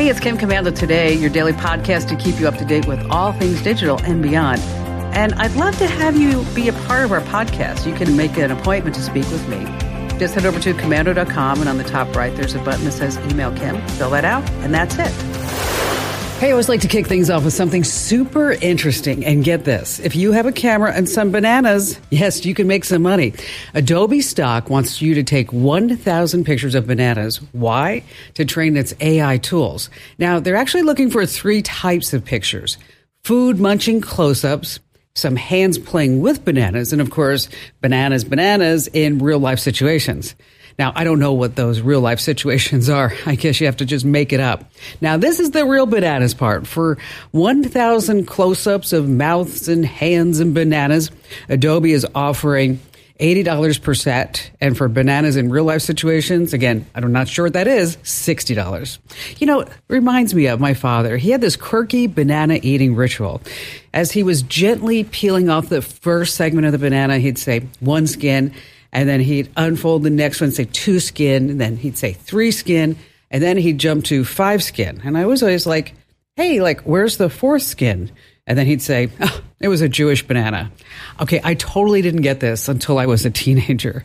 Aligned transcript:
Hey, 0.00 0.08
it's 0.08 0.18
Kim 0.18 0.38
Komando 0.38 0.74
today, 0.74 1.12
your 1.12 1.28
daily 1.28 1.52
podcast 1.52 2.08
to 2.08 2.16
keep 2.16 2.40
you 2.40 2.48
up 2.48 2.56
to 2.56 2.64
date 2.64 2.86
with 2.86 3.06
all 3.10 3.34
things 3.34 3.60
digital 3.60 4.00
and 4.04 4.22
beyond. 4.22 4.58
And 5.14 5.34
I'd 5.34 5.54
love 5.56 5.76
to 5.76 5.86
have 5.86 6.16
you 6.16 6.42
be 6.54 6.68
a 6.68 6.72
part 6.72 7.04
of 7.04 7.12
our 7.12 7.20
podcast. 7.20 7.86
You 7.86 7.92
can 7.92 8.16
make 8.16 8.38
an 8.38 8.50
appointment 8.50 8.96
to 8.96 9.02
speak 9.02 9.28
with 9.30 9.46
me. 9.46 9.58
Just 10.18 10.36
head 10.36 10.46
over 10.46 10.58
to 10.58 10.72
komando.com, 10.72 11.60
and 11.60 11.68
on 11.68 11.76
the 11.76 11.84
top 11.84 12.16
right, 12.16 12.34
there's 12.34 12.54
a 12.54 12.60
button 12.60 12.86
that 12.86 12.92
says 12.92 13.18
Email 13.30 13.54
Kim. 13.54 13.86
Fill 13.88 14.08
that 14.08 14.24
out, 14.24 14.50
and 14.62 14.72
that's 14.72 14.96
it. 14.98 15.69
Hey, 16.40 16.48
I 16.48 16.52
always 16.52 16.70
like 16.70 16.80
to 16.80 16.88
kick 16.88 17.06
things 17.06 17.28
off 17.28 17.44
with 17.44 17.52
something 17.52 17.84
super 17.84 18.52
interesting. 18.52 19.26
And 19.26 19.44
get 19.44 19.66
this 19.66 20.00
if 20.00 20.16
you 20.16 20.32
have 20.32 20.46
a 20.46 20.52
camera 20.52 20.90
and 20.90 21.06
some 21.06 21.30
bananas, 21.30 22.00
yes, 22.08 22.46
you 22.46 22.54
can 22.54 22.66
make 22.66 22.86
some 22.86 23.02
money. 23.02 23.34
Adobe 23.74 24.22
Stock 24.22 24.70
wants 24.70 25.02
you 25.02 25.14
to 25.16 25.22
take 25.22 25.52
1,000 25.52 26.44
pictures 26.46 26.74
of 26.74 26.86
bananas. 26.86 27.42
Why? 27.52 28.04
To 28.36 28.46
train 28.46 28.78
its 28.78 28.94
AI 29.02 29.36
tools. 29.36 29.90
Now, 30.18 30.40
they're 30.40 30.56
actually 30.56 30.84
looking 30.84 31.10
for 31.10 31.26
three 31.26 31.60
types 31.60 32.14
of 32.14 32.24
pictures 32.24 32.78
food 33.22 33.60
munching 33.60 34.00
close 34.00 34.42
ups, 34.42 34.80
some 35.14 35.36
hands 35.36 35.76
playing 35.76 36.22
with 36.22 36.42
bananas, 36.42 36.94
and 36.94 37.02
of 37.02 37.10
course, 37.10 37.50
bananas, 37.82 38.24
bananas 38.24 38.88
in 38.94 39.18
real 39.18 39.40
life 39.40 39.58
situations. 39.58 40.34
Now, 40.80 40.92
I 40.96 41.04
don't 41.04 41.18
know 41.18 41.34
what 41.34 41.56
those 41.56 41.82
real 41.82 42.00
life 42.00 42.20
situations 42.30 42.88
are. 42.88 43.12
I 43.26 43.34
guess 43.34 43.60
you 43.60 43.66
have 43.66 43.76
to 43.76 43.84
just 43.84 44.06
make 44.06 44.32
it 44.32 44.40
up. 44.40 44.64
Now, 45.02 45.18
this 45.18 45.38
is 45.38 45.50
the 45.50 45.66
real 45.66 45.84
bananas 45.84 46.32
part. 46.32 46.66
For 46.66 46.96
1,000 47.32 48.24
close 48.24 48.66
ups 48.66 48.94
of 48.94 49.06
mouths 49.06 49.68
and 49.68 49.84
hands 49.84 50.40
and 50.40 50.54
bananas, 50.54 51.10
Adobe 51.50 51.92
is 51.92 52.06
offering 52.14 52.80
$80 53.18 53.82
per 53.82 53.92
set. 53.92 54.50
And 54.58 54.74
for 54.74 54.88
bananas 54.88 55.36
in 55.36 55.50
real 55.50 55.64
life 55.64 55.82
situations, 55.82 56.54
again, 56.54 56.86
I'm 56.94 57.12
not 57.12 57.28
sure 57.28 57.44
what 57.44 57.52
that 57.52 57.68
is, 57.68 57.98
$60. 57.98 58.98
You 59.38 59.46
know, 59.46 59.66
reminds 59.88 60.34
me 60.34 60.46
of 60.46 60.60
my 60.60 60.72
father. 60.72 61.18
He 61.18 61.28
had 61.28 61.42
this 61.42 61.56
quirky 61.56 62.06
banana 62.06 62.58
eating 62.62 62.94
ritual. 62.94 63.42
As 63.92 64.12
he 64.12 64.22
was 64.22 64.40
gently 64.40 65.04
peeling 65.04 65.50
off 65.50 65.68
the 65.68 65.82
first 65.82 66.36
segment 66.36 66.64
of 66.64 66.72
the 66.72 66.78
banana, 66.78 67.18
he'd 67.18 67.36
say, 67.36 67.68
one 67.80 68.06
skin 68.06 68.54
and 68.92 69.08
then 69.08 69.20
he'd 69.20 69.50
unfold 69.56 70.02
the 70.02 70.10
next 70.10 70.40
one, 70.40 70.50
say 70.50 70.64
two 70.64 71.00
skin, 71.00 71.50
and 71.50 71.60
then 71.60 71.76
he'd 71.76 71.98
say 71.98 72.12
three 72.12 72.50
skin, 72.50 72.96
and 73.30 73.42
then 73.42 73.56
he'd 73.56 73.78
jump 73.78 74.04
to 74.06 74.24
five 74.24 74.62
skin. 74.62 75.00
And 75.04 75.16
I 75.16 75.26
was 75.26 75.42
always 75.42 75.66
like, 75.66 75.94
hey, 76.36 76.60
like, 76.60 76.80
where's 76.82 77.16
the 77.16 77.30
fourth 77.30 77.62
skin? 77.62 78.10
And 78.46 78.58
then 78.58 78.66
he'd 78.66 78.82
say, 78.82 79.10
oh, 79.20 79.42
it 79.60 79.68
was 79.68 79.80
a 79.80 79.88
Jewish 79.88 80.26
banana. 80.26 80.72
Okay, 81.20 81.40
I 81.44 81.54
totally 81.54 82.02
didn't 82.02 82.22
get 82.22 82.40
this 82.40 82.68
until 82.68 82.98
I 82.98 83.06
was 83.06 83.24
a 83.24 83.30
teenager. 83.30 84.02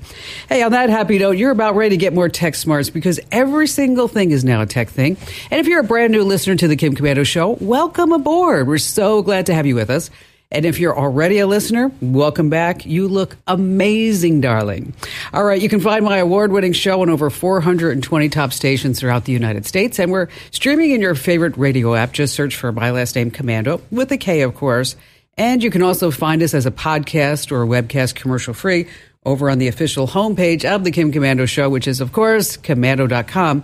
Hey, 0.47 0.61
on 0.61 0.73
that 0.73 0.89
happy 0.89 1.17
note, 1.17 1.37
you're 1.37 1.49
about 1.49 1.75
ready 1.75 1.95
to 1.95 1.97
get 1.97 2.13
more 2.13 2.29
tech 2.29 2.53
smarts 2.53 2.91
because 2.91 3.19
every 3.31 3.65
single 3.65 4.07
thing 4.07 4.29
is 4.29 4.43
now 4.43 4.61
a 4.61 4.67
tech 4.67 4.89
thing. 4.89 5.17
And 5.49 5.59
if 5.59 5.67
you're 5.67 5.79
a 5.79 5.83
brand 5.83 6.11
new 6.11 6.23
listener 6.23 6.55
to 6.57 6.67
the 6.67 6.75
Kim 6.75 6.93
Komando 6.93 7.25
Show, 7.25 7.57
welcome 7.59 8.11
aboard. 8.11 8.67
We're 8.67 8.77
so 8.77 9.23
glad 9.23 9.47
to 9.47 9.55
have 9.55 9.65
you 9.65 9.73
with 9.73 9.89
us. 9.89 10.11
And 10.55 10.65
if 10.65 10.79
you're 10.79 10.97
already 10.97 11.39
a 11.39 11.47
listener, 11.47 11.91
welcome 11.99 12.49
back. 12.49 12.85
You 12.85 13.09
look 13.09 13.35
amazing, 13.45 14.39
darling. 14.39 14.93
All 15.33 15.43
right, 15.43 15.61
you 15.61 15.67
can 15.67 15.81
find 15.81 16.05
my 16.05 16.19
award 16.19 16.53
winning 16.53 16.71
show 16.71 17.01
on 17.01 17.09
over 17.09 17.29
420 17.29 18.29
top 18.29 18.53
stations 18.53 18.97
throughout 18.97 19.25
the 19.25 19.33
United 19.33 19.65
States. 19.65 19.99
And 19.99 20.13
we're 20.13 20.29
streaming 20.51 20.91
in 20.91 21.01
your 21.01 21.13
favorite 21.13 21.57
radio 21.57 21.93
app. 21.93 22.13
Just 22.13 22.35
search 22.35 22.55
for 22.55 22.71
my 22.71 22.91
last 22.91 23.17
name, 23.17 23.31
Komando, 23.31 23.81
with 23.91 24.13
a 24.13 24.17
K, 24.17 24.43
of 24.43 24.55
course. 24.55 24.95
And 25.37 25.61
you 25.61 25.69
can 25.69 25.81
also 25.81 26.09
find 26.09 26.41
us 26.41 26.53
as 26.53 26.65
a 26.65 26.71
podcast 26.71 27.51
or 27.51 27.61
a 27.61 27.67
webcast 27.67 28.15
commercial 28.15 28.53
free 28.53 28.87
over 29.25 29.49
on 29.49 29.57
the 29.57 29.67
official 29.67 30.07
homepage 30.07 30.65
of 30.65 30.83
the 30.83 30.91
Kim 30.91 31.11
Komando 31.11 31.47
Show, 31.47 31.69
which 31.69 31.87
is, 31.87 32.01
of 32.01 32.13
course, 32.13 32.57
komando.com. 32.57 33.63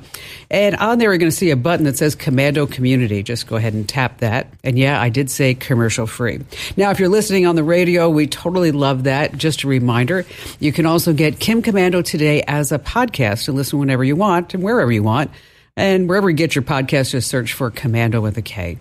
And 0.49 0.75
on 0.75 0.97
there, 0.97 1.09
you're 1.11 1.17
going 1.17 1.31
to 1.31 1.35
see 1.35 1.51
a 1.51 1.55
button 1.55 1.85
that 1.85 1.97
says 1.97 2.15
Komando 2.15 2.69
Community. 2.69 3.23
Just 3.23 3.47
go 3.47 3.55
ahead 3.55 3.73
and 3.73 3.87
tap 3.87 4.19
that. 4.19 4.47
And 4.63 4.77
yeah, 4.77 5.01
I 5.01 5.09
did 5.09 5.29
say 5.29 5.53
commercial 5.53 6.07
free. 6.07 6.39
Now, 6.77 6.91
if 6.91 6.99
you're 6.99 7.09
listening 7.09 7.45
on 7.45 7.55
the 7.55 7.63
radio, 7.63 8.09
we 8.09 8.27
totally 8.27 8.71
love 8.71 9.03
that. 9.03 9.37
Just 9.37 9.63
a 9.63 9.67
reminder, 9.67 10.25
you 10.59 10.71
can 10.71 10.85
also 10.85 11.13
get 11.13 11.39
Kim 11.39 11.61
Komando 11.61 12.03
today 12.03 12.43
as 12.43 12.71
a 12.71 12.79
podcast 12.79 13.47
and 13.47 13.57
listen 13.57 13.79
whenever 13.79 14.03
you 14.03 14.15
want 14.15 14.53
and 14.53 14.63
wherever 14.63 14.91
you 14.91 15.03
want. 15.03 15.31
And 15.77 16.09
wherever 16.09 16.29
you 16.29 16.35
get 16.35 16.53
your 16.53 16.63
podcast, 16.63 17.11
just 17.11 17.29
search 17.29 17.53
for 17.53 17.71
Komando 17.71 18.21
with 18.21 18.37
a 18.37 18.41
K. 18.41 18.77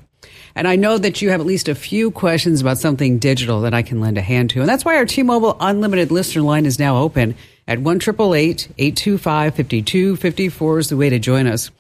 And 0.54 0.66
I 0.66 0.76
know 0.76 0.98
that 0.98 1.22
you 1.22 1.30
have 1.30 1.40
at 1.40 1.46
least 1.46 1.68
a 1.68 1.74
few 1.74 2.10
questions 2.10 2.60
about 2.60 2.78
something 2.78 3.18
digital 3.18 3.60
that 3.62 3.74
I 3.74 3.82
can 3.82 4.00
lend 4.00 4.18
a 4.18 4.22
hand 4.22 4.50
to. 4.50 4.60
And 4.60 4.68
that's 4.68 4.84
why 4.84 4.96
our 4.96 5.06
T-Mobile 5.06 5.56
Unlimited 5.60 6.10
listener 6.10 6.42
line 6.42 6.66
is 6.66 6.78
now 6.78 6.98
open 6.98 7.34
at 7.68 7.78
1 7.78 8.00
825 8.02 9.54
5254 9.54 10.78
is 10.78 10.88
the 10.88 10.96
way 10.96 11.10
to 11.10 11.18
join 11.18 11.46
us. 11.46 11.70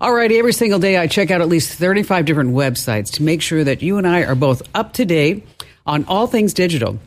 All 0.00 0.12
right, 0.12 0.30
every 0.30 0.52
single 0.52 0.78
day 0.78 0.96
I 0.96 1.08
check 1.08 1.30
out 1.30 1.40
at 1.40 1.48
least 1.48 1.76
35 1.76 2.24
different 2.24 2.54
websites 2.54 3.14
to 3.14 3.22
make 3.22 3.42
sure 3.42 3.64
that 3.64 3.82
you 3.82 3.98
and 3.98 4.06
I 4.06 4.22
are 4.24 4.36
both 4.36 4.62
up 4.74 4.92
to 4.94 5.04
date 5.04 5.44
on 5.86 6.04
all 6.04 6.26
things 6.26 6.54
digital. 6.54 6.98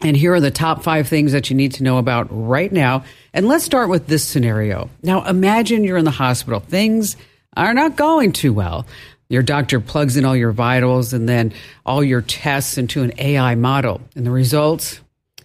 And 0.00 0.16
here 0.16 0.34
are 0.34 0.40
the 0.40 0.50
top 0.50 0.82
five 0.82 1.08
things 1.08 1.32
that 1.32 1.50
you 1.50 1.56
need 1.56 1.72
to 1.74 1.82
know 1.82 1.98
about 1.98 2.28
right 2.30 2.70
now. 2.70 3.04
And 3.32 3.48
let's 3.48 3.64
start 3.64 3.88
with 3.88 4.06
this 4.06 4.24
scenario. 4.24 4.90
Now, 5.02 5.24
imagine 5.24 5.84
you're 5.84 5.96
in 5.96 6.04
the 6.04 6.10
hospital. 6.10 6.60
Things 6.60 7.16
are 7.56 7.74
not 7.74 7.96
going 7.96 8.32
too 8.32 8.52
well. 8.52 8.86
Your 9.28 9.42
doctor 9.42 9.80
plugs 9.80 10.16
in 10.16 10.24
all 10.24 10.36
your 10.36 10.52
vitals 10.52 11.12
and 11.12 11.28
then 11.28 11.52
all 11.84 12.02
your 12.02 12.22
tests 12.22 12.78
into 12.78 13.02
an 13.02 13.12
AI 13.18 13.54
model. 13.54 14.00
And 14.16 14.24
the 14.24 14.30
results 14.30 15.00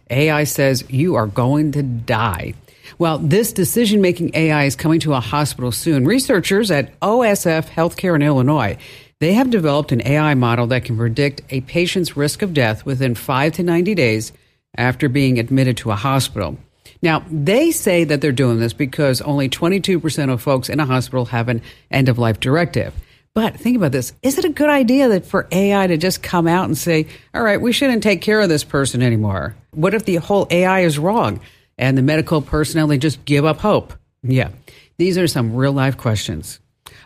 AI 0.10 0.46
says 0.46 0.86
you 0.90 1.16
are 1.16 1.28
going 1.28 1.72
to 1.74 1.84
die. 1.84 2.54
Well, 2.98 3.18
this 3.18 3.52
decision 3.52 4.02
making 4.02 4.32
AI 4.36 4.66
is 4.66 4.76
coming 4.76 5.00
to 5.02 5.14
a 5.14 5.20
hospital 5.20 5.72
soon. 5.72 6.06
Researchers 6.06 6.70
at 6.72 6.98
OSF 7.00 7.70
Healthcare 7.70 8.16
in 8.16 8.22
Illinois 8.22 8.78
they 9.24 9.32
have 9.36 9.50
developed 9.50 9.94
an 9.94 10.06
AI 10.06 10.34
model 10.34 10.68
that 10.68 10.84
can 10.84 10.98
predict 10.98 11.44
a 11.50 11.62
patient's 11.62 12.18
risk 12.18 12.42
of 12.42 12.54
death 12.54 12.86
within 12.86 13.16
5 13.16 13.54
to 13.54 13.64
90 13.64 13.96
days 13.96 14.34
after 14.76 15.08
being 15.08 15.40
admitted 15.40 15.78
to 15.78 15.92
a 15.92 15.96
hospital. 15.96 16.58
Now, 17.02 17.24
they 17.32 17.72
say 17.72 18.04
that 18.04 18.20
they're 18.20 18.34
doing 18.34 18.60
this 18.60 18.74
because 18.74 19.22
only 19.22 19.48
22% 19.48 20.30
of 20.30 20.42
folks 20.42 20.68
in 20.68 20.82
a 20.82 20.86
hospital 20.86 21.24
have 21.28 21.48
an 21.48 21.62
end 21.90 22.10
of 22.10 22.20
life 22.20 22.42
directive. 22.42 22.94
But 23.36 23.60
think 23.60 23.76
about 23.76 23.92
this. 23.92 24.14
Is 24.22 24.38
it 24.38 24.46
a 24.46 24.50
good 24.50 24.70
idea 24.70 25.10
that 25.10 25.26
for 25.26 25.48
AI 25.52 25.88
to 25.88 25.98
just 25.98 26.22
come 26.22 26.48
out 26.48 26.66
and 26.66 26.78
say, 26.78 27.08
all 27.34 27.42
right, 27.42 27.60
we 27.60 27.72
shouldn't 27.72 28.04
take 28.04 28.22
care 28.22 28.40
of 28.40 28.50
this 28.50 28.64
person 28.64 29.02
anymore? 29.02 29.56
What 29.72 29.96
if 29.96 30.06
the 30.06 30.18
whole 30.18 30.46
AI 30.52 30.82
is 30.82 31.00
wrong 31.00 31.40
and 31.78 31.98
the 31.98 32.04
medical 32.04 32.44
personnel, 32.44 32.86
they 32.86 33.00
just 33.00 33.26
give 33.26 33.44
up 33.44 33.58
hope? 33.60 33.94
Yeah. 34.22 34.50
These 34.98 35.18
are 35.18 35.28
some 35.28 35.56
real 35.56 35.74
life 35.74 35.98
questions. 35.98 36.60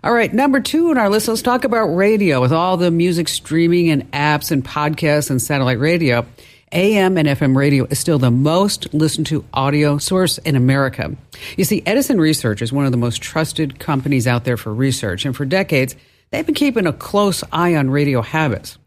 All 0.03 0.11
right, 0.11 0.33
number 0.33 0.59
two 0.59 0.89
on 0.89 0.97
our 0.97 1.09
list, 1.09 1.29
let's 1.29 1.41
talk 1.41 1.63
about 1.63 1.87
radio 1.87 2.41
with 2.41 2.51
all 2.51 2.75
the 2.75 2.91
music 2.91 3.29
streaming 3.29 3.89
and 3.89 4.11
apps 4.11 4.51
and 4.51 4.63
podcasts 4.63 5.29
and 5.29 5.41
satellite 5.41 5.79
radio. 5.79 6.25
AM 6.73 7.17
and 7.17 7.29
FM 7.29 7.55
radio 7.55 7.85
is 7.89 7.97
still 7.99 8.19
the 8.19 8.29
most 8.29 8.93
listened 8.93 9.27
to 9.27 9.45
audio 9.53 9.97
source 9.97 10.37
in 10.39 10.57
America. 10.57 11.15
You 11.55 11.63
see, 11.63 11.81
Edison 11.85 12.19
Research 12.19 12.61
is 12.61 12.73
one 12.73 12.85
of 12.85 12.91
the 12.91 12.97
most 12.97 13.21
trusted 13.21 13.79
companies 13.79 14.27
out 14.27 14.43
there 14.43 14.57
for 14.57 14.73
research, 14.73 15.25
and 15.25 15.33
for 15.33 15.45
decades, 15.45 15.95
they've 16.29 16.45
been 16.45 16.55
keeping 16.55 16.87
a 16.87 16.93
close 16.93 17.43
eye 17.51 17.75
on 17.75 17.89
radio 17.89 18.21
habits, 18.21 18.77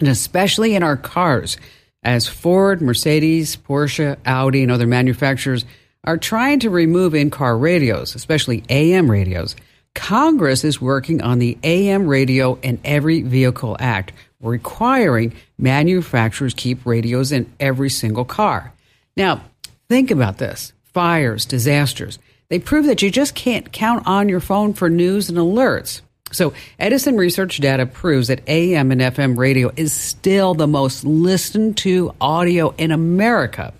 and 0.00 0.08
especially 0.08 0.74
in 0.74 0.82
our 0.82 0.96
cars, 0.96 1.56
as 2.02 2.28
Ford, 2.28 2.80
Mercedes, 2.80 3.56
Porsche, 3.56 4.16
Audi, 4.24 4.62
and 4.62 4.70
other 4.70 4.86
manufacturers 4.86 5.64
are 6.04 6.16
trying 6.16 6.60
to 6.60 6.70
remove 6.70 7.14
in 7.14 7.30
car 7.30 7.58
radios, 7.58 8.14
especially 8.14 8.62
AM 8.68 9.10
radios. 9.10 9.56
Congress 9.94 10.62
is 10.62 10.80
working 10.80 11.22
on 11.22 11.38
the 11.38 11.58
AM 11.64 12.06
Radio 12.06 12.58
in 12.62 12.78
Every 12.84 13.22
Vehicle 13.22 13.76
Act, 13.80 14.12
requiring 14.40 15.34
manufacturers 15.58 16.54
keep 16.54 16.84
radios 16.84 17.32
in 17.32 17.52
every 17.58 17.90
single 17.90 18.24
car. 18.24 18.72
Now, 19.16 19.42
think 19.88 20.10
about 20.10 20.38
this 20.38 20.72
fires, 20.84 21.44
disasters. 21.44 22.18
They 22.48 22.58
prove 22.58 22.86
that 22.86 23.02
you 23.02 23.10
just 23.10 23.34
can't 23.34 23.72
count 23.72 24.06
on 24.06 24.28
your 24.28 24.40
phone 24.40 24.74
for 24.74 24.88
news 24.88 25.28
and 25.28 25.38
alerts. 25.38 26.02
So, 26.32 26.54
Edison 26.78 27.16
research 27.16 27.56
data 27.58 27.86
proves 27.86 28.28
that 28.28 28.46
AM 28.48 28.90
and 28.90 29.00
FM 29.00 29.38
radio 29.38 29.70
is 29.76 29.92
still 29.92 30.54
the 30.54 30.66
most 30.66 31.04
listened 31.04 31.76
to 31.78 32.14
audio 32.20 32.74
in 32.76 32.90
America. 32.90 33.72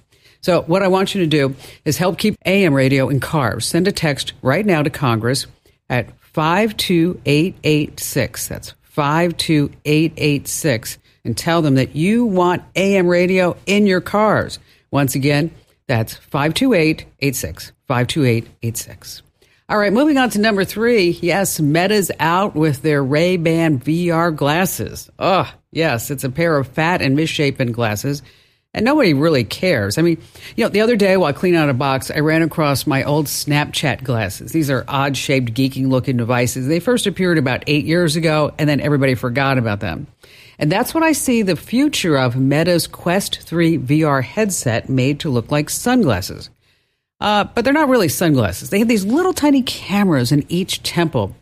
So, 0.43 0.63
what 0.63 0.85
I 0.85 0.89
want 0.89 1.15
you 1.15 1.21
to 1.23 1.27
do 1.27 1.57
is 1.85 1.99
help 1.99 2.19
keep 2.19 2.37
AM 2.47 2.73
radio 2.73 3.09
in 3.09 3.19
cars. 3.19 3.67
Send 3.67 3.89
a 3.89 3.93
text 3.93 4.33
right 4.43 4.65
now 4.65 4.83
to 4.83 4.91
Congress 4.91 5.47
at 5.91 6.17
52886. 6.21 8.49
That's 8.49 8.75
52886. 8.83 10.99
And 11.25 11.37
tell 11.37 11.63
them 11.63 11.75
that 11.75 11.97
you 11.97 12.25
want 12.25 12.63
AM 12.77 13.09
radio 13.09 13.57
in 13.67 13.89
your 13.89 14.01
cars. 14.01 14.61
Once 14.93 15.17
again, 15.17 15.51
that's 15.89 16.15
52886. 16.15 17.73
52886. 17.89 19.23
All 19.69 19.79
right, 19.79 19.93
moving 19.93 20.17
on 20.17 20.31
to 20.31 20.41
number 20.41 20.65
three. 20.65 21.11
Yes, 21.21 21.59
Meta's 21.59 22.13
out 22.21 22.55
with 22.55 22.83
their 22.83 23.03
Ray-Ban 23.03 23.81
VR 23.81 24.35
glasses. 24.35 25.11
Oh, 25.19 25.53
yes, 25.73 26.11
it's 26.11 26.25
a 26.25 26.31
pair 26.31 26.57
of 26.57 26.69
fat 26.69 27.03
and 27.03 27.17
misshapen 27.17 27.73
glasses 27.73 28.23
and 28.77 28.85
nobody 28.85 29.15
really 29.15 29.43
cares. 29.43 29.97
I 29.97 30.03
mean, 30.03 30.19
you 30.55 30.63
know, 30.63 30.69
the 30.69 30.83
other 30.83 30.97
day 30.97 31.17
while 31.17 31.33
cleaning 31.33 31.59
out 31.59 31.71
a 31.71 31.75
box, 31.75 32.11
I 32.11 32.21
ran 32.21 32.43
across 32.43 32.87
my 32.87 33.03
old 33.03 33.27
Snapchat 33.27 34.05
glasses. 34.05 34.53
These 34.53 34.71
are 34.71 34.85
odd 34.87 35.17
shaped, 35.17 35.55
geeking 35.55 35.89
looking 35.89 36.19
devices. 36.19 36.69
They 36.69 36.79
first 36.79 37.07
appeared 37.07 37.39
about 37.39 37.65
eight 37.67 37.87
years 37.87 38.17
ago, 38.17 38.53
and 38.59 38.69
then 38.69 38.81
everybody 38.81 39.15
forgot 39.15 39.57
about 39.57 39.81
them. 39.81 40.07
And 40.59 40.71
that's 40.71 40.95
what 40.95 41.03
I 41.03 41.13
see 41.13 41.41
the 41.41 41.57
future 41.57 42.17
of 42.17 42.37
Meta's 42.37 42.87
Quest 42.87 43.41
3 43.41 43.79
VR 43.79 44.23
headset 44.23 44.91
made 44.91 45.21
to 45.21 45.31
look 45.31 45.51
like 45.51 45.71
sunglasses. 45.71 46.51
Uh, 47.21 47.45
but 47.45 47.65
they're 47.65 47.73
not 47.73 47.89
really 47.89 48.09
sunglasses. 48.09 48.71
They 48.71 48.79
have 48.79 48.89
these 48.89 49.05
little 49.05 49.33
tiny 49.33 49.63
cameras 49.63 50.33
in 50.33 50.45
each 50.49 50.83
temple 50.83 51.35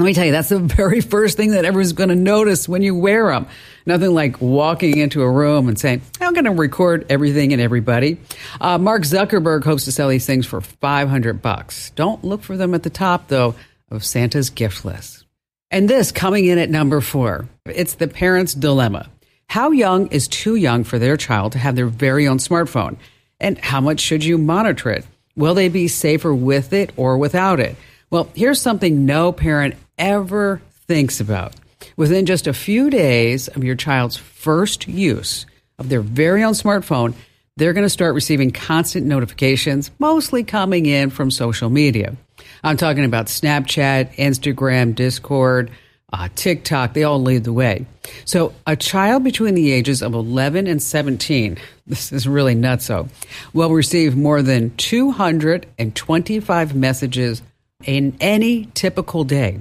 let 0.00 0.06
me 0.06 0.14
tell 0.14 0.24
you, 0.24 0.32
that's 0.32 0.48
the 0.48 0.58
very 0.60 1.02
first 1.02 1.36
thing 1.36 1.50
that 1.50 1.66
everyone's 1.66 1.92
going 1.92 2.08
to 2.08 2.14
notice 2.14 2.66
when 2.66 2.80
you 2.80 2.94
wear 2.94 3.30
them. 3.30 3.46
Nothing 3.84 4.14
like 4.14 4.40
walking 4.40 4.98
into 4.98 5.20
a 5.22 5.30
room 5.30 5.68
and 5.68 5.78
saying, 5.78 6.00
I'm 6.20 6.32
going 6.32 6.46
to 6.46 6.52
record 6.52 7.06
everything 7.10 7.52
and 7.52 7.60
everybody. 7.60 8.18
Uh, 8.60 8.78
Mark 8.78 9.02
Zuckerberg 9.02 9.64
hopes 9.64 9.84
to 9.84 9.92
sell 9.92 10.08
these 10.08 10.24
things 10.24 10.46
for 10.46 10.62
500 10.62 11.42
bucks. 11.42 11.90
Don't 11.90 12.24
look 12.24 12.42
for 12.42 12.56
them 12.56 12.74
at 12.74 12.82
the 12.82 12.90
top, 12.90 13.28
though, 13.28 13.54
of 13.90 14.04
Santa's 14.04 14.48
gift 14.48 14.84
list. 14.86 15.26
And 15.70 15.88
this 15.88 16.12
coming 16.12 16.46
in 16.46 16.58
at 16.58 16.70
number 16.70 17.00
four, 17.00 17.46
it's 17.66 17.94
the 17.94 18.08
parent's 18.08 18.54
dilemma. 18.54 19.10
How 19.48 19.70
young 19.70 20.06
is 20.08 20.28
too 20.28 20.54
young 20.54 20.84
for 20.84 20.98
their 20.98 21.16
child 21.16 21.52
to 21.52 21.58
have 21.58 21.76
their 21.76 21.86
very 21.86 22.26
own 22.26 22.38
smartphone? 22.38 22.96
And 23.40 23.58
how 23.58 23.80
much 23.80 24.00
should 24.00 24.24
you 24.24 24.38
monitor 24.38 24.90
it? 24.90 25.06
Will 25.36 25.54
they 25.54 25.68
be 25.68 25.88
safer 25.88 26.34
with 26.34 26.72
it 26.72 26.92
or 26.96 27.16
without 27.16 27.60
it? 27.60 27.76
Well, 28.10 28.30
here's 28.34 28.60
something 28.60 29.06
no 29.06 29.32
parent 29.32 29.76
ever 29.96 30.60
thinks 30.86 31.20
about. 31.20 31.54
Within 31.96 32.26
just 32.26 32.46
a 32.46 32.52
few 32.52 32.90
days 32.90 33.48
of 33.48 33.64
your 33.64 33.76
child's 33.76 34.16
first 34.16 34.88
use 34.88 35.46
of 35.78 35.88
their 35.88 36.00
very 36.02 36.42
own 36.42 36.52
smartphone, 36.52 37.14
they're 37.56 37.72
going 37.72 37.86
to 37.86 37.90
start 37.90 38.14
receiving 38.14 38.50
constant 38.50 39.06
notifications, 39.06 39.90
mostly 39.98 40.44
coming 40.44 40.86
in 40.86 41.10
from 41.10 41.30
social 41.30 41.70
media. 41.70 42.16
I'm 42.62 42.76
talking 42.76 43.04
about 43.04 43.26
Snapchat, 43.26 44.14
Instagram, 44.16 44.94
Discord, 44.94 45.70
uh, 46.12 46.28
TikTok, 46.34 46.94
they 46.94 47.04
all 47.04 47.22
lead 47.22 47.44
the 47.44 47.52
way. 47.52 47.86
So, 48.24 48.52
a 48.66 48.74
child 48.76 49.22
between 49.22 49.54
the 49.54 49.70
ages 49.72 50.02
of 50.02 50.14
11 50.14 50.66
and 50.66 50.82
17, 50.82 51.58
this 51.86 52.12
is 52.12 52.26
really 52.26 52.54
nuts, 52.54 52.88
nutso, 52.88 53.08
will 53.52 53.70
receive 53.70 54.16
more 54.16 54.42
than 54.42 54.74
225 54.76 56.74
messages 56.74 57.42
in 57.84 58.16
any 58.20 58.66
typical 58.74 59.24
day. 59.24 59.60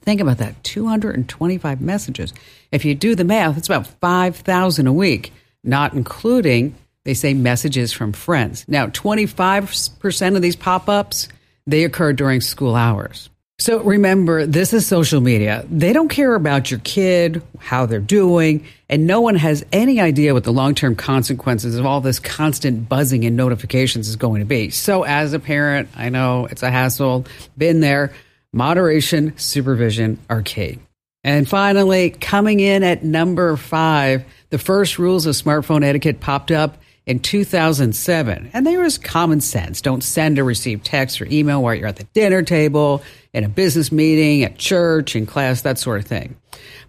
Think 0.00 0.20
about 0.20 0.38
that 0.38 0.62
225 0.64 1.80
messages. 1.80 2.32
If 2.70 2.84
you 2.84 2.94
do 2.94 3.14
the 3.14 3.24
math, 3.24 3.58
it's 3.58 3.68
about 3.68 3.86
5,000 3.86 4.86
a 4.86 4.92
week, 4.92 5.32
not 5.64 5.94
including, 5.94 6.74
they 7.04 7.14
say, 7.14 7.34
messages 7.34 7.92
from 7.92 8.12
friends. 8.12 8.64
Now, 8.68 8.86
25% 8.86 10.36
of 10.36 10.42
these 10.42 10.56
pop 10.56 10.88
ups, 10.88 11.28
they 11.66 11.84
occur 11.84 12.12
during 12.12 12.40
school 12.40 12.74
hours. 12.74 13.28
So 13.60 13.80
remember, 13.82 14.46
this 14.46 14.72
is 14.72 14.86
social 14.86 15.20
media. 15.20 15.64
They 15.68 15.92
don't 15.92 16.08
care 16.08 16.36
about 16.36 16.70
your 16.70 16.78
kid, 16.80 17.42
how 17.58 17.86
they're 17.86 17.98
doing, 17.98 18.64
and 18.88 19.04
no 19.04 19.20
one 19.20 19.34
has 19.34 19.66
any 19.72 20.00
idea 20.00 20.32
what 20.32 20.44
the 20.44 20.52
long 20.52 20.76
term 20.76 20.94
consequences 20.94 21.76
of 21.76 21.84
all 21.84 22.00
this 22.00 22.20
constant 22.20 22.88
buzzing 22.88 23.24
and 23.24 23.36
notifications 23.36 24.08
is 24.08 24.14
going 24.14 24.38
to 24.40 24.46
be. 24.46 24.70
So, 24.70 25.02
as 25.02 25.32
a 25.32 25.40
parent, 25.40 25.88
I 25.96 26.08
know 26.08 26.46
it's 26.46 26.62
a 26.62 26.70
hassle, 26.70 27.26
been 27.56 27.80
there. 27.80 28.12
Moderation, 28.52 29.36
supervision 29.36 30.18
key. 30.44 30.78
And 31.24 31.46
finally, 31.46 32.10
coming 32.10 32.60
in 32.60 32.84
at 32.84 33.02
number 33.02 33.56
five, 33.56 34.24
the 34.50 34.58
first 34.58 34.98
rules 35.00 35.26
of 35.26 35.34
smartphone 35.34 35.84
etiquette 35.84 36.20
popped 36.20 36.52
up 36.52 36.78
in 37.08 37.18
2007. 37.18 38.50
And 38.52 38.66
they 38.66 38.76
were 38.76 38.88
common 39.02 39.40
sense. 39.40 39.80
Don't 39.80 40.04
send 40.04 40.38
or 40.38 40.44
receive 40.44 40.82
text 40.82 41.20
or 41.20 41.26
email 41.26 41.62
while 41.62 41.74
you're 41.74 41.88
at 41.88 41.96
the 41.96 42.04
dinner 42.04 42.42
table, 42.42 43.02
in 43.32 43.44
a 43.44 43.48
business 43.48 43.90
meeting, 43.90 44.44
at 44.44 44.58
church, 44.58 45.16
in 45.16 45.24
class, 45.24 45.62
that 45.62 45.78
sort 45.78 46.00
of 46.00 46.06
thing. 46.06 46.36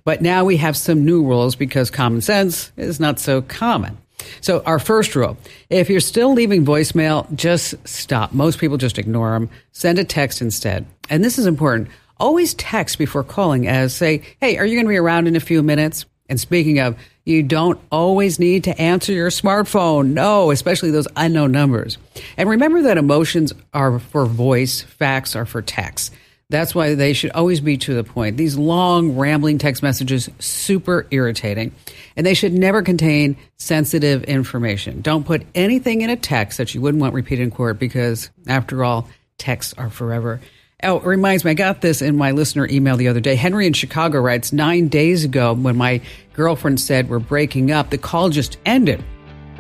But 0.03 0.21
now 0.21 0.43
we 0.43 0.57
have 0.57 0.75
some 0.75 1.05
new 1.05 1.23
rules 1.23 1.55
because 1.55 1.89
common 1.89 2.21
sense 2.21 2.71
is 2.75 2.99
not 2.99 3.19
so 3.19 3.41
common. 3.41 3.97
So, 4.41 4.61
our 4.65 4.79
first 4.79 5.15
rule 5.15 5.37
if 5.69 5.89
you're 5.89 6.01
still 6.01 6.33
leaving 6.33 6.65
voicemail, 6.65 7.33
just 7.33 7.75
stop. 7.87 8.33
Most 8.33 8.59
people 8.59 8.77
just 8.77 8.97
ignore 8.97 9.31
them. 9.31 9.49
Send 9.71 9.97
a 9.99 10.03
text 10.03 10.41
instead. 10.41 10.85
And 11.09 11.23
this 11.23 11.39
is 11.39 11.45
important. 11.45 11.87
Always 12.17 12.53
text 12.55 12.97
before 12.97 13.23
calling, 13.23 13.67
as 13.67 13.95
say, 13.95 14.23
hey, 14.41 14.57
are 14.57 14.65
you 14.65 14.75
going 14.75 14.85
to 14.85 14.89
be 14.89 14.97
around 14.97 15.27
in 15.27 15.37
a 15.37 15.39
few 15.39 15.63
minutes? 15.63 16.05
And 16.29 16.39
speaking 16.39 16.79
of, 16.79 16.97
you 17.25 17.43
don't 17.43 17.79
always 17.91 18.39
need 18.39 18.63
to 18.65 18.81
answer 18.81 19.11
your 19.11 19.29
smartphone. 19.29 20.13
No, 20.13 20.51
especially 20.51 20.91
those 20.91 21.07
unknown 21.15 21.51
numbers. 21.51 21.97
And 22.37 22.49
remember 22.49 22.83
that 22.83 22.97
emotions 22.97 23.53
are 23.73 23.99
for 23.99 24.25
voice, 24.25 24.81
facts 24.81 25.35
are 25.35 25.45
for 25.45 25.61
text. 25.61 26.13
That's 26.51 26.73
why 26.73 26.95
they 26.95 27.13
should 27.13 27.29
always 27.31 27.61
be 27.61 27.77
to 27.77 27.93
the 27.93 28.03
point. 28.03 28.37
These 28.37 28.57
long, 28.57 29.15
rambling 29.15 29.59
text 29.59 29.83
messages, 29.83 30.31
super 30.39 31.05
irritating. 31.11 31.71
And 32.15 32.25
they 32.25 32.33
should 32.33 32.53
never 32.53 32.81
contain 32.81 33.37
sensitive 33.57 34.23
information. 34.23 35.01
Don't 35.01 35.27
put 35.27 35.45
anything 35.53 36.01
in 36.01 36.09
a 36.09 36.15
text 36.15 36.57
that 36.57 36.73
you 36.73 36.81
wouldn't 36.81 37.01
want 37.01 37.13
repeated 37.13 37.43
in 37.43 37.51
court 37.51 37.77
because, 37.77 38.31
after 38.47 38.83
all, 38.83 39.07
texts 39.37 39.75
are 39.77 39.91
forever. 39.91 40.41
Oh, 40.81 40.97
it 40.97 41.03
reminds 41.03 41.43
me, 41.43 41.51
I 41.51 41.55
got 41.55 41.81
this 41.81 42.01
in 42.01 42.15
my 42.15 42.31
listener 42.31 42.65
email 42.69 42.95
the 42.95 43.09
other 43.09 43.19
day. 43.19 43.35
Henry 43.35 43.67
in 43.67 43.73
Chicago 43.73 44.19
writes 44.19 44.53
Nine 44.53 44.87
days 44.87 45.25
ago, 45.25 45.53
when 45.53 45.75
my 45.75 45.99
girlfriend 46.33 46.79
said 46.79 47.09
we're 47.09 47.19
breaking 47.19 47.69
up, 47.69 47.89
the 47.89 47.97
call 47.97 48.29
just 48.29 48.57
ended. 48.65 49.03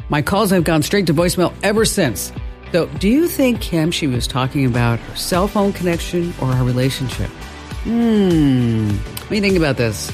My 0.07 0.21
calls 0.21 0.49
have 0.51 0.63
gone 0.63 0.81
straight 0.81 1.07
to 1.07 1.13
voicemail 1.13 1.53
ever 1.61 1.83
since. 1.83 2.31
So, 2.71 2.85
do 2.85 3.09
you 3.09 3.27
think, 3.27 3.59
Kim, 3.59 3.91
she 3.91 4.07
was 4.07 4.27
talking 4.27 4.65
about 4.65 4.99
her 4.99 5.15
cell 5.17 5.49
phone 5.49 5.73
connection 5.73 6.33
or 6.41 6.53
her 6.53 6.63
relationship? 6.63 7.29
Hmm. 7.83 8.89
What 8.89 9.29
do 9.29 9.35
you 9.35 9.41
think 9.41 9.57
about 9.57 9.75
this? 9.75 10.09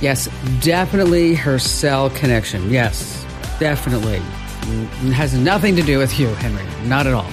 Yes, 0.00 0.28
definitely 0.60 1.34
her 1.34 1.58
cell 1.58 2.10
connection. 2.10 2.70
Yes, 2.70 3.24
definitely. 3.58 4.22
It 4.70 5.12
has 5.12 5.34
nothing 5.34 5.74
to 5.74 5.82
do 5.82 5.98
with 5.98 6.16
you, 6.20 6.28
Henry. 6.28 6.64
Not 6.88 7.08
at 7.08 7.14
all. 7.14 7.28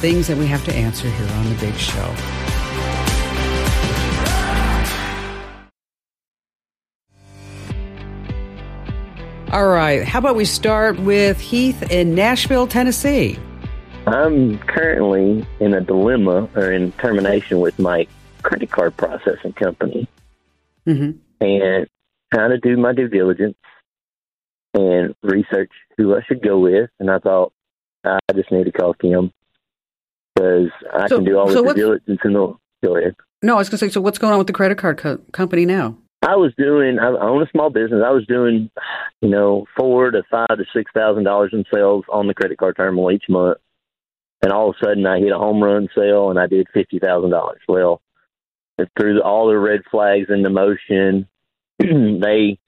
Things 0.00 0.28
that 0.28 0.38
we 0.38 0.46
have 0.46 0.64
to 0.64 0.74
answer 0.74 1.10
here 1.10 1.28
on 1.36 1.48
the 1.50 1.54
big 1.56 1.74
show. 1.74 2.14
All 9.52 9.68
right. 9.68 10.02
How 10.02 10.20
about 10.20 10.36
we 10.36 10.46
start 10.46 10.98
with 11.00 11.38
Heath 11.38 11.90
in 11.90 12.14
Nashville, 12.14 12.66
Tennessee? 12.66 13.36
I'm 14.06 14.58
currently 14.60 15.46
in 15.58 15.74
a 15.74 15.82
dilemma 15.82 16.48
or 16.54 16.72
in 16.72 16.92
termination 16.92 17.60
with 17.60 17.78
my 17.78 18.06
credit 18.42 18.70
card 18.70 18.96
processing 18.96 19.52
company 19.52 20.08
mm-hmm. 20.86 21.18
and 21.44 21.86
trying 22.32 22.50
to 22.50 22.58
do 22.58 22.78
my 22.78 22.94
due 22.94 23.08
diligence 23.08 23.58
and 24.72 25.14
research 25.22 25.72
who 25.98 26.16
I 26.16 26.22
should 26.26 26.42
go 26.42 26.58
with. 26.58 26.88
And 26.98 27.10
I 27.10 27.18
thought 27.18 27.52
I 28.02 28.18
just 28.34 28.50
need 28.50 28.64
to 28.64 28.72
call 28.72 28.94
Kim 28.94 29.30
because 30.40 30.70
I 30.92 31.08
so, 31.08 31.16
can 31.16 31.24
do 31.24 31.38
all 31.38 31.50
so 31.50 31.62
the 31.62 31.74
diligence 31.74 32.20
and 32.22 32.34
the 32.34 32.54
go 32.82 32.96
ahead. 32.96 33.14
No, 33.42 33.54
I 33.54 33.58
was 33.58 33.68
going 33.68 33.78
to 33.78 33.86
say, 33.86 33.88
so 33.90 34.00
what's 34.00 34.18
going 34.18 34.32
on 34.32 34.38
with 34.38 34.46
the 34.46 34.52
credit 34.52 34.78
card 34.78 34.98
co- 34.98 35.18
company 35.32 35.64
now? 35.64 35.96
I 36.22 36.36
was 36.36 36.52
doing. 36.58 36.98
I 36.98 37.08
own 37.08 37.42
a 37.42 37.50
small 37.50 37.70
business. 37.70 38.02
I 38.04 38.10
was 38.10 38.26
doing, 38.26 38.70
you 39.22 39.28
know, 39.28 39.64
four 39.78 40.10
to 40.10 40.22
five 40.30 40.48
to 40.48 40.64
six 40.74 40.90
thousand 40.94 41.24
dollars 41.24 41.50
in 41.52 41.64
sales 41.72 42.04
on 42.12 42.26
the 42.26 42.34
credit 42.34 42.58
card 42.58 42.76
terminal 42.76 43.10
each 43.10 43.24
month, 43.28 43.58
and 44.42 44.52
all 44.52 44.70
of 44.70 44.76
a 44.80 44.84
sudden 44.84 45.06
I 45.06 45.18
hit 45.18 45.32
a 45.32 45.38
home 45.38 45.62
run 45.62 45.88
sale 45.96 46.28
and 46.28 46.38
I 46.38 46.46
did 46.46 46.68
fifty 46.74 46.98
thousand 46.98 47.30
dollars. 47.30 47.60
Well, 47.66 48.02
through 48.98 49.22
all 49.22 49.48
the 49.48 49.58
red 49.58 49.80
flags 49.90 50.26
into 50.28 50.50
motion, 50.50 51.26
they 51.78 52.58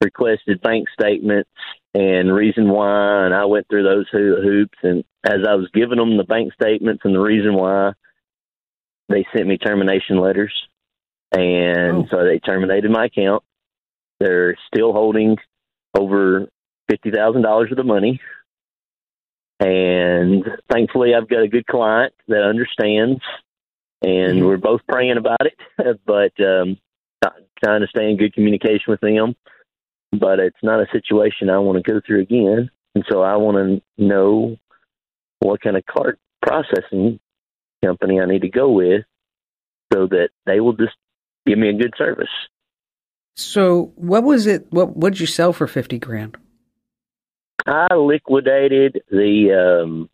requested 0.00 0.62
bank 0.62 0.86
statements 0.92 1.50
and 1.94 2.32
reason 2.32 2.68
why, 2.68 3.24
and 3.24 3.34
I 3.34 3.44
went 3.46 3.66
through 3.68 3.82
those 3.82 4.06
hoops. 4.10 4.78
And 4.82 5.04
as 5.24 5.40
I 5.48 5.54
was 5.54 5.68
giving 5.74 5.98
them 5.98 6.16
the 6.16 6.24
bank 6.24 6.52
statements 6.54 7.02
and 7.04 7.14
the 7.14 7.20
reason 7.20 7.54
why, 7.54 7.92
they 9.08 9.26
sent 9.34 9.46
me 9.46 9.58
termination 9.58 10.20
letters 10.20 10.52
and 11.32 11.96
oh. 11.96 12.06
so 12.10 12.24
they 12.24 12.38
terminated 12.38 12.90
my 12.90 13.06
account. 13.06 13.42
They're 14.18 14.56
still 14.72 14.92
holding 14.92 15.36
over 15.96 16.48
fifty 16.88 17.10
thousand 17.10 17.42
dollars 17.42 17.70
of 17.70 17.76
the 17.76 17.84
money, 17.84 18.20
And 19.60 20.44
thankfully, 20.70 21.14
I've 21.14 21.28
got 21.28 21.42
a 21.42 21.48
good 21.48 21.66
client 21.66 22.12
that 22.28 22.42
understands, 22.42 23.22
and 24.02 24.38
mm-hmm. 24.38 24.44
we're 24.44 24.56
both 24.56 24.80
praying 24.88 25.16
about 25.16 25.46
it, 25.46 26.00
but 26.06 26.32
um, 26.44 26.78
trying 27.62 27.80
to 27.80 27.88
stay 27.88 28.10
in 28.10 28.16
good 28.16 28.34
communication 28.34 28.84
with 28.88 29.00
them. 29.00 29.34
But 30.12 30.40
it's 30.40 30.56
not 30.62 30.80
a 30.80 30.86
situation 30.92 31.50
I 31.50 31.58
want 31.58 31.82
to 31.84 31.92
go 31.92 32.00
through 32.04 32.22
again. 32.22 32.70
And 32.94 33.04
so 33.10 33.22
I 33.22 33.36
want 33.36 33.82
to 33.98 34.04
know 34.04 34.56
what 35.38 35.60
kind 35.60 35.76
of 35.76 35.86
cart 35.86 36.18
processing 36.42 37.20
company 37.84 38.20
I 38.20 38.26
need 38.26 38.42
to 38.42 38.48
go 38.48 38.70
with 38.70 39.04
so 39.92 40.06
that 40.06 40.30
they 40.46 40.60
will 40.60 40.72
just 40.72 40.94
give 41.46 41.58
me 41.58 41.68
a 41.68 41.74
good 41.74 41.94
service. 41.96 42.28
So, 43.36 43.92
what 43.96 44.24
was 44.24 44.46
it? 44.46 44.66
What 44.70 44.96
what 44.96 45.12
did 45.12 45.20
you 45.20 45.26
sell 45.26 45.52
for 45.52 45.66
fifty 45.66 45.98
grand? 45.98 46.36
I 47.66 47.94
liquidated 47.94 49.02
the 49.10 49.80
um, 49.82 50.10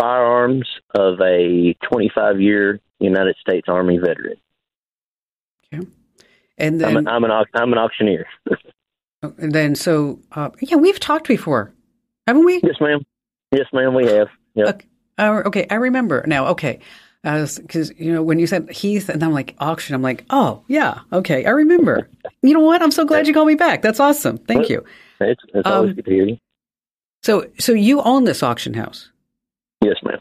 firearms 0.00 0.68
of 0.94 1.20
a 1.20 1.74
twenty-five 1.90 2.40
year 2.40 2.80
United 2.98 3.36
States 3.40 3.66
Army 3.68 3.98
veteran. 3.98 4.36
Okay, 5.74 5.86
and 6.56 6.80
then 6.80 6.96
I'm, 6.96 7.06
a, 7.06 7.10
I'm 7.10 7.24
an 7.24 7.46
I'm 7.54 7.72
an 7.72 7.78
auctioneer. 7.78 8.26
And 9.22 9.52
then, 9.52 9.74
so 9.74 10.20
uh, 10.32 10.50
yeah, 10.60 10.76
we've 10.76 11.00
talked 11.00 11.28
before, 11.28 11.72
haven't 12.26 12.44
we? 12.44 12.60
Yes, 12.62 12.76
ma'am. 12.80 13.00
Yes, 13.52 13.66
ma'am. 13.72 13.94
We 13.94 14.06
have. 14.06 14.28
Yep. 14.54 14.68
Okay. 14.68 14.86
Uh, 15.18 15.42
okay, 15.46 15.66
I 15.70 15.76
remember 15.76 16.22
now. 16.26 16.48
Okay, 16.48 16.80
because 17.22 17.92
you 17.98 18.12
know 18.12 18.22
when 18.22 18.38
you 18.38 18.46
said 18.46 18.70
Heath 18.70 19.08
and 19.08 19.22
I'm 19.22 19.32
like 19.32 19.56
auction, 19.58 19.94
I'm 19.94 20.02
like, 20.02 20.24
oh 20.30 20.62
yeah, 20.68 21.00
okay, 21.12 21.44
I 21.44 21.50
remember. 21.50 22.08
you 22.42 22.52
know 22.52 22.60
what? 22.60 22.82
I'm 22.82 22.90
so 22.90 23.04
glad 23.04 23.26
you 23.26 23.34
called 23.34 23.48
me 23.48 23.54
back. 23.54 23.82
That's 23.82 24.00
awesome. 24.00 24.38
Thank 24.38 24.68
you. 24.68 24.84
It's, 25.20 25.42
it's 25.54 25.66
always 25.66 25.90
um, 25.90 25.96
good 25.96 26.04
to 26.04 26.10
hear 26.10 26.24
you. 26.26 26.38
So, 27.22 27.46
so 27.58 27.72
you 27.72 28.02
own 28.02 28.24
this 28.24 28.42
auction 28.42 28.74
house? 28.74 29.10
Yes, 29.82 29.96
ma'am. 30.04 30.18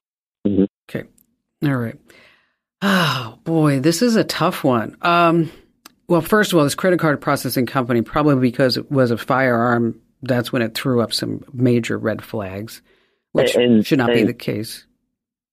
Mm-hmm. 0.48 0.64
Okay, 0.90 1.08
all 1.64 1.76
right. 1.76 2.00
Oh 2.82 3.40
boy, 3.44 3.80
this 3.82 4.02
is 4.02 4.16
a 4.16 4.24
tough 4.24 4.64
one. 4.64 4.96
Um, 5.02 5.52
well, 6.08 6.22
first 6.22 6.54
of 6.54 6.58
all, 6.58 6.64
this 6.64 6.76
credit 6.76 7.00
card 7.00 7.22
processing 7.22 7.66
company 7.66 8.02
probably 8.02 8.36
because 8.36 8.78
it 8.78 8.92
was 8.92 9.12
a 9.12 9.18
firearm. 9.18 10.00
That's 10.22 10.52
when 10.52 10.62
it 10.62 10.74
threw 10.74 11.02
up 11.02 11.14
some 11.14 11.44
major 11.54 11.98
red 11.98 12.24
flags, 12.24 12.82
which 13.32 13.56
and, 13.56 13.86
should 13.86 14.00
not 14.00 14.10
and, 14.10 14.20
be 14.20 14.24
the 14.24 14.34
case. 14.34 14.86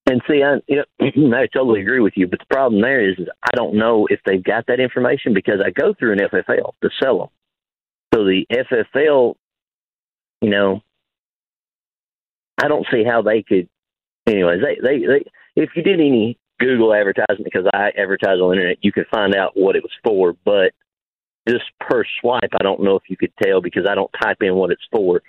And 0.06 0.20
see, 0.28 0.42
I 0.42 0.56
you 0.66 0.82
know, 1.00 1.36
I 1.36 1.46
totally 1.52 1.80
agree 1.80 2.00
with 2.00 2.14
you, 2.16 2.26
but 2.26 2.40
the 2.40 2.54
problem 2.54 2.80
there 2.80 3.08
is, 3.08 3.18
is 3.18 3.28
I 3.42 3.50
don't 3.54 3.74
know 3.74 4.06
if 4.10 4.20
they've 4.26 4.42
got 4.42 4.66
that 4.66 4.80
information 4.80 5.34
because 5.34 5.60
I 5.64 5.70
go 5.70 5.94
through 5.94 6.12
an 6.12 6.18
FFL 6.18 6.72
to 6.82 6.90
sell 7.02 7.18
them. 7.18 7.28
So 8.14 8.24
the 8.24 8.44
FFL, 8.52 9.34
you 10.40 10.50
know, 10.50 10.80
I 12.62 12.68
don't 12.68 12.86
see 12.92 13.04
how 13.04 13.22
they 13.22 13.42
could. 13.42 13.68
Anyways, 14.26 14.60
they 14.60 14.76
they, 14.82 15.06
they 15.06 15.24
if 15.56 15.70
you 15.76 15.82
did 15.82 16.00
any 16.00 16.38
Google 16.62 16.94
advertisement 16.94 17.44
because 17.44 17.66
I 17.72 17.90
advertise 17.98 18.38
on 18.40 18.50
the 18.50 18.56
internet, 18.56 18.78
you 18.82 18.92
could 18.92 19.06
find 19.12 19.34
out 19.34 19.52
what 19.54 19.76
it 19.76 19.82
was 19.82 19.92
for. 20.04 20.34
But 20.44 20.72
just 21.48 21.64
per 21.80 22.04
swipe, 22.20 22.52
I 22.58 22.62
don't 22.62 22.82
know 22.82 22.96
if 22.96 23.02
you 23.08 23.16
could 23.16 23.32
tell 23.42 23.60
because 23.60 23.86
I 23.88 23.94
don't 23.94 24.10
type 24.22 24.38
in 24.40 24.54
what 24.54 24.70
it's 24.70 24.86
for. 24.92 25.22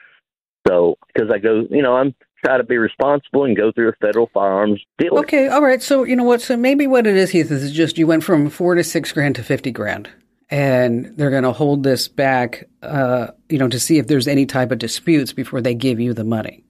So 0.68 0.98
because 1.14 1.30
I 1.34 1.40
go, 1.40 1.66
you 1.70 1.82
know, 1.82 1.96
I'm 1.96 2.16
try 2.44 2.58
to 2.58 2.64
be 2.64 2.78
responsible 2.78 3.46
and 3.46 3.56
go 3.56 3.72
through 3.72 3.90
a 3.90 3.94
federal 3.94 4.30
firearms 4.34 4.82
dealer. 4.98 5.20
Okay, 5.22 5.48
all 5.48 5.62
right. 5.62 5.82
So 5.82 6.04
you 6.04 6.16
know 6.16 6.24
what? 6.24 6.42
So 6.42 6.58
maybe 6.58 6.88
what 6.88 7.08
it 7.08 7.16
is, 7.16 7.32
Heath, 7.32 7.52
is 7.52 7.72
just 7.72 7.98
you 7.98 8.08
went 8.08 8.24
from 8.24 8.50
four 8.50 8.76
to 8.76 8.84
six 8.84 9.12
grand 9.12 9.36
to 9.36 9.44
fifty 9.44 9.72
grand, 9.72 10.10
and 10.50 11.18
they're 11.18 11.32
going 11.32 11.44
to 11.44 11.54
hold 11.54 11.84
this 11.84 12.08
back, 12.08 12.68
uh, 12.82 13.28
you 13.50 13.58
know, 13.58 13.70
to 13.70 13.80
see 13.80 13.98
if 13.98 14.08
there's 14.08 14.28
any 14.28 14.46
type 14.46 14.72
of 14.72 14.80
disputes 14.80 15.34
before 15.34 15.62
they 15.62 15.74
give 15.74 16.00
you 16.00 16.14
the 16.14 16.24
money, 16.24 16.64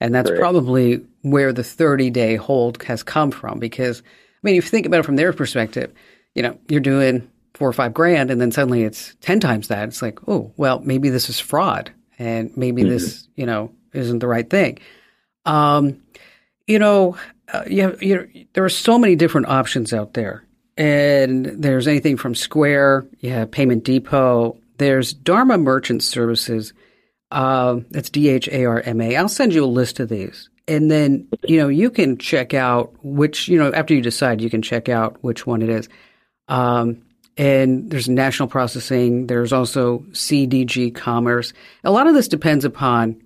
and 0.00 0.14
that's 0.14 0.28
Correct. 0.28 0.40
probably 0.40 1.04
where 1.22 1.52
the 1.52 1.64
thirty 1.64 2.10
day 2.10 2.36
hold 2.36 2.82
has 2.84 3.02
come 3.02 3.30
from. 3.30 3.58
Because 3.58 4.00
I 4.00 4.38
mean, 4.42 4.56
if 4.56 4.64
you 4.64 4.70
think 4.70 4.86
about 4.86 5.00
it 5.00 5.06
from 5.06 5.16
their 5.16 5.32
perspective, 5.32 5.92
you 6.34 6.42
know, 6.42 6.58
you're 6.68 6.80
doing 6.80 7.30
four 7.54 7.68
or 7.68 7.72
five 7.72 7.94
grand, 7.94 8.30
and 8.30 8.40
then 8.40 8.52
suddenly 8.52 8.84
it's 8.84 9.14
ten 9.20 9.40
times 9.40 9.68
that. 9.68 9.88
It's 9.88 10.02
like, 10.02 10.28
oh, 10.28 10.52
well, 10.56 10.80
maybe 10.80 11.10
this 11.10 11.28
is 11.28 11.40
fraud, 11.40 11.90
and 12.18 12.56
maybe 12.56 12.82
mm-hmm. 12.82 12.90
this, 12.90 13.28
you 13.34 13.46
know, 13.46 13.72
isn't 13.92 14.20
the 14.20 14.28
right 14.28 14.48
thing. 14.48 14.78
Um, 15.44 16.02
you 16.66 16.78
know, 16.78 17.16
uh, 17.52 17.64
you 17.66 17.82
have, 17.82 18.02
you 18.02 18.16
know, 18.16 18.26
there 18.52 18.64
are 18.64 18.68
so 18.68 18.98
many 18.98 19.16
different 19.16 19.48
options 19.48 19.92
out 19.92 20.14
there. 20.14 20.44
And 20.76 21.44
there's 21.44 21.88
anything 21.88 22.16
from 22.16 22.36
Square, 22.36 23.06
you 23.18 23.30
have 23.30 23.50
Payment 23.50 23.82
Depot, 23.82 24.60
there's 24.76 25.12
Dharma 25.12 25.58
Merchant 25.58 26.04
Services. 26.04 26.72
Uh, 27.30 27.80
that's 27.90 28.10
D 28.10 28.28
H 28.28 28.48
A 28.48 28.64
R 28.64 28.80
M 28.80 29.00
A. 29.00 29.16
I'll 29.16 29.28
send 29.28 29.52
you 29.52 29.64
a 29.64 29.66
list 29.66 30.00
of 30.00 30.08
these. 30.08 30.48
And 30.66 30.90
then, 30.90 31.28
you 31.44 31.58
know, 31.58 31.68
you 31.68 31.90
can 31.90 32.18
check 32.18 32.52
out 32.52 32.92
which, 33.02 33.48
you 33.48 33.58
know, 33.58 33.72
after 33.72 33.94
you 33.94 34.02
decide, 34.02 34.42
you 34.42 34.50
can 34.50 34.60
check 34.60 34.88
out 34.88 35.16
which 35.22 35.46
one 35.46 35.62
it 35.62 35.70
is. 35.70 35.88
Um, 36.46 37.02
and 37.38 37.90
there's 37.90 38.08
national 38.08 38.48
processing. 38.48 39.28
There's 39.28 39.52
also 39.52 40.00
CDG 40.10 40.94
commerce. 40.94 41.54
A 41.84 41.90
lot 41.90 42.06
of 42.06 42.14
this 42.14 42.28
depends 42.28 42.64
upon 42.64 43.22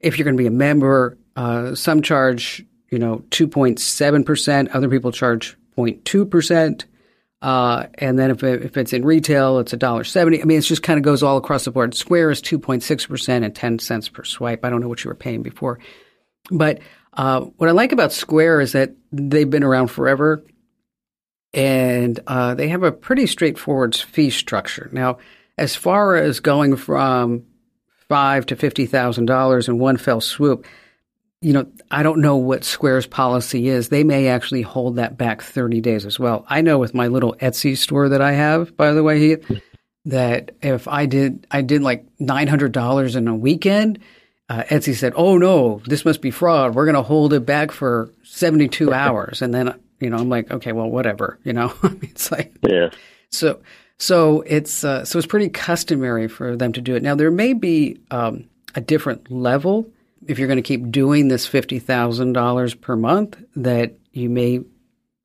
if 0.00 0.18
you're 0.18 0.24
going 0.24 0.36
to 0.36 0.42
be 0.42 0.46
a 0.46 0.50
member, 0.50 1.16
uh, 1.36 1.74
some 1.74 2.02
charge, 2.02 2.64
you 2.90 2.98
know, 2.98 3.18
2.7%. 3.30 4.74
Other 4.74 4.88
people 4.88 5.12
charge 5.12 5.56
0.2%. 5.76 6.84
Uh, 7.42 7.86
and 7.94 8.18
then 8.18 8.30
if, 8.30 8.42
it, 8.42 8.62
if 8.62 8.76
it's 8.76 8.92
in 8.92 9.04
retail, 9.04 9.58
it's 9.58 9.72
$1.70. 9.72 10.42
I 10.42 10.44
mean, 10.44 10.58
it 10.58 10.62
just 10.62 10.82
kind 10.82 10.98
of 10.98 11.04
goes 11.04 11.22
all 11.22 11.38
across 11.38 11.64
the 11.64 11.70
board. 11.70 11.94
Square 11.94 12.32
is 12.32 12.42
2.6% 12.42 13.44
and 13.44 13.54
10 13.54 13.78
cents 13.78 14.08
per 14.08 14.24
swipe. 14.24 14.64
I 14.64 14.70
don't 14.70 14.80
know 14.80 14.88
what 14.88 15.02
you 15.04 15.08
were 15.08 15.14
paying 15.14 15.42
before. 15.42 15.78
But 16.50 16.80
uh, 17.14 17.40
what 17.40 17.68
I 17.68 17.72
like 17.72 17.92
about 17.92 18.12
Square 18.12 18.60
is 18.60 18.72
that 18.72 18.94
they've 19.10 19.48
been 19.48 19.64
around 19.64 19.88
forever 19.88 20.44
and 21.52 22.18
uh, 22.26 22.54
they 22.54 22.68
have 22.68 22.82
a 22.82 22.92
pretty 22.92 23.26
straightforward 23.26 23.94
fee 23.96 24.30
structure. 24.30 24.88
Now, 24.92 25.18
as 25.58 25.74
far 25.74 26.16
as 26.16 26.40
going 26.40 26.76
from 26.76 27.44
five 28.08 28.46
to 28.46 28.56
fifty 28.56 28.86
thousand 28.86 29.26
dollars 29.26 29.68
in 29.68 29.78
one 29.78 29.96
fell 29.96 30.20
swoop, 30.20 30.66
you 31.42 31.52
know, 31.54 31.66
I 31.90 32.02
don't 32.02 32.20
know 32.20 32.36
what 32.36 32.64
Square's 32.64 33.06
policy 33.06 33.68
is. 33.68 33.88
They 33.88 34.04
may 34.04 34.28
actually 34.28 34.62
hold 34.62 34.96
that 34.96 35.16
back 35.16 35.42
30 35.42 35.80
days 35.80 36.04
as 36.04 36.18
well. 36.18 36.44
I 36.48 36.60
know 36.60 36.78
with 36.78 36.94
my 36.94 37.06
little 37.06 37.34
Etsy 37.40 37.76
store 37.76 38.10
that 38.10 38.20
I 38.20 38.32
have, 38.32 38.76
by 38.76 38.92
the 38.92 39.02
way, 39.02 39.18
Heath, 39.18 39.60
that 40.04 40.52
if 40.60 40.86
I 40.86 41.06
did, 41.06 41.46
I 41.50 41.62
did 41.62 41.82
like 41.82 42.04
$900 42.18 43.16
in 43.16 43.28
a 43.28 43.34
weekend, 43.34 44.00
uh, 44.50 44.64
Etsy 44.64 44.94
said, 44.96 45.12
"Oh 45.14 45.38
no, 45.38 45.80
this 45.86 46.04
must 46.04 46.20
be 46.20 46.32
fraud. 46.32 46.74
We're 46.74 46.84
going 46.84 46.96
to 46.96 47.02
hold 47.02 47.32
it 47.32 47.46
back 47.46 47.70
for 47.70 48.12
72 48.24 48.92
hours." 48.92 49.42
And 49.42 49.54
then, 49.54 49.78
you 50.00 50.10
know, 50.10 50.16
I'm 50.16 50.28
like, 50.28 50.50
"Okay, 50.50 50.72
well, 50.72 50.90
whatever." 50.90 51.38
You 51.44 51.52
know, 51.52 51.72
it's 52.02 52.32
like, 52.32 52.52
yeah. 52.68 52.90
So, 53.30 53.62
so 53.96 54.40
it's 54.42 54.82
uh, 54.82 55.04
so 55.04 55.18
it's 55.18 55.26
pretty 55.28 55.50
customary 55.50 56.26
for 56.26 56.56
them 56.56 56.72
to 56.72 56.80
do 56.80 56.96
it. 56.96 57.02
Now, 57.02 57.14
there 57.14 57.30
may 57.30 57.52
be 57.52 58.00
um, 58.10 58.48
a 58.74 58.80
different 58.80 59.30
level 59.30 59.88
if 60.26 60.38
you're 60.38 60.48
going 60.48 60.56
to 60.56 60.62
keep 60.62 60.90
doing 60.90 61.28
this 61.28 61.48
$50,000 61.48 62.80
per 62.80 62.96
month 62.96 63.42
that 63.56 63.94
you 64.12 64.28
may 64.28 64.60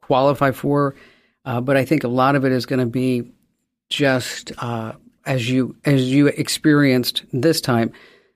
qualify 0.01 0.51
for. 0.51 0.95
Uh, 1.43 1.61
but 1.61 1.77
I 1.77 1.85
think 1.85 2.03
a 2.03 2.07
lot 2.07 2.35
of 2.35 2.45
it 2.45 2.51
is 2.51 2.65
going 2.65 2.79
to 2.79 2.85
be 2.85 3.31
just 3.89 4.51
uh, 4.57 4.93
as 5.25 5.49
you 5.49 5.75
as 5.85 6.11
you 6.11 6.27
experienced 6.27 7.23
this 7.31 7.61
time 7.61 7.91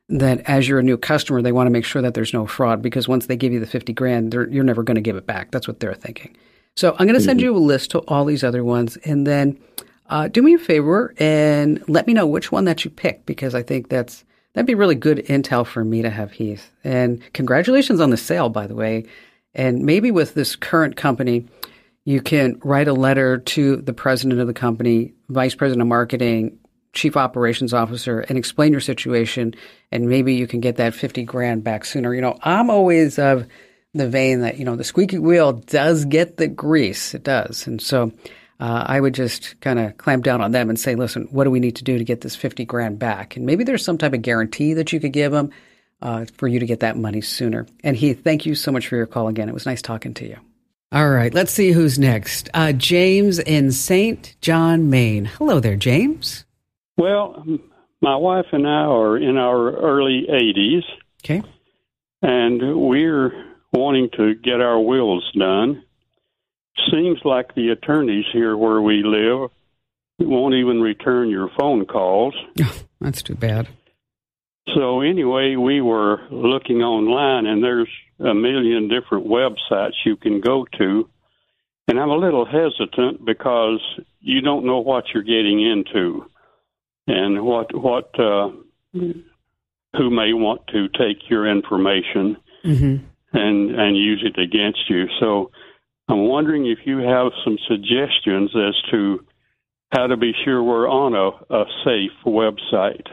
that 0.09 0.41
as 0.49 0.67
you're 0.67 0.79
a 0.79 0.83
new 0.83 0.97
customer, 0.97 1.41
they 1.41 1.51
want 1.51 1.67
to 1.67 1.71
make 1.71 1.85
sure 1.85 2.01
that 2.01 2.15
there's 2.15 2.33
no 2.33 2.45
fraud 2.47 2.81
because 2.81 3.07
once 3.07 3.27
they 3.27 3.35
give 3.35 3.53
you 3.53 3.59
the 3.59 3.67
50 3.67 3.93
grand, 3.93 4.33
you're 4.33 4.63
never 4.63 4.81
going 4.81 4.95
to 4.95 5.01
give 5.01 5.15
it 5.15 5.27
back. 5.27 5.51
That's 5.51 5.67
what 5.67 5.79
they're 5.79 5.93
thinking. 5.93 6.35
So 6.75 6.95
I'm 6.97 7.05
going 7.05 7.19
to 7.19 7.21
send 7.21 7.39
mm-hmm. 7.39 7.45
you 7.45 7.55
a 7.55 7.59
list 7.59 7.91
to 7.91 7.99
all 7.99 8.25
these 8.25 8.43
other 8.43 8.63
ones 8.63 8.97
and 8.97 9.27
then 9.27 9.59
uh, 10.09 10.27
do 10.27 10.41
me 10.41 10.55
a 10.55 10.59
favor 10.59 11.13
and 11.17 11.83
let 11.87 12.07
me 12.07 12.13
know 12.13 12.25
which 12.25 12.51
one 12.51 12.65
that 12.65 12.83
you 12.83 12.89
pick 12.89 13.25
because 13.25 13.53
I 13.53 13.61
think 13.61 13.89
that's 13.89 14.23
That'd 14.53 14.67
be 14.67 14.75
really 14.75 14.95
good 14.95 15.19
intel 15.27 15.65
for 15.65 15.83
me 15.83 16.01
to 16.01 16.09
have, 16.09 16.31
Heath. 16.31 16.71
And 16.83 17.21
congratulations 17.33 17.99
on 17.99 18.09
the 18.09 18.17
sale, 18.17 18.49
by 18.49 18.67
the 18.67 18.75
way. 18.75 19.05
And 19.53 19.85
maybe 19.85 20.11
with 20.11 20.33
this 20.33 20.55
current 20.55 20.95
company, 20.95 21.47
you 22.05 22.21
can 22.21 22.59
write 22.63 22.87
a 22.87 22.93
letter 22.93 23.37
to 23.37 23.77
the 23.77 23.93
president 23.93 24.39
of 24.39 24.47
the 24.47 24.53
company, 24.53 25.13
vice 25.29 25.55
president 25.55 25.81
of 25.81 25.87
marketing, 25.87 26.57
chief 26.93 27.15
operations 27.15 27.73
officer, 27.73 28.21
and 28.21 28.37
explain 28.37 28.71
your 28.71 28.81
situation. 28.81 29.53
And 29.91 30.09
maybe 30.09 30.33
you 30.33 30.47
can 30.47 30.59
get 30.59 30.77
that 30.77 30.95
50 30.95 31.23
grand 31.23 31.63
back 31.63 31.85
sooner. 31.85 32.13
You 32.13 32.21
know, 32.21 32.37
I'm 32.41 32.69
always 32.69 33.19
of 33.19 33.47
the 33.93 34.09
vein 34.09 34.41
that, 34.41 34.57
you 34.57 34.65
know, 34.65 34.75
the 34.75 34.83
squeaky 34.83 35.19
wheel 35.19 35.53
does 35.53 36.05
get 36.05 36.37
the 36.37 36.47
grease. 36.47 37.13
It 37.13 37.23
does. 37.23 37.67
And 37.67 37.81
so 37.81 38.11
uh, 38.59 38.83
I 38.87 38.99
would 38.99 39.13
just 39.13 39.59
kind 39.61 39.79
of 39.79 39.97
clamp 39.97 40.23
down 40.23 40.41
on 40.41 40.51
them 40.51 40.69
and 40.69 40.79
say, 40.79 40.95
listen, 40.95 41.27
what 41.31 41.45
do 41.45 41.51
we 41.51 41.59
need 41.59 41.77
to 41.77 41.83
do 41.83 41.97
to 41.97 42.03
get 42.03 42.21
this 42.21 42.35
50 42.35 42.65
grand 42.65 42.99
back? 42.99 43.35
And 43.37 43.45
maybe 43.45 43.63
there's 43.63 43.83
some 43.85 43.97
type 43.97 44.13
of 44.13 44.21
guarantee 44.21 44.73
that 44.73 44.91
you 44.91 44.99
could 44.99 45.13
give 45.13 45.31
them 45.31 45.51
uh, 46.01 46.25
for 46.37 46.47
you 46.47 46.59
to 46.59 46.65
get 46.65 46.81
that 46.81 46.97
money 46.97 47.21
sooner. 47.21 47.65
And 47.83 47.95
Heath, 47.95 48.21
thank 48.23 48.45
you 48.45 48.55
so 48.55 48.71
much 48.71 48.87
for 48.87 48.95
your 48.95 49.05
call 49.05 49.27
again. 49.27 49.47
It 49.49 49.53
was 49.53 49.65
nice 49.65 49.81
talking 49.81 50.13
to 50.15 50.27
you. 50.27 50.37
All 50.91 51.09
right, 51.09 51.33
let's 51.33 51.51
see 51.51 51.71
who's 51.71 51.99
next. 51.99 52.49
Uh, 52.53 52.71
James 52.71 53.37
in 53.39 53.71
St. 53.71 54.35
John, 54.41 54.89
Maine. 54.89 55.25
Hello 55.25 55.59
there, 55.59 55.75
James. 55.75 56.45
Well, 56.97 57.45
my 58.01 58.15
wife 58.15 58.47
and 58.51 58.65
I 58.67 58.85
are 58.85 59.15
in 59.17 59.37
our 59.37 59.71
early 59.77 60.25
80s. 60.29 60.81
Okay. 61.23 61.43
and 62.21 62.61
we're 62.87 63.31
wanting 63.71 64.09
to 64.17 64.33
get 64.35 64.61
our 64.61 64.79
wills 64.79 65.29
done. 65.37 65.83
Seems 66.91 67.19
like 67.23 67.55
the 67.55 67.69
attorneys 67.69 68.25
here 68.31 68.55
where 68.57 68.81
we 68.81 69.03
live 69.03 69.49
won't 70.19 70.55
even 70.55 70.81
return 70.81 71.29
your 71.29 71.49
phone 71.57 71.85
calls. 71.85 72.33
That's 73.01 73.21
too 73.21 73.35
bad. 73.35 73.67
So 74.75 75.01
anyway, 75.01 75.55
we 75.55 75.81
were 75.81 76.19
looking 76.29 76.81
online, 76.81 77.45
and 77.47 77.63
there's 77.63 77.89
a 78.19 78.33
million 78.33 78.87
different 78.87 79.25
websites 79.27 79.93
you 80.05 80.15
can 80.15 80.41
go 80.41 80.65
to, 80.77 81.09
and 81.87 81.99
I'm 81.99 82.09
a 82.09 82.17
little 82.17 82.45
hesitant 82.45 83.25
because 83.25 83.81
you 84.19 84.41
don't 84.41 84.65
know 84.65 84.79
what 84.79 85.05
you're 85.13 85.23
getting 85.23 85.59
into, 85.61 86.25
and 87.07 87.43
what 87.43 87.73
what 87.75 88.11
uh, 88.19 88.49
who 88.93 90.09
may 90.09 90.33
want 90.33 90.67
to 90.67 90.87
take 90.89 91.29
your 91.29 91.49
information 91.49 92.37
Mm-hmm. 92.65 93.05
and 93.37 93.79
and 93.79 93.97
use 93.97 94.21
it 94.25 94.37
against 94.37 94.89
you. 94.89 95.05
So 95.21 95.51
I'm 96.09 96.27
wondering 96.27 96.65
if 96.65 96.79
you 96.85 96.97
have 96.97 97.31
some 97.43 97.57
suggestions 97.67 98.51
as 98.55 98.75
to 98.91 99.25
how 99.91 100.07
to 100.07 100.17
be 100.17 100.33
sure 100.43 100.61
we're 100.63 100.89
on 100.89 101.13
a, 101.13 101.55
a 101.55 101.65
safe 101.85 102.11
website. 102.25 103.07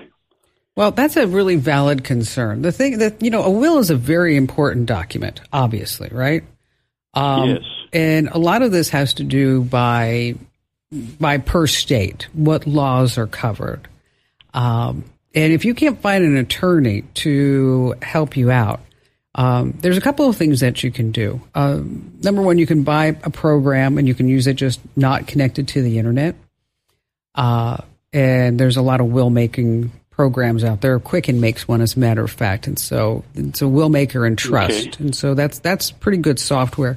Well, 0.75 0.91
that's 0.91 1.17
a 1.17 1.27
really 1.27 1.57
valid 1.57 2.05
concern. 2.05 2.63
The 2.63 2.73
thing 2.73 2.99
that, 2.99 3.23
you 3.23 3.31
know, 3.31 3.43
a 3.43 3.51
will 3.51 3.79
is 3.79 3.91
a 3.91 3.97
very 3.97 4.37
important 4.37 4.87
document, 4.87 5.41
obviously, 5.53 6.09
right? 6.11 6.45
Um, 7.15 7.51
Yes. 7.51 7.63
And 7.93 8.29
a 8.29 8.39
lot 8.39 8.63
of 8.63 8.73
this 8.73 8.91
has 8.91 9.15
to 9.15 9.25
do 9.25 9.63
by 9.63 10.35
by 11.19 11.39
per 11.39 11.67
state, 11.67 12.29
what 12.33 12.67
laws 12.67 13.17
are 13.19 13.27
covered. 13.27 13.89
Um, 14.55 15.05
and 15.35 15.53
if 15.53 15.65
you 15.65 15.75
can't 15.75 16.01
find 16.01 16.25
an 16.25 16.37
attorney 16.37 17.03
to 17.15 17.95
help 18.03 18.37
you 18.37 18.51
out, 18.51 18.81
um, 19.37 19.75
there's 19.81 19.97
a 19.97 20.01
couple 20.01 20.29
of 20.29 20.37
things 20.37 20.61
that 20.61 20.83
you 20.83 20.91
can 20.91 21.13
do. 21.13 21.41
Um, 21.55 22.13
number 22.23 22.43
one, 22.43 22.59
you 22.59 22.67
can 22.67 22.83
buy 22.83 23.17
a 23.23 23.31
program 23.31 23.99
and 23.99 24.09
you 24.09 24.15
can 24.15 24.29
use 24.29 24.47
it 24.47 24.55
just 24.55 24.81
not 24.97 25.27
connected 25.29 25.69
to 25.69 25.83
the 25.83 25.99
internet. 25.99 26.35
Uh, 27.35 27.77
and 28.13 28.59
there's 28.59 28.77
a 28.79 28.83
lot 28.83 29.01
of 29.01 29.09
will 29.09 29.31
making 29.31 29.93
programs 30.11 30.65
out 30.65 30.81
there. 30.81 30.99
Quicken 30.99 31.39
makes 31.41 31.69
one, 31.69 31.83
as 31.83 31.97
a 31.97 31.99
matter 31.99 32.25
of 32.25 32.31
fact, 32.31 32.67
and 32.67 32.79
so 32.79 33.23
it's 33.35 33.61
a 33.61 33.69
will 33.69 33.91
maker 33.91 34.25
and 34.25 34.39
trust, 34.39 34.89
Okay. 34.89 35.05
and 35.05 35.15
so 35.15 35.35
that's 35.35 35.59
that's 35.59 35.91
pretty 35.91 36.17
good 36.19 36.39
software. 36.39 36.97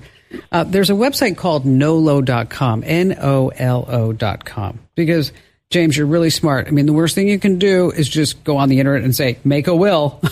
Uh, 0.52 0.64
there's 0.64 0.90
a 0.90 0.94
website 0.94 1.36
called 1.36 1.66
nolo.com, 1.66 2.84
n 2.86 3.18
o 3.20 3.50
l 3.50 3.86
o.com, 3.90 4.80
because 4.96 5.34
James, 5.70 5.98
you're 5.98 6.08
really 6.08 6.30
smart. 6.30 6.68
I 6.68 6.72
mean, 6.72 6.86
the 6.86 6.94
worst 6.94 7.16
thing 7.16 7.28
you 7.28 7.40
can 7.40 7.60
do 7.60 7.92
is 7.92 8.08
just 8.08 8.42
go 8.46 8.56
on 8.56 8.70
the 8.70 8.80
internet 8.80 9.04
and 9.04 9.14
say 9.14 9.38
make 9.44 9.68
a 9.68 9.76
will. 9.76 10.22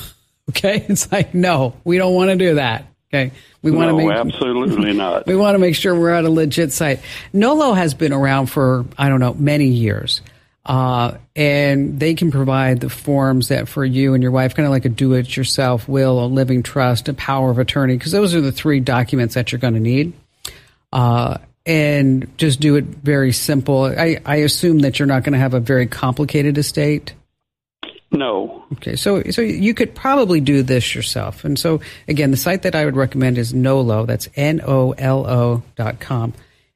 okay, 0.49 0.85
it's 0.89 1.11
like 1.11 1.33
no, 1.33 1.75
we 1.83 1.97
don't 1.97 2.13
want 2.13 2.29
to 2.29 2.35
do 2.35 2.55
that. 2.55 2.85
Okay, 3.13 3.31
we 3.61 3.71
want 3.71 3.91
no, 3.91 3.99
to 3.99 4.05
make 4.05 4.15
absolutely 4.17 4.93
not. 4.97 5.25
we 5.25 5.35
want 5.35 5.55
to 5.55 5.59
make 5.59 5.75
sure 5.75 5.97
we're 5.97 6.11
at 6.11 6.25
a 6.25 6.29
legit 6.29 6.73
site. 6.73 6.99
Nolo 7.31 7.73
has 7.73 7.93
been 7.93 8.11
around 8.11 8.47
for, 8.47 8.85
I 8.97 9.09
don't 9.09 9.19
know, 9.19 9.33
many 9.33 9.67
years. 9.67 10.21
Uh, 10.65 11.17
and 11.33 11.97
they 11.97 12.13
can 12.13 12.29
provide 12.29 12.81
the 12.81 12.89
forms 12.89 13.47
that 13.47 13.69
for 13.69 13.85
you 13.85 14.13
and 14.13 14.21
your 14.21 14.33
wife, 14.33 14.53
kind 14.53 14.65
of 14.65 14.71
like 14.71 14.83
a 14.83 14.89
do 14.89 15.13
it 15.13 15.37
yourself 15.37 15.87
will, 15.87 16.25
a 16.25 16.27
living 16.27 16.61
trust, 16.61 17.07
a 17.07 17.13
power 17.13 17.49
of 17.49 17.57
attorney, 17.57 17.95
because 17.95 18.11
those 18.11 18.35
are 18.35 18.41
the 18.41 18.51
three 18.51 18.81
documents 18.81 19.35
that 19.35 19.53
you're 19.53 19.59
going 19.59 19.75
to 19.75 19.79
need. 19.79 20.11
Uh, 20.91 21.37
and 21.65 22.29
just 22.37 22.59
do 22.59 22.75
it 22.75 22.83
very 22.83 23.31
simple. 23.31 23.83
I, 23.83 24.19
I 24.25 24.37
assume 24.37 24.79
that 24.79 24.99
you're 24.99 25.05
not 25.05 25.23
going 25.23 25.33
to 25.33 25.39
have 25.39 25.53
a 25.53 25.59
very 25.61 25.87
complicated 25.87 26.57
estate. 26.57 27.13
No. 28.11 28.63
Okay, 28.73 28.95
so 28.95 29.21
so 29.23 29.41
you 29.41 29.73
could 29.73 29.93
probably 29.93 30.39
do 30.39 30.63
this 30.63 30.95
yourself. 30.95 31.43
And 31.43 31.59
so 31.59 31.81
again, 32.07 32.31
the 32.31 32.37
site 32.37 32.61
that 32.61 32.75
I 32.75 32.85
would 32.85 32.95
recommend 32.95 33.37
is 33.37 33.53
Nolo. 33.53 34.05
That's 34.05 34.29
N 34.35 34.61
O 34.65 34.91
L 34.91 35.27
O 35.27 35.63
dot 35.75 35.99
com. 35.99 36.33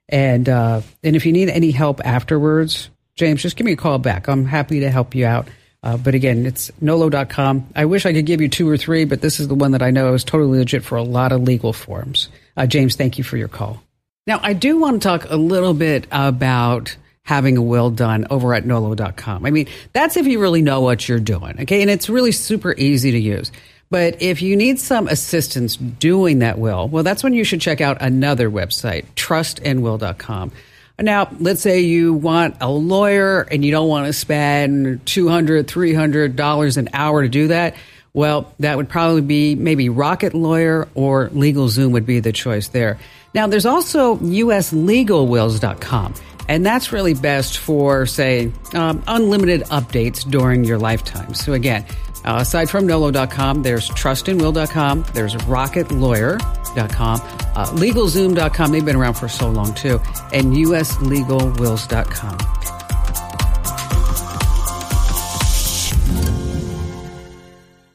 And 0.10 0.50
uh, 0.50 0.82
and 1.04 1.16
if 1.16 1.26
you 1.26 1.32
need 1.32 1.50
any 1.50 1.72
help 1.72 2.02
afterwards, 2.06 2.90
James, 3.16 3.42
just 3.42 3.56
give 3.56 3.66
me 3.66 3.74
a 3.74 3.78
call 3.78 3.98
back. 3.98 4.28
I'm 4.28 4.46
happy 4.46 4.82
to 4.82 4.92
help 4.92 5.16
you 5.16 5.26
out. 5.26 5.48
Uh, 5.84 5.98
but 5.98 6.14
again, 6.14 6.46
it's 6.46 6.70
nolo.com. 6.80 7.68
I 7.76 7.86
wish 7.86 8.06
I 8.06 8.14
could 8.14 8.26
give 8.26 8.40
you 8.40 8.50
two 8.50 8.70
or 8.70 8.78
three, 8.78 9.06
but 9.06 9.22
this 9.22 9.40
is 9.40 9.48
the 9.48 9.56
one 9.56 9.72
that 9.72 9.82
I 9.82 9.90
know 9.90 10.14
is 10.14 10.24
totally 10.24 10.60
legit 10.60 10.84
for 10.84 10.96
a 10.96 11.04
lot 11.04 11.32
of 11.32 11.42
legal 11.42 11.74
forms. 11.74 12.30
Uh, 12.56 12.68
James, 12.68 12.96
thank 12.96 13.18
you 13.18 13.24
for 13.24 13.38
your 13.38 13.48
call. 13.48 13.82
Now, 14.28 14.40
I 14.44 14.54
do 14.54 14.80
want 14.80 15.02
to 15.02 15.08
talk 15.08 15.26
a 15.32 15.38
little 15.38 15.74
bit 15.74 16.06
about 16.12 16.96
having 17.24 17.58
a 17.58 17.62
will 17.62 17.90
done 17.90 18.26
over 18.30 18.54
at 18.54 18.66
nolo.com. 18.66 19.46
I 19.46 19.52
mean, 19.52 19.68
that's 19.94 20.18
if 20.18 20.28
you 20.28 20.40
really 20.40 20.62
know 20.62 20.82
what 20.82 21.08
you're 21.08 21.20
doing, 21.20 21.62
okay? 21.62 21.82
And 21.82 21.90
it's 21.90 22.10
really 22.10 22.32
super 22.32 22.74
easy 22.78 23.12
to 23.12 23.20
use. 23.20 23.52
But 23.90 24.22
if 24.22 24.42
you 24.42 24.56
need 24.56 24.80
some 24.80 25.08
assistance 25.08 25.76
doing 25.76 26.40
that 26.40 26.58
will, 26.58 26.88
well, 26.88 27.04
that's 27.04 27.24
when 27.24 27.34
you 27.34 27.44
should 27.44 27.60
check 27.62 27.82
out 27.82 27.98
another 28.02 28.50
website, 28.50 29.06
trustandwill.com. 29.16 30.52
Now, 31.00 31.30
let's 31.40 31.62
say 31.62 31.82
you 31.82 32.14
want 32.14 32.58
a 32.62 32.70
lawyer 32.70 33.42
and 33.42 33.66
you 33.66 33.72
don't 33.72 33.90
want 33.90 34.08
to 34.08 34.14
spend 34.14 35.04
$200, 35.06 35.64
$300 35.64 36.78
an 36.78 36.90
hour 36.94 37.24
to 37.24 37.30
do 37.30 37.48
that. 37.50 37.76
Well, 38.14 38.54
that 38.60 38.78
would 38.78 38.88
probably 38.90 39.22
be 39.22 39.56
maybe 39.56 39.90
Rocket 39.90 40.34
Lawyer 40.34 40.88
or 40.96 41.30
LegalZoom 41.30 41.92
would 41.92 42.06
be 42.06 42.20
the 42.20 42.32
choice 42.34 42.68
there. 42.68 43.00
Now, 43.34 43.48
there's 43.48 43.66
also 43.66 44.18
uslegalwills.com, 44.18 46.14
and 46.48 46.66
that's 46.66 46.92
really 46.92 47.14
best 47.14 47.58
for, 47.58 48.06
say, 48.06 48.52
um, 48.74 49.04
unlimited 49.08 49.62
updates 49.64 50.30
during 50.30 50.64
your 50.64 50.78
lifetime. 50.78 51.34
So, 51.34 51.54
again, 51.54 51.86
uh, 52.24 52.38
aside 52.42 52.70
from 52.70 52.86
nolo.com, 52.86 53.64
there's 53.64 53.90
trustandwill.com, 53.90 55.06
there's 55.14 55.36
rocketlawyer.com, 55.36 57.22
uh, 57.56 57.66
legalzoom.com, 57.72 58.72
they've 58.72 58.86
been 58.86 58.96
around 58.96 59.16
for 59.16 59.28
so 59.28 59.50
long 59.50 59.74
too, 59.74 60.00
and 60.32 60.54
uslegalwills.com. 60.54 62.38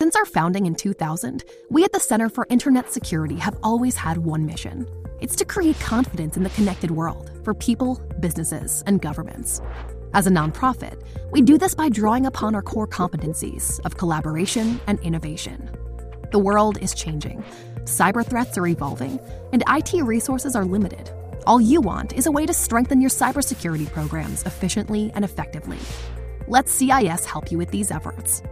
Since 0.01 0.17
our 0.17 0.27
founding 0.27 0.67
in 0.67 0.75
2000, 0.75 1.45
we 1.71 1.85
at 1.85 1.93
the 1.93 2.01
Center 2.01 2.29
for 2.29 2.47
Internet 2.49 2.93
Security 2.93 3.37
have 3.37 3.57
always 3.63 3.97
had 3.97 4.19
one 4.19 4.47
mission. 4.47 4.87
It's 5.19 5.37
to 5.37 5.45
create 5.47 5.81
confidence 5.81 6.37
in 6.37 6.43
the 6.43 6.51
connected 6.51 6.91
world 6.91 7.31
for 7.43 7.55
people, 7.55 8.01
businesses, 8.21 8.83
and 8.87 9.01
governments. 9.01 9.63
As 10.13 10.27
a 10.27 10.31
nonprofit, 10.31 11.01
we 11.31 11.41
do 11.41 11.57
this 11.57 11.75
by 11.75 11.89
drawing 11.89 12.27
upon 12.27 12.55
our 12.55 12.63
core 12.63 12.87
competencies 12.87 13.81
of 13.87 13.97
collaboration 13.97 14.79
and 14.87 15.01
innovation. 15.01 15.71
The 16.33 16.39
world 16.39 16.79
is 16.83 16.93
changing, 16.95 17.43
cyber 17.85 18.27
threats 18.27 18.59
are 18.59 18.67
evolving, 18.67 19.19
and 19.53 19.65
IT 19.69 19.95
resources 20.03 20.55
are 20.55 20.65
limited. 20.65 21.11
All 21.47 21.61
you 21.61 21.81
want 21.81 22.13
is 22.13 22.27
a 22.27 22.33
way 22.33 22.45
to 22.45 22.53
strengthen 22.53 23.01
your 23.01 23.11
cybersecurity 23.11 23.91
programs 23.93 24.43
efficiently 24.45 25.11
and 25.15 25.25
effectively. 25.25 25.79
Let 26.47 26.69
CIS 26.69 27.25
help 27.25 27.51
you 27.51 27.57
with 27.57 27.71
these 27.71 27.91
efforts. 27.91 28.43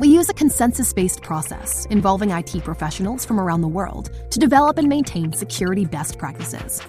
We 0.00 0.08
use 0.08 0.30
a 0.30 0.34
consensus 0.34 0.94
based 0.94 1.20
process 1.20 1.84
involving 1.90 2.30
IT 2.30 2.64
professionals 2.64 3.26
from 3.26 3.38
around 3.38 3.60
the 3.60 3.68
world 3.68 4.08
to 4.30 4.38
develop 4.38 4.78
and 4.78 4.88
maintain 4.88 5.30
security 5.34 5.84
best 5.84 6.16
practices. 6.16 6.80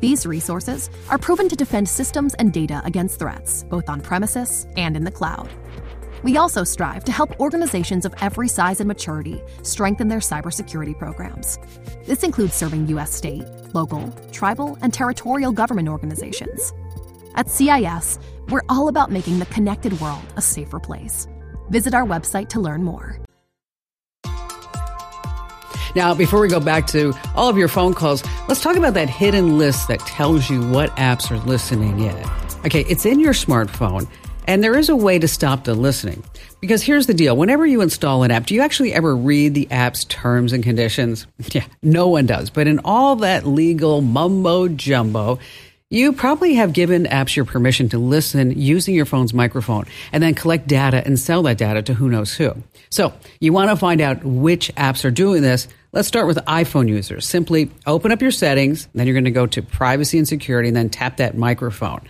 These 0.00 0.24
resources 0.24 0.88
are 1.10 1.18
proven 1.18 1.50
to 1.50 1.54
defend 1.54 1.86
systems 1.86 2.32
and 2.36 2.54
data 2.54 2.80
against 2.86 3.18
threats, 3.18 3.64
both 3.64 3.90
on 3.90 4.00
premises 4.00 4.66
and 4.78 4.96
in 4.96 5.04
the 5.04 5.10
cloud. 5.10 5.50
We 6.22 6.38
also 6.38 6.64
strive 6.64 7.04
to 7.04 7.12
help 7.12 7.38
organizations 7.40 8.06
of 8.06 8.14
every 8.22 8.48
size 8.48 8.80
and 8.80 8.88
maturity 8.88 9.42
strengthen 9.62 10.08
their 10.08 10.20
cybersecurity 10.20 10.98
programs. 10.98 11.58
This 12.06 12.22
includes 12.22 12.54
serving 12.54 12.88
U.S. 12.88 13.12
state, 13.12 13.44
local, 13.74 14.10
tribal, 14.32 14.78
and 14.80 14.94
territorial 14.94 15.52
government 15.52 15.88
organizations. 15.90 16.72
At 17.34 17.50
CIS, 17.50 18.18
we're 18.48 18.64
all 18.70 18.88
about 18.88 19.12
making 19.12 19.40
the 19.40 19.46
connected 19.46 20.00
world 20.00 20.24
a 20.36 20.40
safer 20.40 20.80
place. 20.80 21.28
Visit 21.68 21.94
our 21.94 22.06
website 22.06 22.48
to 22.50 22.60
learn 22.60 22.82
more. 22.82 23.18
Now, 25.96 26.14
before 26.14 26.40
we 26.40 26.48
go 26.48 26.60
back 26.60 26.86
to 26.88 27.14
all 27.34 27.48
of 27.48 27.56
your 27.56 27.68
phone 27.68 27.94
calls, 27.94 28.22
let's 28.48 28.60
talk 28.60 28.76
about 28.76 28.92
that 28.94 29.08
hidden 29.08 29.56
list 29.56 29.88
that 29.88 30.00
tells 30.00 30.50
you 30.50 30.60
what 30.68 30.90
apps 30.96 31.30
are 31.30 31.42
listening 31.46 32.00
in. 32.00 32.24
Okay, 32.66 32.84
it's 32.86 33.06
in 33.06 33.18
your 33.18 33.32
smartphone, 33.32 34.06
and 34.46 34.62
there 34.62 34.76
is 34.76 34.90
a 34.90 34.96
way 34.96 35.18
to 35.18 35.26
stop 35.26 35.64
the 35.64 35.74
listening. 35.74 36.22
Because 36.60 36.82
here's 36.82 37.06
the 37.06 37.14
deal 37.14 37.34
whenever 37.34 37.64
you 37.64 37.80
install 37.80 38.24
an 38.24 38.30
app, 38.30 38.44
do 38.44 38.54
you 38.54 38.60
actually 38.60 38.92
ever 38.92 39.16
read 39.16 39.54
the 39.54 39.70
app's 39.70 40.04
terms 40.04 40.52
and 40.52 40.62
conditions? 40.62 41.26
Yeah, 41.52 41.64
no 41.82 42.08
one 42.08 42.26
does. 42.26 42.50
But 42.50 42.66
in 42.66 42.80
all 42.84 43.16
that 43.16 43.46
legal 43.46 44.02
mumbo 44.02 44.68
jumbo, 44.68 45.38
you 45.96 46.12
probably 46.12 46.54
have 46.54 46.74
given 46.74 47.04
apps 47.04 47.34
your 47.34 47.46
permission 47.46 47.88
to 47.88 47.98
listen 47.98 48.50
using 48.50 48.94
your 48.94 49.06
phone's 49.06 49.32
microphone 49.32 49.86
and 50.12 50.22
then 50.22 50.34
collect 50.34 50.68
data 50.68 51.02
and 51.06 51.18
sell 51.18 51.42
that 51.44 51.56
data 51.56 51.80
to 51.82 51.94
who 51.94 52.10
knows 52.10 52.34
who. 52.34 52.52
So 52.90 53.14
you 53.40 53.54
want 53.54 53.70
to 53.70 53.76
find 53.76 54.02
out 54.02 54.22
which 54.22 54.74
apps 54.74 55.04
are 55.06 55.10
doing 55.10 55.40
this. 55.40 55.68
Let's 55.92 56.06
start 56.06 56.26
with 56.26 56.36
iPhone 56.46 56.88
users. 56.88 57.26
Simply 57.26 57.70
open 57.86 58.12
up 58.12 58.20
your 58.20 58.30
settings, 58.30 58.88
then 58.94 59.06
you're 59.06 59.14
going 59.14 59.24
to 59.24 59.30
go 59.30 59.46
to 59.46 59.62
privacy 59.62 60.18
and 60.18 60.28
security 60.28 60.68
and 60.68 60.76
then 60.76 60.90
tap 60.90 61.16
that 61.16 61.36
microphone. 61.36 62.02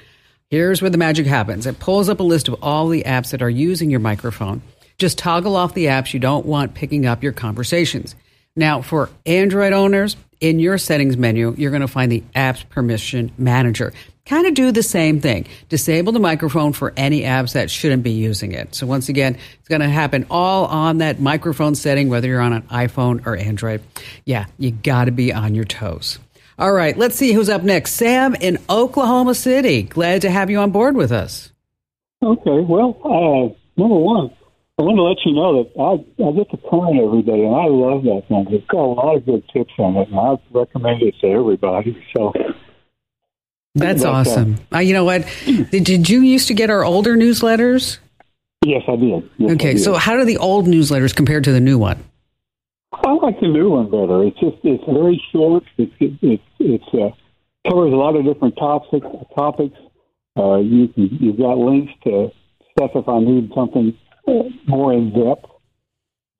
Here's 0.51 0.83
where 0.83 0.91
the 0.91 0.99
magic 0.99 1.27
happens. 1.27 1.67
It 1.67 1.79
pulls 1.79 2.09
up 2.09 2.19
a 2.19 2.25
list 2.25 2.49
of 2.49 2.57
all 2.63 2.89
the 2.89 3.05
apps 3.05 3.31
that 3.31 3.43
are 3.43 3.51
using 3.51 3.91
your 3.91 4.01
microphone. 4.01 4.63
Just 4.99 5.19
toggle 5.19 5.55
off 5.55 5.75
the 5.75 5.87
apps 5.87 6.13
you 6.13 6.19
don't 6.19 6.47
want 6.47 6.75
picking 6.75 7.07
up 7.07 7.23
your 7.23 7.33
conversations. 7.33 8.17
Now, 8.57 8.81
for 8.81 9.11
Android 9.27 9.75
owners, 9.75 10.17
in 10.41 10.59
your 10.59 10.79
settings 10.79 11.17
menu, 11.17 11.55
you're 11.57 11.71
going 11.71 11.83
to 11.83 11.89
find 11.89 12.11
the 12.11 12.23
apps 12.35 12.69
permission 12.69 13.33
manager. 13.39 13.93
Kind 14.25 14.47
of 14.47 14.55
do 14.55 14.73
the 14.73 14.83
same 14.83 15.21
thing. 15.21 15.47
Disable 15.69 16.13
the 16.13 16.19
microphone 16.19 16.73
for 16.73 16.93
any 16.97 17.23
apps 17.23 17.53
that 17.53 17.71
shouldn't 17.71 18.03
be 18.03 18.11
using 18.11 18.53
it. 18.53 18.75
So 18.75 18.87
once 18.87 19.09
again, 19.09 19.39
it's 19.61 19.69
going 19.69 19.83
to 19.83 19.89
happen 19.89 20.27
all 20.31 20.67
on 20.67 20.99
that 20.99 21.21
microphone 21.21 21.77
setting, 21.77 22.09
whether 22.09 22.27
you're 22.27 22.41
on 22.41 22.53
an 22.53 22.63
iPhone 22.63 23.25
or 23.25 23.37
Android. 23.37 23.83
Yeah, 24.25 24.47
you 24.59 24.73
got 24.73 25.05
to 25.05 25.13
be 25.13 25.33
on 25.33 25.55
your 25.55 25.65
toes. 25.65 26.19
All 26.59 26.73
right, 26.73 26.97
let's 26.97 27.17
see 27.17 27.33
who's 27.33 27.49
up 27.49 27.63
next. 27.63 27.93
Sam 27.93 28.35
in 28.35 28.59
Oklahoma 28.69 29.35
City. 29.35 29.83
Glad 29.83 30.23
to 30.23 30.31
have 30.31 30.51
you 30.51 30.59
on 30.59 30.71
board 30.71 30.97
with 30.97 31.13
us. 31.13 31.53
Okay, 32.23 32.61
well, 32.61 32.99
uh, 33.05 33.81
number 33.81 33.97
one, 33.97 34.31
I 34.79 34.83
want 34.83 34.99
to 34.99 35.05
let 35.05 35.25
you 35.25 35.33
know 35.33 35.63
that 35.63 35.73
I, 35.81 36.23
I 36.23 36.33
get 36.33 36.51
the 36.51 36.59
Prime 36.59 37.01
every 37.01 37.23
day, 37.23 37.47
and 37.47 37.55
I 37.57 37.65
love 37.65 38.03
that 38.03 38.29
thing. 38.29 38.47
It's 38.51 38.67
got 38.67 38.85
a 38.85 38.93
lot 38.93 39.17
of 39.17 39.25
good 39.25 39.43
tips 39.49 39.73
on 39.79 39.97
it, 39.97 40.09
and 40.09 40.19
I 40.19 40.37
recommend 40.51 41.01
it 41.01 41.15
to 41.23 41.29
everybody. 41.29 41.97
So 42.15 42.35
that's 43.75 44.05
awesome. 44.05 44.57
Uh, 44.71 44.81
you 44.81 44.93
know 44.93 45.05
what? 45.05 45.27
Did, 45.47 45.71
did 45.85 46.11
you 46.11 46.21
used 46.21 46.49
to 46.49 46.55
get 46.55 46.69
our 46.69 46.85
older 46.85 47.17
newsletters? 47.17 47.97
Yes, 48.67 48.83
I 48.87 48.97
did. 48.97 49.31
Yes, 49.39 49.53
okay, 49.53 49.71
I 49.71 49.73
did. 49.75 49.83
so 49.83 49.95
how 49.95 50.15
do 50.15 50.27
the 50.27 50.37
old 50.37 50.67
newsletters 50.67 51.17
compare 51.17 51.41
to 51.41 51.53
the 51.53 51.61
new 51.61 51.79
one? 51.79 52.05
I 52.93 53.13
like 53.13 53.41
the 53.41 53.49
new 53.49 53.71
one 53.71 53.87
better. 53.87 54.25
It's 54.25 54.39
just 54.39 54.57
it's 54.63 54.85
very 54.85 55.23
short. 55.33 55.65
It's 55.79 55.93
it, 56.01 56.19
it, 56.21 56.41
it's 56.59 56.85
uh, 56.93 57.17
covers 57.67 57.95
a 57.95 57.97
lot 57.97 58.15
of 58.15 58.27
different 58.27 58.57
topics. 58.57 59.07
Topics. 59.35 59.79
Uh, 60.39 60.57
you 60.57 60.89
can, 60.89 61.09
you've 61.19 61.39
got 61.39 61.57
links 61.57 61.95
to 62.05 62.31
stuff 62.73 62.91
if 62.95 63.09
I 63.09 63.21
need 63.21 63.51
something 63.55 63.97
more 64.67 64.93
in 64.93 65.11
depth. 65.13 65.51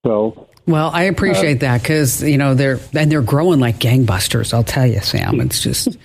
So. 0.05 0.49
Well, 0.67 0.91
I 0.93 1.05
appreciate 1.05 1.59
uh, 1.59 1.67
that 1.67 1.83
because 1.83 2.23
you 2.23 2.39
know 2.39 2.55
they're 2.55 2.81
and 2.93 3.11
they're 3.11 3.23
growing 3.23 3.61
like 3.61 3.79
gangbusters. 3.79 4.53
I'll 4.53 4.65
tell 4.65 4.87
you, 4.87 5.01
Sam. 5.01 5.41
It's 5.41 5.63
just. 5.63 5.97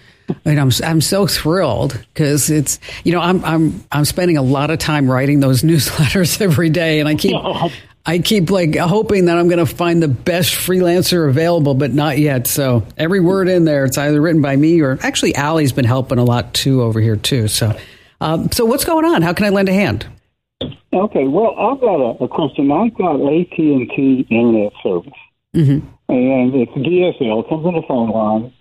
And 0.45 0.59
I'm 0.59 0.71
I'm 0.83 1.01
so 1.01 1.27
thrilled 1.27 1.99
because 2.13 2.49
it's 2.49 2.79
you 3.03 3.11
know 3.11 3.19
I'm 3.19 3.43
I'm 3.43 3.83
I'm 3.91 4.05
spending 4.05 4.37
a 4.37 4.41
lot 4.41 4.69
of 4.69 4.79
time 4.79 5.11
writing 5.11 5.41
those 5.41 5.61
newsletters 5.63 6.39
every 6.39 6.69
day, 6.69 6.99
and 6.99 7.09
I 7.09 7.15
keep 7.15 7.35
I 8.05 8.19
keep 8.19 8.49
like 8.49 8.75
hoping 8.75 9.25
that 9.25 9.37
I'm 9.37 9.47
going 9.47 9.63
to 9.63 9.71
find 9.71 10.01
the 10.01 10.07
best 10.07 10.53
freelancer 10.53 11.29
available, 11.29 11.75
but 11.75 11.93
not 11.93 12.17
yet. 12.17 12.47
So 12.47 12.85
every 12.97 13.19
word 13.19 13.47
in 13.47 13.65
there, 13.65 13.85
it's 13.85 13.97
either 13.97 14.19
written 14.19 14.41
by 14.41 14.55
me 14.55 14.81
or 14.81 14.97
actually 15.01 15.35
Allie's 15.35 15.71
been 15.71 15.85
helping 15.85 16.17
a 16.17 16.23
lot 16.23 16.53
too 16.53 16.81
over 16.81 16.99
here 16.99 17.15
too. 17.15 17.47
So, 17.47 17.77
um, 18.19 18.51
so 18.51 18.65
what's 18.65 18.85
going 18.85 19.05
on? 19.05 19.21
How 19.21 19.33
can 19.33 19.45
I 19.45 19.49
lend 19.49 19.69
a 19.69 19.73
hand? 19.73 20.07
Okay, 20.93 21.27
well, 21.27 21.55
I've 21.57 21.79
got 21.79 21.99
a, 21.99 22.23
a 22.23 22.27
question. 22.27 22.71
I've 22.71 22.95
got 22.95 23.15
AT 23.15 23.57
and 23.57 23.89
T 23.95 24.27
internet 24.29 24.73
service, 24.83 25.13
mm-hmm. 25.55 25.87
and 26.09 26.55
it's 26.55 26.71
DSL. 26.71 27.43
It 27.43 27.49
comes 27.49 27.65
on 27.65 27.75
the 27.75 27.83
phone 27.87 28.09
line. 28.09 28.53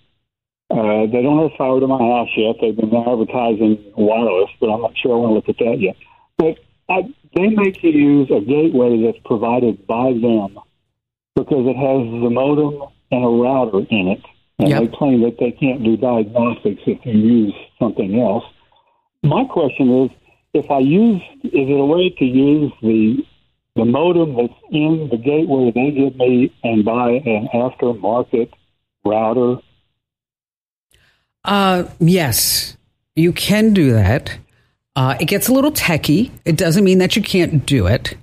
Uh, 0.71 1.11
they 1.11 1.23
don't 1.23 1.43
have 1.43 1.59
fiber 1.59 1.81
to 1.81 1.87
my 1.89 1.99
house 1.99 2.29
yet. 2.37 2.57
They've 2.61 2.77
been 2.77 2.95
advertising 2.95 3.93
wireless, 3.97 4.51
but 4.61 4.71
I'm 4.71 4.83
not 4.83 4.97
sure 4.97 5.13
I 5.13 5.19
want 5.19 5.31
to 5.31 5.35
look 5.35 5.49
at 5.49 5.59
that 5.59 5.81
yet. 5.81 5.97
But 6.39 6.59
I, 6.89 7.03
they 7.35 7.49
make 7.49 7.83
you 7.83 7.91
use 7.91 8.31
a 8.31 8.41
gateway 8.41 9.03
that's 9.03 9.19
provided 9.25 9.85
by 9.89 10.13
them 10.13 10.59
because 11.35 11.67
it 11.67 11.77
has 11.77 12.23
the 12.23 12.31
modem 12.31 12.83
and 13.11 13.25
a 13.25 13.29
router 13.29 13.87
in 13.91 14.09
it. 14.09 14.23
And 14.61 14.69
yep. 14.69 14.83
they 14.83 14.97
claim 14.97 15.23
that 15.23 15.39
they 15.41 15.53
can't 15.53 15.83
do 15.83 15.97
diagnostics 15.97 16.83
if 16.87 17.05
you 17.05 17.13
use 17.13 17.55
something 17.79 18.21
else. 18.21 18.45
My 19.23 19.45
question 19.45 20.05
is, 20.05 20.11
if 20.53 20.71
I 20.71 20.79
use, 20.79 21.23
is 21.45 21.51
it 21.53 21.81
a 21.81 21.85
way 21.85 22.11
to 22.11 22.25
use 22.25 22.73
the 22.83 23.25
the 23.77 23.85
modem 23.85 24.35
that's 24.35 24.53
in 24.73 25.09
the 25.11 25.17
gateway 25.17 25.71
they 25.71 25.93
give 25.93 26.17
me 26.17 26.53
and 26.65 26.85
buy 26.85 27.13
an 27.13 27.49
aftermarket 27.55 28.53
router? 29.05 29.63
Uh, 31.45 31.85
yes, 32.01 32.77
you 33.15 33.33
can 33.33 33.73
do 33.73 33.93
that. 33.93 34.37
Uh, 34.97 35.17
it 35.21 35.27
gets 35.27 35.49
a 35.49 35.53
little 35.53 35.71
techy. 35.71 36.33
It 36.45 36.57
doesn't 36.57 36.83
mean 36.83 36.99
that 36.99 37.15
you 37.15 37.23
can't 37.23 37.65
do 37.65 37.87
it. 37.87 38.17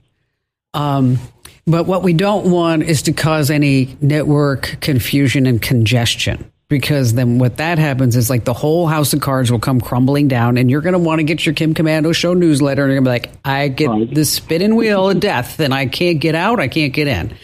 Um, 0.73 1.17
but 1.65 1.87
what 1.87 2.03
we 2.03 2.13
don't 2.13 2.51
want 2.51 2.83
is 2.83 3.01
to 3.03 3.13
cause 3.13 3.49
any 3.49 3.97
network 4.01 4.77
confusion 4.81 5.45
and 5.45 5.61
congestion 5.61 6.51
because 6.69 7.13
then 7.13 7.39
what 7.39 7.57
that 7.57 7.79
happens 7.79 8.15
is 8.15 8.29
like 8.29 8.43
the 8.43 8.53
whole 8.53 8.87
house 8.87 9.13
of 9.13 9.21
cards 9.21 9.51
will 9.51 9.59
come 9.59 9.79
crumbling 9.79 10.27
down 10.27 10.57
and 10.57 10.69
you're 10.69 10.81
going 10.81 10.93
to 10.93 10.99
want 10.99 11.19
to 11.19 11.23
get 11.23 11.45
your 11.45 11.55
Kim 11.55 11.73
Komando 11.73 12.13
show 12.13 12.33
newsletter 12.33 12.83
and 12.83 12.91
you're 12.91 13.01
going 13.01 13.21
to 13.21 13.27
be 13.27 13.29
like, 13.29 13.39
I 13.45 13.67
get 13.69 13.89
right. 13.89 14.13
the 14.13 14.25
spinning 14.25 14.75
wheel 14.75 15.09
of 15.09 15.19
death 15.19 15.59
and 15.59 15.73
I 15.73 15.85
can't 15.85 16.19
get 16.19 16.35
out. 16.35 16.59
I 16.59 16.67
can't 16.67 16.93
get 16.93 17.07
in. 17.07 17.35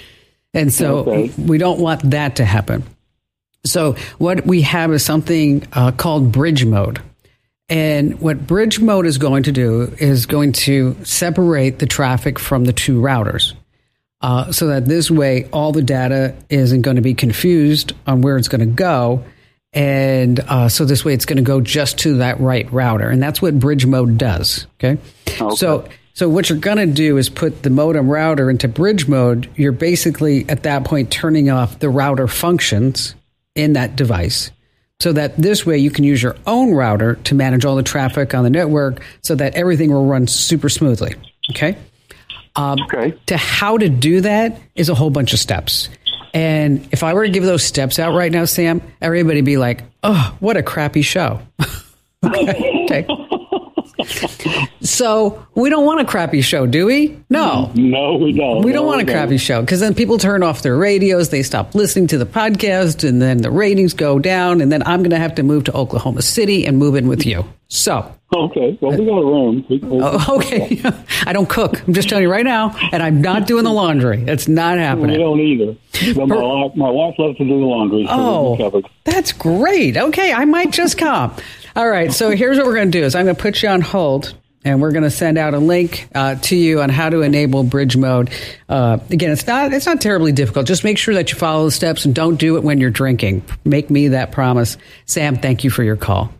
And 0.53 0.73
so 0.73 0.97
okay. 0.99 1.31
we 1.37 1.57
don't 1.57 1.79
want 1.79 2.11
that 2.11 2.37
to 2.37 2.45
happen. 2.45 2.83
So 3.65 3.93
what 4.17 4.45
we 4.45 4.61
have 4.63 4.91
is 4.91 5.05
something 5.05 5.65
uh, 5.71 5.91
called 5.91 6.31
bridge 6.31 6.65
mode. 6.65 7.01
And 7.69 8.19
what 8.19 8.45
bridge 8.45 8.81
mode 8.81 9.05
is 9.05 9.17
going 9.17 9.43
to 9.43 9.53
do 9.53 9.93
is 9.97 10.25
going 10.25 10.51
to 10.51 10.97
separate 11.03 11.79
the 11.79 11.85
traffic 11.85 12.37
from 12.37 12.65
the 12.65 12.73
two 12.73 12.99
routers. 12.99 13.53
Uh, 14.23 14.49
so 14.53 14.67
that 14.67 14.85
this 14.85 15.11
way 15.11 15.49
all 15.51 15.73
the 15.73 15.81
data 15.81 16.33
isn't 16.49 16.81
going 16.81 16.95
to 16.95 17.01
be 17.01 17.13
confused 17.13 17.91
on 18.07 18.21
where 18.21 18.37
it's 18.37 18.47
going 18.47 18.61
to 18.61 18.65
go. 18.65 19.21
And 19.73 20.39
uh, 20.39 20.69
so 20.69 20.85
this 20.85 21.03
way 21.03 21.13
it's 21.13 21.25
going 21.25 21.37
to 21.37 21.43
go 21.43 21.59
just 21.59 21.99
to 21.99 22.17
that 22.17 22.39
right 22.39 22.71
router. 22.71 23.09
And 23.09 23.21
that's 23.21 23.41
what 23.41 23.59
bridge 23.59 23.85
mode 23.85 24.17
does. 24.17 24.65
Okay. 24.75 24.97
okay. 25.27 25.55
So, 25.55 25.89
so 26.13 26.29
what 26.29 26.49
you're 26.49 26.57
going 26.57 26.77
to 26.77 26.85
do 26.85 27.17
is 27.17 27.27
put 27.27 27.63
the 27.63 27.69
modem 27.69 28.07
router 28.07 28.49
into 28.49 28.69
bridge 28.69 29.09
mode. 29.09 29.49
You're 29.57 29.73
basically 29.73 30.47
at 30.47 30.63
that 30.63 30.85
point 30.85 31.11
turning 31.11 31.49
off 31.49 31.79
the 31.79 31.89
router 31.89 32.29
functions 32.29 33.15
in 33.55 33.73
that 33.73 33.97
device 33.97 34.51
so 35.01 35.11
that 35.11 35.35
this 35.35 35.65
way 35.65 35.77
you 35.77 35.91
can 35.91 36.05
use 36.05 36.23
your 36.23 36.37
own 36.47 36.71
router 36.71 37.15
to 37.15 37.35
manage 37.35 37.65
all 37.65 37.75
the 37.75 37.83
traffic 37.83 38.33
on 38.33 38.45
the 38.45 38.49
network 38.49 39.03
so 39.21 39.35
that 39.35 39.55
everything 39.55 39.91
will 39.91 40.05
run 40.05 40.27
super 40.27 40.69
smoothly. 40.69 41.15
Okay. 41.49 41.75
Um, 42.55 42.79
okay. 42.83 43.17
To 43.27 43.37
how 43.37 43.77
to 43.77 43.89
do 43.89 44.21
that 44.21 44.59
is 44.75 44.89
a 44.89 44.95
whole 44.95 45.09
bunch 45.09 45.33
of 45.33 45.39
steps. 45.39 45.89
And 46.33 46.87
if 46.91 47.03
I 47.03 47.13
were 47.13 47.25
to 47.25 47.31
give 47.31 47.43
those 47.43 47.63
steps 47.63 47.99
out 47.99 48.15
right 48.15 48.31
now, 48.31 48.45
Sam, 48.45 48.81
everybody 49.01 49.39
would 49.39 49.45
be 49.45 49.57
like, 49.57 49.83
oh, 50.03 50.35
what 50.39 50.57
a 50.57 50.63
crappy 50.63 51.03
show. 51.03 51.41
okay. 52.25 52.85
okay. 52.85 53.07
so 54.81 55.45
we 55.55 55.69
don't 55.69 55.85
want 55.85 56.01
a 56.01 56.05
crappy 56.05 56.41
show, 56.41 56.65
do 56.65 56.85
we? 56.85 57.17
No. 57.29 57.71
No, 57.75 58.15
we 58.15 58.33
don't. 58.33 58.63
We 58.63 58.71
don't 58.71 58.85
no, 58.85 58.89
want 58.89 59.01
a 59.01 59.05
crappy 59.05 59.37
show 59.37 59.61
because 59.61 59.79
then 59.79 59.93
people 59.93 60.17
turn 60.17 60.43
off 60.43 60.61
their 60.61 60.77
radios, 60.77 61.29
they 61.29 61.43
stop 61.43 61.75
listening 61.75 62.07
to 62.07 62.17
the 62.17 62.25
podcast, 62.25 63.07
and 63.07 63.21
then 63.21 63.37
the 63.37 63.51
ratings 63.51 63.93
go 63.93 64.19
down, 64.19 64.61
and 64.61 64.71
then 64.71 64.83
I'm 64.83 65.01
going 65.01 65.11
to 65.11 65.19
have 65.19 65.35
to 65.35 65.43
move 65.43 65.65
to 65.65 65.73
Oklahoma 65.73 66.21
City 66.21 66.65
and 66.65 66.77
move 66.77 66.95
in 66.95 67.07
with 67.07 67.25
you. 67.25 67.45
So. 67.67 68.13
Okay. 68.35 68.77
Well, 68.81 68.97
we 68.97 69.05
got 69.05 69.17
a 69.17 69.25
room. 69.25 69.65
We, 69.69 69.77
we, 69.77 69.99
oh, 70.01 70.37
okay. 70.37 70.81
I 71.27 71.33
don't 71.33 71.47
cook. 71.47 71.85
I'm 71.87 71.93
just 71.93 72.09
telling 72.09 72.23
you 72.23 72.31
right 72.31 72.45
now, 72.45 72.75
and 72.91 73.03
I'm 73.03 73.21
not 73.21 73.45
doing 73.45 73.63
the 73.63 73.71
laundry. 73.71 74.23
It's 74.27 74.47
not 74.47 74.77
happening. 74.79 75.11
We 75.11 75.17
don't 75.17 75.39
either. 75.39 75.75
But 76.15 76.27
my, 76.27 76.35
wife, 76.35 76.75
my 76.75 76.89
wife 76.89 77.15
loves 77.19 77.37
to 77.37 77.43
do 77.43 77.59
the 77.59 77.65
laundry. 77.65 78.05
So 78.05 78.11
oh, 78.11 78.81
that's 79.03 79.31
great. 79.31 79.97
Okay, 79.97 80.33
I 80.33 80.45
might 80.45 80.71
just 80.71 80.97
come. 80.97 81.35
All 81.75 81.89
right. 81.89 82.11
So 82.13 82.29
here's 82.29 82.57
what 82.57 82.65
we're 82.65 82.75
going 82.75 82.91
to 82.91 82.99
do: 82.99 83.03
is 83.03 83.15
I'm 83.15 83.25
going 83.25 83.35
to 83.35 83.41
put 83.41 83.61
you 83.61 83.69
on 83.69 83.81
hold 83.81 84.33
and 84.65 84.81
we're 84.81 84.91
going 84.91 85.03
to 85.03 85.11
send 85.11 85.37
out 85.37 85.53
a 85.53 85.59
link 85.59 86.07
uh, 86.15 86.35
to 86.35 86.55
you 86.55 86.81
on 86.81 86.89
how 86.89 87.09
to 87.09 87.21
enable 87.21 87.63
bridge 87.63 87.97
mode. 87.97 88.29
Uh, 88.69 88.99
again, 89.09 89.31
it's 89.31 89.45
not 89.45 89.73
it's 89.73 89.85
not 89.85 90.01
terribly 90.01 90.31
difficult. 90.31 90.67
Just 90.67 90.83
make 90.83 90.97
sure 90.97 91.13
that 91.15 91.31
you 91.31 91.37
follow 91.37 91.65
the 91.65 91.71
steps 91.71 92.05
and 92.05 92.15
don't 92.15 92.37
do 92.37 92.57
it 92.57 92.63
when 92.63 92.79
you're 92.79 92.89
drinking. 92.89 93.43
Make 93.65 93.89
me 93.89 94.09
that 94.09 94.31
promise, 94.31 94.77
Sam. 95.05 95.35
Thank 95.35 95.63
you 95.63 95.69
for 95.69 95.83
your 95.83 95.97
call. 95.97 96.33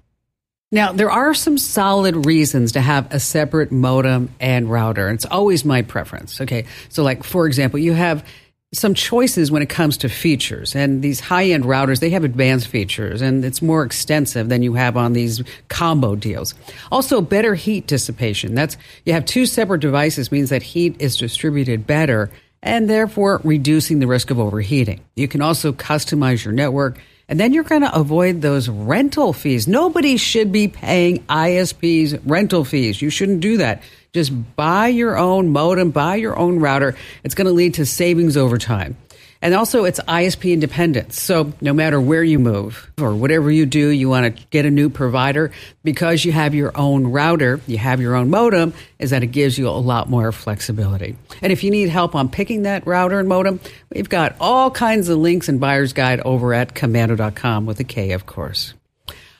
Now, 0.71 0.91
there 0.91 1.11
are 1.11 1.35
some 1.35 1.59
solid 1.59 2.25
reasons 2.25 2.71
to 2.71 2.81
have 2.81 3.13
a 3.13 3.19
separate 3.19 3.71
modem 3.71 4.33
and 4.39 4.71
router. 4.71 5.09
It's 5.11 5.25
always 5.25 5.63
my 5.63 5.83
preference. 5.83 6.41
Okay. 6.41 6.65
So, 6.89 7.03
like, 7.03 7.23
for 7.23 7.45
example, 7.45 7.79
you 7.79 7.93
have 7.93 8.25
some 8.73 8.95
choices 8.95 9.51
when 9.51 9.61
it 9.61 9.69
comes 9.69 9.97
to 9.97 10.09
features. 10.09 10.75
And 10.75 11.01
these 11.01 11.19
high 11.19 11.45
end 11.45 11.63
routers, 11.63 11.99
they 11.99 12.09
have 12.09 12.23
advanced 12.23 12.67
features 12.67 13.21
and 13.21 13.45
it's 13.45 13.61
more 13.61 13.83
extensive 13.83 14.49
than 14.49 14.63
you 14.63 14.73
have 14.73 14.97
on 14.97 15.13
these 15.13 15.43
combo 15.69 16.15
deals. 16.15 16.55
Also, 16.91 17.21
better 17.21 17.55
heat 17.55 17.87
dissipation. 17.87 18.55
That's, 18.55 18.75
you 19.05 19.13
have 19.13 19.25
two 19.25 19.45
separate 19.45 19.81
devices 19.81 20.31
means 20.31 20.49
that 20.49 20.63
heat 20.63 20.95
is 20.99 21.15
distributed 21.15 21.85
better 21.85 22.31
and 22.63 22.89
therefore 22.89 23.41
reducing 23.43 23.99
the 23.99 24.07
risk 24.07 24.31
of 24.31 24.39
overheating. 24.39 25.01
You 25.15 25.27
can 25.27 25.41
also 25.41 25.71
customize 25.71 26.43
your 26.43 26.53
network 26.53 26.97
and 27.33 27.39
then 27.39 27.51
you're 27.51 27.63
going 27.63 27.81
to 27.81 27.91
avoid 27.95 28.43
those 28.43 28.69
rental 28.69 29.33
fees. 29.33 29.67
Nobody 29.67 30.17
should 30.17 30.51
be 30.51 30.67
paying 30.67 31.23
ISPs 31.23 32.21
rental 32.27 32.63
fees. 32.63 33.01
You 33.01 33.09
shouldn't 33.09 33.39
do 33.39 33.57
that. 33.57 33.81
Just 34.13 34.55
buy 34.55 34.89
your 34.89 35.17
own 35.17 35.49
modem, 35.49 35.89
buy 35.89 36.17
your 36.17 36.37
own 36.37 36.59
router. 36.59 36.95
It's 37.23 37.33
going 37.33 37.47
to 37.47 37.51
lead 37.51 37.73
to 37.73 37.87
savings 37.87 38.37
over 38.37 38.59
time. 38.59 38.97
And 39.43 39.53
also, 39.53 39.83
it's 39.83 39.99
ISP 39.99 40.53
independence. 40.53 41.19
So, 41.19 41.51
no 41.59 41.73
matter 41.73 41.99
where 41.99 42.23
you 42.23 42.39
move 42.39 42.89
or 42.97 43.13
whatever 43.13 43.51
you 43.51 43.65
do, 43.65 43.89
you 43.89 44.07
want 44.07 44.37
to 44.37 44.43
get 44.51 44.65
a 44.65 44.71
new 44.71 44.89
provider 44.89 45.51
because 45.83 46.23
you 46.23 46.31
have 46.31 46.55
your 46.55 46.71
own 46.77 47.07
router, 47.07 47.59
you 47.67 47.77
have 47.77 47.99
your 47.99 48.15
own 48.15 48.29
modem, 48.29 48.73
is 48.99 49.09
that 49.09 49.21
it 49.21 49.27
gives 49.27 49.57
you 49.57 49.67
a 49.67 49.71
lot 49.71 50.09
more 50.09 50.31
flexibility. 50.31 51.17
And 51.41 51.51
if 51.51 51.61
you 51.61 51.71
need 51.71 51.89
help 51.89 52.15
on 52.15 52.29
picking 52.29 52.61
that 52.61 52.87
router 52.87 53.19
and 53.19 53.27
modem, 53.27 53.59
we've 53.93 54.07
got 54.07 54.33
all 54.39 54.71
kinds 54.71 55.09
of 55.09 55.17
links 55.17 55.49
and 55.49 55.59
buyer's 55.59 55.91
guide 55.91 56.21
over 56.21 56.53
at 56.53 56.73
komando.com 56.73 57.65
with 57.65 57.81
a 57.81 57.83
K, 57.83 58.13
of 58.13 58.25
course. 58.25 58.73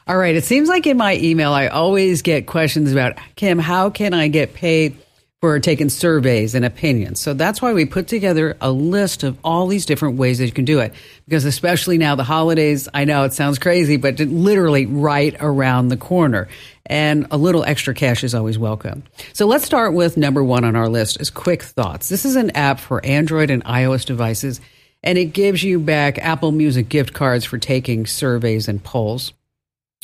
All 0.06 0.18
right. 0.18 0.36
It 0.36 0.44
seems 0.44 0.68
like 0.68 0.86
in 0.86 0.98
my 0.98 1.16
email, 1.16 1.54
I 1.54 1.68
always 1.68 2.24
get 2.24 2.46
questions 2.46 2.92
about, 2.92 3.18
Kim, 3.38 3.58
how 3.58 3.90
can 3.90 4.14
I 4.14 4.28
get 4.28 4.54
paid 4.54 4.98
for 5.44 5.60
taking 5.60 5.90
surveys 5.90 6.56
and 6.56 6.64
opinions. 6.64 7.20
So 7.20 7.34
that's 7.34 7.62
why 7.62 7.74
we 7.74 7.84
put 7.84 8.08
together 8.08 8.56
a 8.62 8.72
list 8.72 9.24
of 9.24 9.38
all 9.44 9.68
these 9.68 9.86
different 9.86 10.18
ways 10.18 10.38
that 10.38 10.46
you 10.46 10.54
can 10.54 10.64
do 10.64 10.80
it. 10.80 10.94
Because 11.26 11.44
especially 11.44 11.98
now 11.98 12.16
the 12.16 12.24
holidays, 12.24 12.88
I 12.94 13.04
know 13.04 13.26
it 13.26 13.34
sounds 13.34 13.60
crazy, 13.60 13.98
but 13.98 14.18
literally 14.22 14.86
right 14.86 15.36
around 15.42 15.90
the 15.90 15.98
corner. 15.98 16.48
And 16.86 17.28
a 17.30 17.36
little 17.36 17.66
extra 17.66 17.94
cash 17.94 18.24
is 18.24 18.34
always 18.34 18.58
welcome. 18.58 19.04
So 19.34 19.46
let's 19.46 19.66
start 19.66 19.94
with 19.94 20.16
number 20.16 20.42
one 20.42 20.64
on 20.64 20.78
our 20.78 20.88
list 20.88 21.20
is 21.20 21.30
Quick 21.30 21.62
Thoughts. 21.62 22.08
This 22.08 22.24
is 22.24 22.38
an 22.38 22.52
app 22.52 22.80
for 22.80 23.06
Android 23.06 23.50
and 23.50 23.66
iOS 23.66 24.06
devices, 24.06 24.62
and 25.04 25.18
it 25.18 25.34
gives 25.34 25.62
you 25.62 25.78
back 25.78 26.20
Apple 26.20 26.54
Music 26.54 26.88
gift 26.88 27.12
cards 27.12 27.44
for 27.44 27.58
taking 27.58 28.06
surveys 28.06 28.70
and 28.70 28.82
polls. 28.82 29.34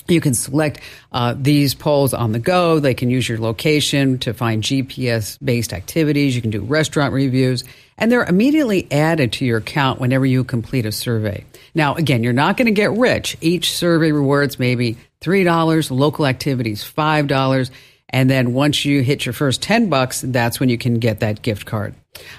You 0.07 0.21
can 0.21 0.33
select 0.33 0.79
uh, 1.11 1.35
these 1.37 1.73
polls 1.73 2.13
on 2.13 2.31
the 2.31 2.39
go. 2.39 2.79
They 2.79 2.93
can 2.93 3.09
use 3.09 3.27
your 3.27 3.39
location 3.39 4.19
to 4.19 4.33
find 4.33 4.63
GPS 4.63 5.37
based 5.43 5.73
activities. 5.73 6.35
You 6.35 6.41
can 6.41 6.51
do 6.51 6.61
restaurant 6.61 7.13
reviews, 7.13 7.63
and 7.97 8.11
they're 8.11 8.25
immediately 8.25 8.87
added 8.91 9.33
to 9.33 9.45
your 9.45 9.57
account 9.59 9.99
whenever 9.99 10.25
you 10.25 10.43
complete 10.43 10.85
a 10.85 10.91
survey. 10.91 11.45
Now, 11.75 11.95
again, 11.95 12.23
you're 12.23 12.33
not 12.33 12.57
going 12.57 12.67
to 12.67 12.71
get 12.71 12.91
rich. 12.91 13.37
Each 13.41 13.73
survey 13.73 14.11
rewards 14.11 14.57
maybe 14.59 14.97
$3, 15.21 15.91
local 15.91 16.25
activities 16.25 16.83
$5. 16.83 17.69
And 18.11 18.29
then 18.29 18.53
once 18.53 18.85
you 18.85 19.03
hit 19.03 19.25
your 19.25 19.33
first 19.33 19.61
10 19.61 19.89
bucks, 19.89 20.21
that's 20.21 20.59
when 20.59 20.69
you 20.69 20.77
can 20.77 20.95
get 20.95 21.19
that 21.19 21.41
gift 21.41 21.65
card. 21.65 21.93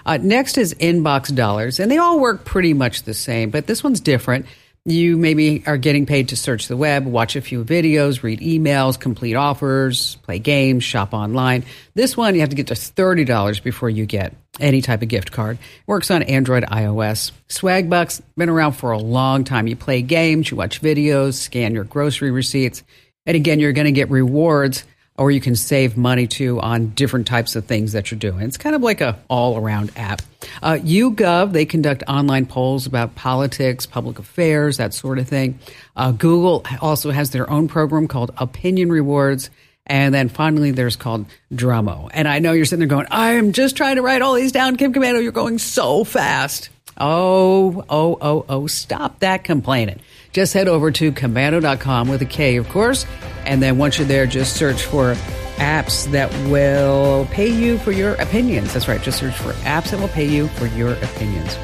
Uh, 0.05 0.18
next 0.20 0.59
is 0.59 0.75
InboxDollars, 0.75 1.79
and 1.79 1.90
they 1.90 1.96
all 1.96 2.18
work 2.18 2.44
pretty 2.44 2.75
much 2.75 3.05
the 3.05 3.14
same, 3.14 3.51
but 3.51 3.66
this 3.66 3.85
one's 3.85 4.01
different. 4.01 4.46
You 4.86 5.18
maybe 5.18 5.62
are 5.66 5.76
getting 5.76 6.06
paid 6.06 6.30
to 6.30 6.36
search 6.36 6.66
the 6.66 6.76
web, 6.76 7.04
watch 7.04 7.36
a 7.36 7.42
few 7.42 7.64
videos, 7.64 8.22
read 8.22 8.40
emails, 8.40 8.98
complete 8.98 9.34
offers, 9.34 10.16
play 10.22 10.38
games, 10.38 10.84
shop 10.84 11.12
online. 11.12 11.66
This 11.94 12.16
one, 12.16 12.34
you 12.34 12.40
have 12.40 12.48
to 12.48 12.56
get 12.56 12.68
to 12.68 12.74
$30 12.74 13.62
before 13.62 13.90
you 13.90 14.06
get 14.06 14.34
any 14.58 14.80
type 14.80 15.02
of 15.02 15.08
gift 15.08 15.32
card. 15.32 15.58
Works 15.86 16.10
on 16.10 16.22
Android, 16.22 16.64
iOS. 16.64 17.30
Swagbucks, 17.50 18.22
been 18.38 18.48
around 18.48 18.72
for 18.72 18.92
a 18.92 18.98
long 18.98 19.44
time. 19.44 19.66
You 19.66 19.76
play 19.76 20.00
games, 20.00 20.50
you 20.50 20.56
watch 20.56 20.80
videos, 20.80 21.34
scan 21.34 21.74
your 21.74 21.84
grocery 21.84 22.30
receipts. 22.30 22.82
And 23.26 23.36
again, 23.36 23.60
you're 23.60 23.74
going 23.74 23.84
to 23.84 23.92
get 23.92 24.08
rewards 24.08 24.84
or 25.20 25.30
you 25.30 25.38
can 25.38 25.54
save 25.54 25.98
money 25.98 26.26
too 26.26 26.59
on 26.61 26.88
different 26.88 27.26
types 27.26 27.54
of 27.54 27.66
things 27.66 27.92
that 27.92 28.11
you're 28.11 28.18
doing. 28.18 28.40
It's 28.40 28.56
kind 28.56 28.74
of 28.74 28.80
like 28.80 29.02
a 29.02 29.18
all 29.28 29.59
around 29.59 29.92
app. 29.94 30.22
Uh, 30.62 30.78
YouGov, 30.80 31.52
they 31.52 31.66
conduct 31.66 32.02
online 32.09 32.46
polls 32.46 32.87
about 32.87 33.14
politics, 33.16 33.85
public 33.85 34.18
affairs, 34.18 34.78
that 34.78 34.94
sort 34.94 35.18
of 35.18 35.28
thing. 35.28 35.59
Uh, 35.94 36.12
Google 36.12 36.64
also 36.80 37.11
has 37.11 37.33
their 37.33 37.48
own 37.50 37.68
program 37.68 38.09
called 38.09 38.30
Opinion 38.38 38.90
Rewards. 38.90 39.50
And 39.85 40.14
then 40.14 40.30
finally, 40.30 40.70
there's 40.70 40.96
called 40.96 41.26
Drummo. 41.52 42.09
And 42.14 42.26
I 42.26 42.38
know 42.38 42.52
you're 42.52 42.64
sitting 42.64 42.88
there 42.88 42.88
going, 42.88 43.09
I'm 43.11 43.52
just 43.52 43.76
trying 43.76 43.96
to 43.96 44.02
write 44.02 44.22
all 44.22 44.33
these 44.33 44.52
down, 44.52 44.76
Kim 44.76 44.94
Komando. 44.94 45.22
You're 45.22 45.33
going 45.33 45.59
so 45.59 46.02
fast. 46.02 46.70
Oh, 46.96 47.85
oh, 47.90 48.16
oh, 48.22 48.46
oh, 48.48 48.66
stop 48.68 49.18
that 49.18 49.44
complaining 49.44 50.00
just 50.32 50.54
head 50.54 50.68
over 50.68 50.90
to 50.92 51.12
komando.com 51.12 52.08
with 52.08 52.22
a 52.22 52.26
K, 52.26 52.56
of 52.56 52.68
course. 52.68 53.06
And 53.44 53.62
then 53.62 53.78
once 53.78 53.98
you're 53.98 54.06
there, 54.06 54.26
just 54.26 54.56
search 54.56 54.84
for 54.84 55.14
apps 55.56 56.10
that 56.10 56.30
will 56.50 57.26
pay 57.30 57.48
you 57.48 57.78
for 57.78 57.92
your 57.92 58.14
opinions. 58.14 58.72
That's 58.72 58.88
right. 58.88 59.02
Just 59.02 59.18
search 59.18 59.34
for 59.34 59.52
apps 59.64 59.90
that 59.90 60.00
will 60.00 60.08
pay 60.08 60.26
you 60.26 60.48
for 60.48 60.66
your 60.66 60.92
opinions. 60.94 61.56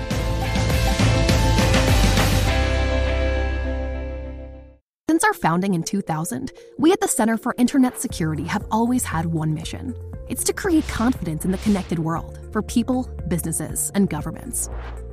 Since 5.08 5.24
our 5.24 5.32
founding 5.32 5.72
in 5.72 5.82
2000, 5.82 6.52
we 6.78 6.92
at 6.92 7.00
the 7.00 7.08
Center 7.08 7.38
for 7.38 7.54
Internet 7.56 7.98
Security 7.98 8.44
have 8.44 8.66
always 8.70 9.02
had 9.02 9.24
one 9.24 9.54
mission. 9.54 9.94
It's 10.28 10.44
to 10.44 10.52
create 10.52 10.86
confidence 10.88 11.44
in 11.44 11.52
the 11.52 11.58
connected 11.58 11.98
world 11.98 12.38
for 12.52 12.60
people, 12.60 13.08
businesses, 13.28 13.90
and 13.94 14.10
governments. 14.10 14.68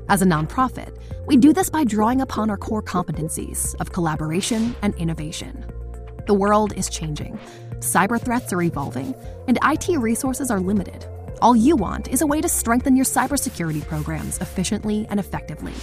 As 0.10 0.22
a 0.22 0.26
nonprofit, 0.26 0.98
we 1.28 1.38
do 1.38 1.54
this 1.54 1.70
by 1.70 1.86
drawing 1.86 2.22
upon 2.22 2.50
our 2.50 2.58
core 2.58 2.84
competencies 2.84 3.74
of 3.80 3.94
collaboration 3.94 4.76
and 4.82 4.94
innovation. 4.96 5.66
The 6.28 6.34
world 6.34 6.74
is 6.76 6.90
changing, 6.90 7.40
cyber 7.80 8.20
threats 8.20 8.52
are 8.52 8.62
evolving, 8.62 9.16
and 9.48 9.58
IT 9.64 9.98
resources 9.98 10.52
are 10.52 10.60
limited. 10.60 11.06
All 11.42 11.56
you 11.56 11.78
want 11.78 12.10
is 12.10 12.22
a 12.22 12.28
way 12.28 12.42
to 12.42 12.50
strengthen 12.50 12.98
your 12.98 13.06
cybersecurity 13.06 13.88
programs 13.88 14.40
efficiently 14.40 15.08
and 15.10 15.20
effectively. 15.20 15.74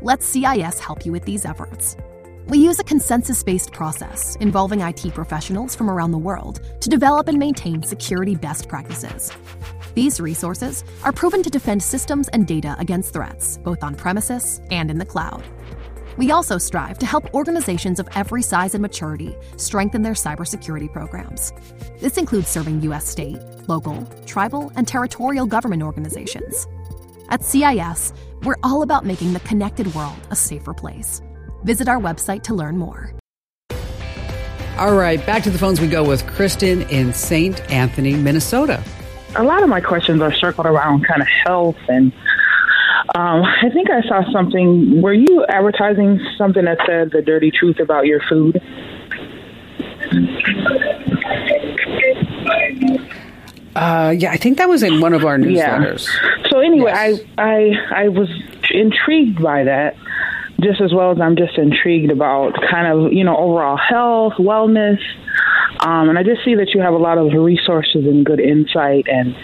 Let 0.00 0.22
CIS 0.22 0.80
help 0.80 1.06
you 1.06 1.12
with 1.12 1.24
these 1.24 1.44
efforts. 1.44 1.96
We 2.48 2.58
use 2.58 2.80
a 2.80 2.84
consensus 2.84 3.42
based 3.44 3.72
process 3.72 4.36
involving 4.40 4.80
IT 4.80 5.14
professionals 5.14 5.76
from 5.76 5.88
around 5.88 6.10
the 6.10 6.18
world 6.18 6.60
to 6.80 6.88
develop 6.88 7.28
and 7.28 7.38
maintain 7.38 7.84
security 7.84 8.34
best 8.34 8.68
practices. 8.68 9.32
These 9.94 10.20
resources 10.20 10.84
are 11.04 11.12
proven 11.12 11.42
to 11.42 11.50
defend 11.50 11.82
systems 11.82 12.28
and 12.28 12.46
data 12.46 12.74
against 12.78 13.12
threats, 13.12 13.58
both 13.58 13.84
on 13.84 13.94
premises 13.94 14.60
and 14.70 14.90
in 14.90 14.98
the 14.98 15.04
cloud. 15.04 15.44
We 16.16 16.30
also 16.30 16.58
strive 16.58 16.98
to 16.98 17.06
help 17.06 17.34
organizations 17.34 17.98
of 17.98 18.08
every 18.14 18.42
size 18.42 18.74
and 18.74 18.82
maturity 18.82 19.34
strengthen 19.56 20.02
their 20.02 20.12
cybersecurity 20.14 20.92
programs. 20.92 21.52
This 22.00 22.16
includes 22.16 22.48
serving 22.48 22.82
U.S. 22.82 23.06
state, 23.06 23.38
local, 23.68 24.06
tribal, 24.26 24.72
and 24.76 24.88
territorial 24.88 25.46
government 25.46 25.82
organizations. 25.82 26.66
At 27.28 27.44
CIS, 27.44 28.12
we're 28.44 28.58
all 28.62 28.82
about 28.82 29.06
making 29.06 29.32
the 29.32 29.40
connected 29.40 29.94
world 29.94 30.16
a 30.30 30.36
safer 30.36 30.74
place. 30.74 31.20
Visit 31.64 31.88
our 31.88 31.98
website 31.98 32.42
to 32.44 32.54
learn 32.54 32.78
more. 32.78 33.12
All 34.78 34.94
right, 34.94 35.24
back 35.26 35.42
to 35.42 35.50
the 35.50 35.58
phones 35.58 35.80
we 35.80 35.86
go 35.86 36.02
with 36.02 36.26
Kristen 36.26 36.82
in 36.82 37.12
St. 37.12 37.60
Anthony, 37.70 38.14
Minnesota 38.14 38.82
a 39.36 39.42
lot 39.42 39.62
of 39.62 39.68
my 39.68 39.80
questions 39.80 40.20
are 40.20 40.32
circled 40.32 40.66
around 40.66 41.06
kind 41.06 41.22
of 41.22 41.28
health 41.44 41.76
and 41.88 42.12
um, 43.14 43.42
I 43.42 43.68
think 43.72 43.90
I 43.90 44.00
saw 44.02 44.22
something. 44.32 45.02
Were 45.02 45.12
you 45.12 45.44
advertising 45.48 46.20
something 46.38 46.64
that 46.64 46.78
said 46.86 47.10
the 47.10 47.20
dirty 47.20 47.50
truth 47.50 47.78
about 47.78 48.06
your 48.06 48.20
food? 48.28 48.62
Uh, 53.74 54.14
yeah, 54.16 54.30
I 54.30 54.36
think 54.36 54.58
that 54.58 54.68
was 54.68 54.82
in 54.82 55.00
one 55.00 55.14
of 55.14 55.24
our 55.24 55.36
newsletters. 55.36 56.06
Yeah. 56.08 56.50
So 56.50 56.60
anyway, 56.60 56.92
yes. 56.92 57.20
I 57.36 57.42
I 57.42 58.04
I 58.04 58.08
was 58.08 58.28
intrigued 58.70 59.42
by 59.42 59.64
that, 59.64 59.96
just 60.60 60.80
as 60.80 60.92
well 60.92 61.10
as 61.10 61.20
I'm 61.20 61.36
just 61.36 61.58
intrigued 61.58 62.10
about 62.10 62.54
kind 62.70 62.86
of 62.86 63.12
you 63.12 63.24
know 63.24 63.36
overall 63.36 63.76
health, 63.76 64.34
wellness, 64.34 65.00
um, 65.82 66.08
and 66.08 66.18
I 66.18 66.22
just 66.22 66.44
see 66.44 66.54
that 66.54 66.74
you 66.74 66.80
have 66.80 66.94
a 66.94 66.98
lot 66.98 67.18
of 67.18 67.32
resources 67.32 68.06
and 68.06 68.24
good 68.24 68.38
insight 68.38 69.08
and 69.08 69.34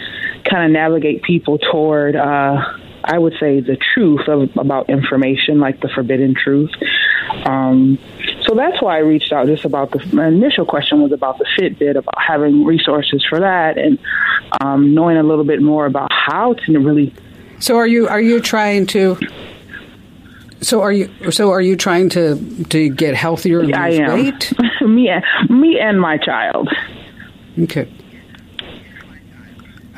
kind 0.44 0.64
of 0.64 0.70
navigate 0.70 1.22
people 1.22 1.58
toward, 1.58 2.14
uh, 2.14 2.62
I 3.02 3.18
would 3.18 3.34
say, 3.40 3.60
the 3.60 3.76
truth 3.94 4.28
of, 4.28 4.56
about 4.56 4.88
information, 4.88 5.58
like 5.58 5.80
the 5.80 5.88
forbidden 5.88 6.34
truth. 6.34 6.70
Um, 7.44 7.98
so 8.42 8.54
that's 8.54 8.80
why 8.80 8.96
I 8.96 9.00
reached 9.00 9.32
out 9.32 9.48
just 9.48 9.64
about 9.64 9.90
the 9.90 9.98
my 10.14 10.28
initial 10.28 10.64
question 10.64 11.02
was 11.02 11.12
about 11.12 11.38
the 11.38 11.46
Fitbit, 11.58 11.96
about 11.96 12.20
having 12.20 12.64
resources 12.64 13.24
for 13.28 13.40
that 13.40 13.76
and 13.76 13.98
um, 14.60 14.94
knowing 14.94 15.16
a 15.16 15.22
little 15.24 15.44
bit 15.44 15.60
more 15.60 15.86
about 15.86 16.10
how 16.12 16.54
to 16.54 16.78
really. 16.78 17.12
So 17.58 17.76
are 17.76 17.86
you 17.86 18.06
are 18.06 18.20
you 18.20 18.40
trying 18.40 18.86
to 18.88 19.18
so 20.60 20.82
are 20.82 20.92
you? 20.92 21.30
So 21.30 21.50
are 21.50 21.60
you 21.60 21.76
trying 21.76 22.08
to 22.10 22.64
to 22.64 22.88
get 22.90 23.14
healthier 23.14 23.60
and 23.60 23.68
lose 23.68 23.76
I 23.76 23.88
am. 23.90 24.12
weight? 24.12 24.52
me, 24.82 25.10
me, 25.48 25.78
and 25.78 26.00
my 26.00 26.18
child. 26.18 26.68
Okay. 27.58 27.92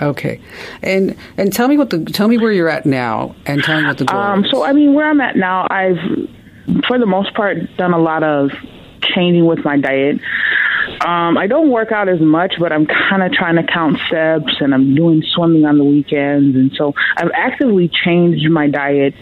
Okay, 0.02 0.40
and 0.82 1.14
and 1.36 1.52
tell 1.52 1.68
me 1.68 1.76
what 1.76 1.90
the 1.90 2.02
tell 2.06 2.26
me 2.26 2.38
where 2.38 2.52
you're 2.52 2.70
at 2.70 2.86
now, 2.86 3.34
and 3.44 3.62
tell 3.62 3.80
me 3.80 3.86
what 3.86 3.98
the 3.98 4.06
goal 4.06 4.18
um, 4.18 4.44
is. 4.44 4.50
So 4.50 4.64
I 4.64 4.72
mean, 4.72 4.94
where 4.94 5.06
I'm 5.06 5.20
at 5.20 5.36
now, 5.36 5.66
I've 5.70 5.98
for 6.86 6.98
the 6.98 7.06
most 7.06 7.34
part 7.34 7.58
done 7.76 7.92
a 7.92 7.98
lot 7.98 8.22
of 8.22 8.50
changing 9.02 9.44
with 9.44 9.62
my 9.64 9.78
diet. 9.78 10.20
Um, 11.04 11.36
I 11.36 11.46
don't 11.46 11.70
work 11.70 11.92
out 11.92 12.08
as 12.08 12.20
much, 12.20 12.54
but 12.58 12.72
I'm 12.72 12.86
kind 12.86 13.22
of 13.22 13.32
trying 13.32 13.56
to 13.56 13.62
count 13.62 13.98
steps, 14.06 14.56
and 14.60 14.72
I'm 14.72 14.94
doing 14.94 15.22
swimming 15.34 15.66
on 15.66 15.76
the 15.76 15.84
weekends, 15.84 16.56
and 16.56 16.72
so 16.76 16.94
I've 17.16 17.30
actively 17.34 17.88
changed 17.88 18.48
my 18.50 18.68
diet 18.68 19.14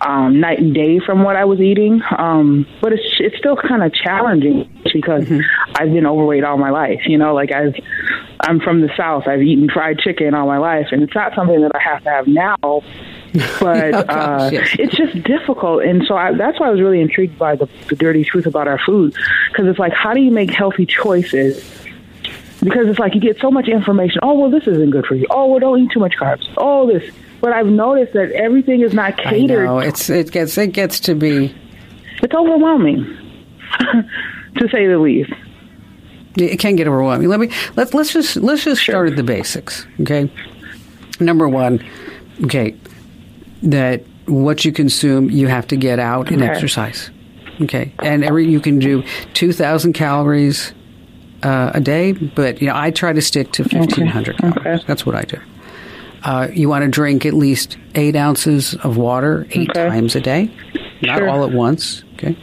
um, 0.00 0.40
night 0.40 0.58
and 0.58 0.74
day 0.74 0.98
from 1.00 1.22
what 1.22 1.36
I 1.36 1.44
was 1.44 1.60
eating. 1.60 2.02
Um, 2.16 2.66
but 2.80 2.92
it's 2.92 3.04
it's 3.18 3.36
still 3.38 3.56
kind 3.56 3.82
of 3.82 3.92
challenging 3.92 4.70
because 4.92 5.24
mm-hmm. 5.24 5.40
I've 5.74 5.92
been 5.92 6.06
overweight 6.06 6.44
all 6.44 6.58
my 6.58 6.70
life. 6.70 7.02
You 7.06 7.18
know, 7.18 7.34
like 7.34 7.52
I've 7.52 7.74
I'm 8.40 8.60
from 8.60 8.80
the 8.80 8.90
South. 8.96 9.26
I've 9.26 9.42
eaten 9.42 9.68
fried 9.68 9.98
chicken 9.98 10.34
all 10.34 10.46
my 10.46 10.58
life, 10.58 10.88
and 10.92 11.02
it's 11.02 11.14
not 11.14 11.34
something 11.34 11.60
that 11.60 11.72
I 11.74 11.82
have 11.82 12.02
to 12.04 12.10
have 12.10 12.26
now 12.26 12.82
but 13.60 13.94
Oh, 13.94 14.02
gosh, 14.02 14.42
uh, 14.42 14.50
yes. 14.52 14.76
it's 14.78 14.94
just 14.94 15.22
difficult. 15.22 15.84
And 15.84 16.04
so 16.06 16.16
I, 16.16 16.34
that's 16.34 16.60
why 16.60 16.68
I 16.68 16.70
was 16.70 16.80
really 16.80 17.00
intrigued 17.00 17.38
by 17.38 17.56
the, 17.56 17.66
the 17.88 17.96
dirty 17.96 18.24
truth 18.24 18.44
about 18.44 18.68
our 18.68 18.78
food 18.78 19.16
because 19.48 19.66
it's 19.66 19.78
like, 19.78 19.94
how 19.94 20.12
do 20.12 20.20
you 20.20 20.30
make 20.30 20.50
healthy 20.50 20.84
choices? 20.84 21.56
Because 22.62 22.88
it's 22.88 22.98
like 22.98 23.14
you 23.14 23.20
get 23.20 23.40
so 23.40 23.50
much 23.50 23.68
information. 23.68 24.20
Oh, 24.22 24.34
well, 24.34 24.50
this 24.50 24.66
isn't 24.66 24.90
good 24.90 25.06
for 25.06 25.14
you. 25.14 25.26
Oh, 25.30 25.46
well, 25.46 25.60
don't 25.60 25.80
eat 25.80 25.90
too 25.92 26.00
much 26.00 26.14
carbs. 26.20 26.46
Oh, 26.58 26.86
this. 26.86 27.10
But 27.42 27.52
I've 27.52 27.66
noticed 27.66 28.14
that 28.14 28.30
everything 28.32 28.80
is 28.80 28.94
not 28.94 29.18
catered. 29.18 29.62
I 29.62 29.64
know 29.66 29.78
it's 29.80 30.08
it 30.08 30.30
gets 30.30 30.56
it 30.56 30.68
gets 30.68 30.98
to 31.00 31.14
be 31.14 31.54
It's 32.22 32.32
overwhelming, 32.34 33.04
to 34.56 34.68
say 34.70 34.86
the 34.86 34.98
least. 34.98 35.32
it 36.36 36.58
can 36.58 36.76
get 36.76 36.86
overwhelming. 36.86 37.28
Let 37.28 37.40
me 37.40 37.50
let's 37.76 37.92
let's 37.94 38.12
just 38.12 38.36
let's 38.36 38.64
just 38.64 38.80
start 38.80 39.10
at 39.10 39.16
the 39.16 39.24
basics. 39.24 39.86
Okay, 40.00 40.30
number 41.20 41.48
one, 41.48 41.84
okay, 42.44 42.76
that 43.64 44.04
what 44.26 44.64
you 44.64 44.70
consume 44.72 45.28
you 45.28 45.48
have 45.48 45.66
to 45.66 45.76
get 45.76 45.98
out 45.98 46.30
and 46.30 46.42
Okay. 46.42 46.50
exercise. 46.50 47.10
Okay, 47.60 47.92
and 47.98 48.24
every 48.24 48.46
you 48.48 48.60
can 48.60 48.78
do 48.78 49.02
two 49.34 49.52
thousand 49.52 49.94
calories 49.94 50.72
uh, 51.42 51.72
a 51.74 51.80
day, 51.80 52.12
but 52.12 52.60
you 52.62 52.68
know 52.68 52.76
I 52.76 52.92
try 52.92 53.12
to 53.12 53.20
stick 53.20 53.50
to 53.52 53.64
fifteen 53.64 54.06
hundred 54.06 54.38
calories. 54.38 54.58
Okay. 54.78 54.84
That's 54.86 55.04
what 55.04 55.16
I 55.16 55.22
do. 55.22 55.40
Uh, 56.24 56.48
you 56.52 56.68
want 56.68 56.82
to 56.84 56.88
drink 56.90 57.26
at 57.26 57.34
least 57.34 57.76
eight 57.94 58.14
ounces 58.16 58.74
of 58.76 58.96
water 58.96 59.46
eight 59.50 59.70
Okay. 59.70 59.88
times 59.88 60.14
a 60.14 60.20
day, 60.20 60.50
not 61.02 61.18
Sure. 61.18 61.28
all 61.28 61.44
at 61.44 61.52
once. 61.52 62.04
Okay, 62.14 62.36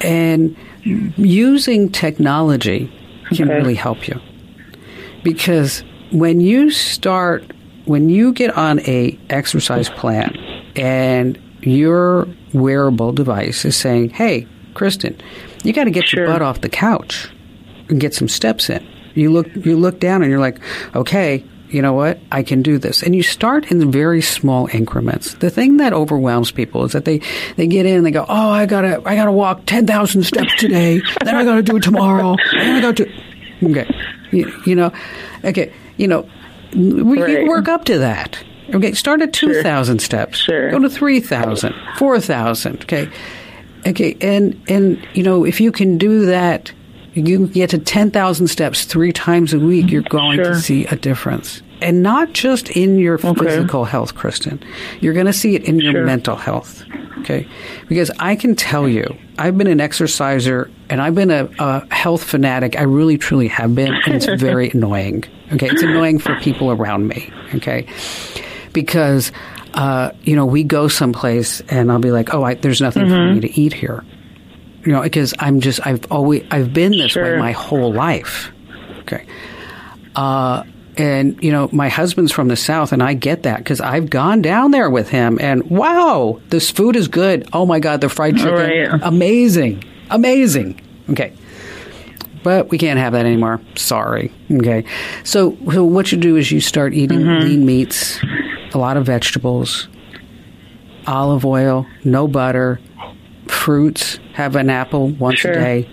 and 0.00 0.56
using 0.84 1.90
technology 1.90 2.90
can 3.32 3.48
Okay. 3.48 3.58
really 3.58 3.74
help 3.74 4.08
you 4.08 4.18
because 5.22 5.84
when 6.12 6.40
you 6.40 6.70
start 6.70 7.44
when 7.84 8.08
you 8.08 8.32
get 8.32 8.56
on 8.56 8.80
a 8.80 9.18
exercise 9.30 9.88
plan 9.90 10.34
and 10.76 11.38
your 11.62 12.26
wearable 12.54 13.12
device 13.12 13.64
is 13.66 13.76
saying 13.76 14.08
hey 14.10 14.46
kristen 14.74 15.14
you 15.64 15.72
got 15.74 15.84
to 15.84 15.90
get 15.90 16.10
your 16.12 16.26
butt 16.26 16.40
off 16.40 16.60
the 16.62 16.68
couch 16.68 17.28
and 17.90 18.00
get 18.00 18.14
some 18.14 18.28
steps 18.28 18.70
in 18.70 18.82
you 19.14 19.30
look 19.30 19.46
you 19.56 19.76
look 19.76 20.00
down 20.00 20.22
and 20.22 20.30
you're 20.30 20.40
like 20.40 20.58
okay 20.94 21.44
you 21.70 21.82
know 21.82 21.92
what? 21.92 22.18
I 22.32 22.42
can 22.42 22.62
do 22.62 22.78
this. 22.78 23.02
And 23.02 23.14
you 23.14 23.22
start 23.22 23.70
in 23.70 23.90
very 23.90 24.22
small 24.22 24.68
increments. 24.72 25.34
The 25.34 25.50
thing 25.50 25.76
that 25.78 25.92
overwhelms 25.92 26.50
people 26.50 26.84
is 26.84 26.92
that 26.92 27.04
they 27.04 27.20
they 27.56 27.66
get 27.66 27.84
in 27.86 27.96
and 27.98 28.06
they 28.06 28.10
go 28.10 28.24
oh 28.28 28.50
i 28.50 28.66
gotta 28.66 29.02
i 29.06 29.14
gotta 29.14 29.32
walk 29.32 29.66
10000 29.66 30.22
steps 30.24 30.54
today. 30.56 31.00
Then 31.24 31.34
i 31.36 31.44
gotta 31.44 31.62
do 31.62 31.76
it 31.76 31.82
tomorrow. 31.82 32.36
Then 32.52 32.76
i 32.76 32.80
gotta 32.80 33.04
do 33.04 33.12
okay. 33.70 33.86
You, 34.30 34.52
you 34.66 34.74
know 34.74 34.92
okay. 35.44 35.72
You 35.96 36.08
know 36.08 36.28
we 36.74 37.20
Right. 37.22 37.36
can 37.38 37.48
work 37.48 37.68
up 37.68 37.84
to 37.86 37.98
that. 37.98 38.38
Okay. 38.74 38.92
Start 38.92 39.22
at 39.22 39.32
2000 39.32 40.00
steps. 40.00 40.38
Sure. 40.38 40.70
go 40.70 40.78
to 40.78 40.90
3000 40.90 41.74
4000 41.96 42.82
okay. 42.82 43.08
Okay. 43.86 44.16
And 44.20 44.60
and 44.68 45.06
you 45.14 45.22
know 45.22 45.44
if 45.44 45.60
you 45.60 45.72
can 45.72 45.98
do 45.98 46.26
that 46.26 46.72
you 47.14 47.22
can 47.24 47.46
get 47.46 47.70
to 47.70 47.78
10,000 47.78 48.46
steps 48.48 48.84
three 48.84 49.12
times 49.12 49.52
a 49.54 49.58
week 49.58 49.90
you're 49.90 50.02
going 50.02 50.36
Sure. 50.38 50.52
to 50.52 50.60
see 50.60 50.84
a 50.86 50.96
difference. 50.96 51.62
And 51.80 52.02
not 52.02 52.32
just 52.32 52.70
in 52.70 52.98
your 52.98 53.14
Okay. 53.22 53.44
physical 53.44 53.84
health 53.84 54.14
kristen. 54.14 54.60
You're 55.00 55.14
going 55.14 55.26
to 55.26 55.32
see 55.32 55.54
it 55.54 55.64
in 55.64 55.78
your 55.80 56.04
mental 56.04 56.36
health 56.36 56.84
okay? 57.20 57.46
Because 57.88 58.10
i 58.20 58.36
can 58.36 58.54
tell 58.54 58.88
you 58.88 59.04
i've 59.38 59.58
been 59.58 59.66
an 59.66 59.80
exerciser 59.80 60.70
and 60.88 61.02
i've 61.02 61.14
been 61.16 61.30
a, 61.32 61.48
a 61.58 61.94
health 61.94 62.22
fanatic. 62.22 62.76
I 62.78 62.82
really 62.82 63.18
truly 63.18 63.48
have 63.48 63.74
been 63.74 63.92
and 64.06 64.14
it's 64.14 64.26
very 64.40 64.70
annoying 64.70 65.24
okay? 65.52 65.68
It's 65.68 65.82
annoying 65.82 66.18
for 66.20 66.34
people 66.36 66.70
around 66.70 67.08
me 67.08 67.32
okay? 67.54 67.86
Because 68.72 69.32
uh, 69.74 70.10
you 70.22 70.34
know 70.36 70.46
we 70.46 70.64
go 70.64 70.88
someplace 70.88 71.60
and 71.68 71.90
i'll 71.92 71.98
be 71.98 72.10
like 72.10 72.32
oh 72.34 72.42
I, 72.44 72.54
there's 72.54 72.80
nothing 72.80 73.06
for 73.06 73.12
Mm-hmm. 73.14 73.34
me 73.34 73.40
to 73.40 73.60
eat 73.60 73.72
here 73.72 74.04
you 74.88 74.94
know 74.94 75.02
because 75.02 75.34
i'm 75.38 75.60
just 75.60 75.84
i've 75.86 76.10
always 76.10 76.42
i've 76.50 76.72
been 76.72 76.92
this 76.92 77.14
way 77.14 77.36
my 77.36 77.52
whole 77.52 77.92
life. 77.92 78.50
Okay. 79.00 79.26
Uh, 80.16 80.64
and 80.96 81.42
you 81.42 81.52
know 81.52 81.68
my 81.72 81.88
husband's 81.88 82.32
from 82.32 82.48
the 82.48 82.56
south 82.56 82.92
and 82.92 83.02
i 83.02 83.12
get 83.14 83.42
that 83.42 83.58
because 83.58 83.80
i've 83.80 84.08
gone 84.10 84.40
down 84.42 84.70
there 84.70 84.88
with 84.90 85.08
him 85.10 85.38
and 85.40 85.62
wow 85.70 86.40
this 86.48 86.70
food 86.70 86.96
is 86.96 87.06
good. 87.08 87.46
Oh 87.52 87.66
my 87.66 87.80
god 87.80 88.00
the 88.00 88.08
fried 88.08 88.36
chicken. 88.36 88.52
Right. 88.54 89.00
amazing. 89.02 89.84
Amazing. 90.10 90.80
Okay. 91.10 91.34
But 92.42 92.70
we 92.70 92.78
can't 92.78 92.98
have 92.98 93.12
that 93.12 93.26
anymore. 93.26 93.60
Sorry. 93.74 94.32
Okay. 94.50 94.84
So, 95.24 95.56
so 95.72 95.84
what 95.84 96.12
you 96.12 96.18
do 96.18 96.36
is 96.36 96.50
you 96.50 96.60
start 96.60 96.94
eating 96.94 97.20
Mm-hmm. 97.20 97.46
lean 97.46 97.66
meats 97.66 98.18
a 98.72 98.78
lot 98.78 98.96
of 98.96 99.04
vegetables 99.06 99.88
olive 101.06 101.44
oil 101.44 101.86
no 102.04 102.26
butter 102.28 102.80
fruits 103.68 104.18
have 104.32 104.56
an 104.56 104.70
apple 104.70 105.08
once 105.08 105.40
Sure. 105.40 105.52
a 105.52 105.54
day 105.54 105.90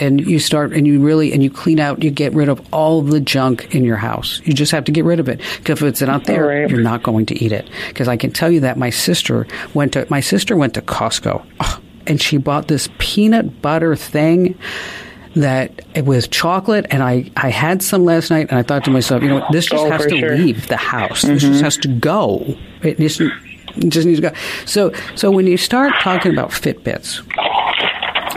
and 0.00 0.20
you 0.20 0.40
start 0.40 0.72
and 0.72 0.84
you 0.84 0.98
really 1.00 1.32
and 1.32 1.40
you 1.40 1.48
clean 1.48 1.78
out 1.78 2.02
you 2.02 2.10
get 2.10 2.32
rid 2.32 2.48
of 2.48 2.60
all 2.72 3.02
the 3.02 3.20
junk 3.20 3.72
in 3.72 3.84
your 3.84 3.96
house 3.96 4.40
you 4.44 4.52
just 4.52 4.72
have 4.72 4.82
to 4.82 4.90
get 4.90 5.04
rid 5.04 5.20
of 5.20 5.28
it 5.28 5.40
because 5.58 5.80
if 5.80 5.86
it's 5.86 6.00
not 6.00 6.24
there 6.24 6.44
right. 6.44 6.68
you're 6.68 6.80
not 6.80 7.04
going 7.04 7.24
to 7.24 7.40
eat 7.40 7.52
it 7.52 7.70
because 7.86 8.08
i 8.08 8.16
can 8.16 8.32
tell 8.32 8.50
you 8.50 8.58
that 8.58 8.76
my 8.76 8.90
sister 8.90 9.46
went 9.74 9.92
to 9.92 10.04
my 10.10 10.18
sister 10.18 10.56
went 10.56 10.74
to 10.74 10.82
costco 10.82 11.40
oh, 11.60 11.80
and 12.08 12.20
she 12.20 12.36
bought 12.36 12.66
this 12.66 12.88
peanut 12.98 13.62
butter 13.62 13.94
thing 13.94 14.58
that 15.36 15.82
it 15.94 16.06
was 16.06 16.26
chocolate 16.26 16.86
and 16.90 17.02
I, 17.02 17.30
I 17.36 17.50
had 17.50 17.82
some 17.82 18.06
last 18.06 18.30
night 18.30 18.48
and 18.48 18.58
I 18.58 18.62
thought 18.62 18.84
to 18.86 18.90
myself, 18.90 19.22
you 19.22 19.28
know 19.28 19.40
what, 19.40 19.52
this 19.52 19.66
just 19.66 19.84
Oh, 19.84 19.90
has 19.90 20.06
to 20.06 20.18
sure. 20.18 20.34
leave 20.34 20.66
the 20.68 20.78
house. 20.78 21.22
This 21.22 21.42
just 21.42 21.52
mm-hmm. 21.56 21.62
has 21.62 21.76
to 21.76 21.88
go. 21.88 22.56
It 22.82 22.98
just, 23.88 24.06
needs 24.06 24.20
to 24.20 24.30
go. 24.30 24.34
So 24.64 24.92
so 25.14 25.30
when 25.30 25.46
you 25.46 25.56
start 25.56 25.92
talking 26.00 26.32
about 26.32 26.50
Fitbits, 26.50 27.22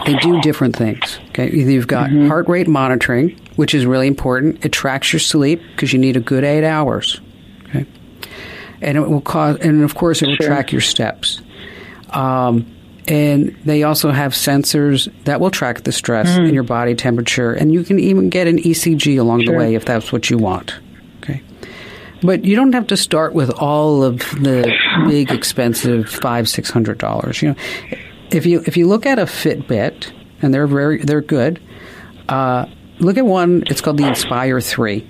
they 0.05 0.15
do 0.15 0.39
different 0.41 0.75
things. 0.75 1.19
Okay, 1.29 1.51
you've 1.51 1.87
got 1.87 2.09
Mm-hmm. 2.09 2.27
heart 2.27 2.47
rate 2.47 2.67
monitoring, 2.67 3.39
which 3.55 3.73
is 3.73 3.85
really 3.85 4.07
important. 4.07 4.63
It 4.65 4.71
tracks 4.71 5.11
your 5.13 5.19
sleep 5.19 5.61
because 5.71 5.93
you 5.93 5.99
need 5.99 6.17
a 6.17 6.21
good 6.21 6.43
eight 6.43 6.63
hours. 6.65 7.19
Okay, 7.69 7.85
and 8.81 8.97
it 8.97 9.01
will 9.01 9.21
cause, 9.21 9.57
and 9.57 9.83
of 9.83 9.95
course, 9.95 10.21
it 10.21 10.27
will 10.27 10.35
Sure. 10.35 10.47
track 10.47 10.71
your 10.71 10.81
steps. 10.81 11.41
Um, 12.11 12.65
and 13.07 13.55
they 13.65 13.83
also 13.83 14.11
have 14.11 14.33
sensors 14.33 15.11
that 15.25 15.39
will 15.39 15.49
track 15.51 15.83
the 15.83 15.91
stress 15.91 16.29
Mm. 16.29 16.45
and 16.45 16.53
your 16.53 16.63
body 16.63 16.95
temperature, 16.95 17.53
and 17.53 17.71
you 17.71 17.83
can 17.83 17.99
even 17.99 18.29
get 18.29 18.47
an 18.47 18.59
ECG 18.59 19.17
along 19.17 19.43
Sure. 19.43 19.53
the 19.53 19.59
way 19.59 19.75
if 19.75 19.85
that's 19.85 20.11
what 20.11 20.29
you 20.29 20.37
want. 20.37 20.73
But 22.21 22.43
you 22.43 22.55
don't 22.55 22.73
have 22.73 22.87
to 22.87 22.97
start 22.97 23.33
with 23.33 23.49
all 23.49 24.03
of 24.03 24.19
the 24.19 24.71
big, 25.07 25.31
expensive 25.31 26.09
five, 26.09 26.49
six 26.49 26.69
hundred 26.69 26.97
dollars. 26.97 27.41
You 27.41 27.49
know, 27.49 27.55
if 28.31 28.45
you 28.45 28.61
if 28.65 28.75
you 28.75 28.87
look 28.87 29.05
at 29.05 29.19
a 29.19 29.25
Fitbit, 29.25 30.11
and 30.41 30.53
they're 30.53 30.67
very 30.67 31.03
they're 31.03 31.21
good. 31.21 31.61
Uh, 32.27 32.65
look 32.99 33.17
at 33.17 33.25
one. 33.25 33.63
It's 33.67 33.81
called 33.81 33.97
the 33.97 34.07
Inspire 34.07 34.59
Three, 34.59 35.09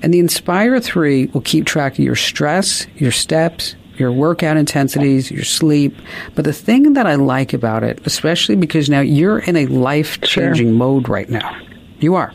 and 0.00 0.14
the 0.14 0.20
Inspire 0.20 0.80
Three 0.80 1.26
will 1.26 1.40
keep 1.40 1.66
track 1.66 1.94
of 1.94 2.04
your 2.04 2.16
stress, 2.16 2.86
your 2.96 3.12
steps, 3.12 3.74
your 3.96 4.12
workout 4.12 4.56
intensities, 4.56 5.30
your 5.30 5.44
sleep. 5.44 5.96
But 6.36 6.44
the 6.44 6.52
thing 6.52 6.92
that 6.92 7.06
I 7.06 7.16
like 7.16 7.52
about 7.52 7.82
it, 7.82 8.00
especially 8.06 8.56
because 8.56 8.88
now 8.88 9.00
you're 9.00 9.40
in 9.40 9.56
a 9.56 9.66
life 9.66 10.20
changing 10.20 10.74
mode 10.74 11.08
right 11.08 11.28
now, 11.28 11.60
you 11.98 12.14
are. 12.14 12.32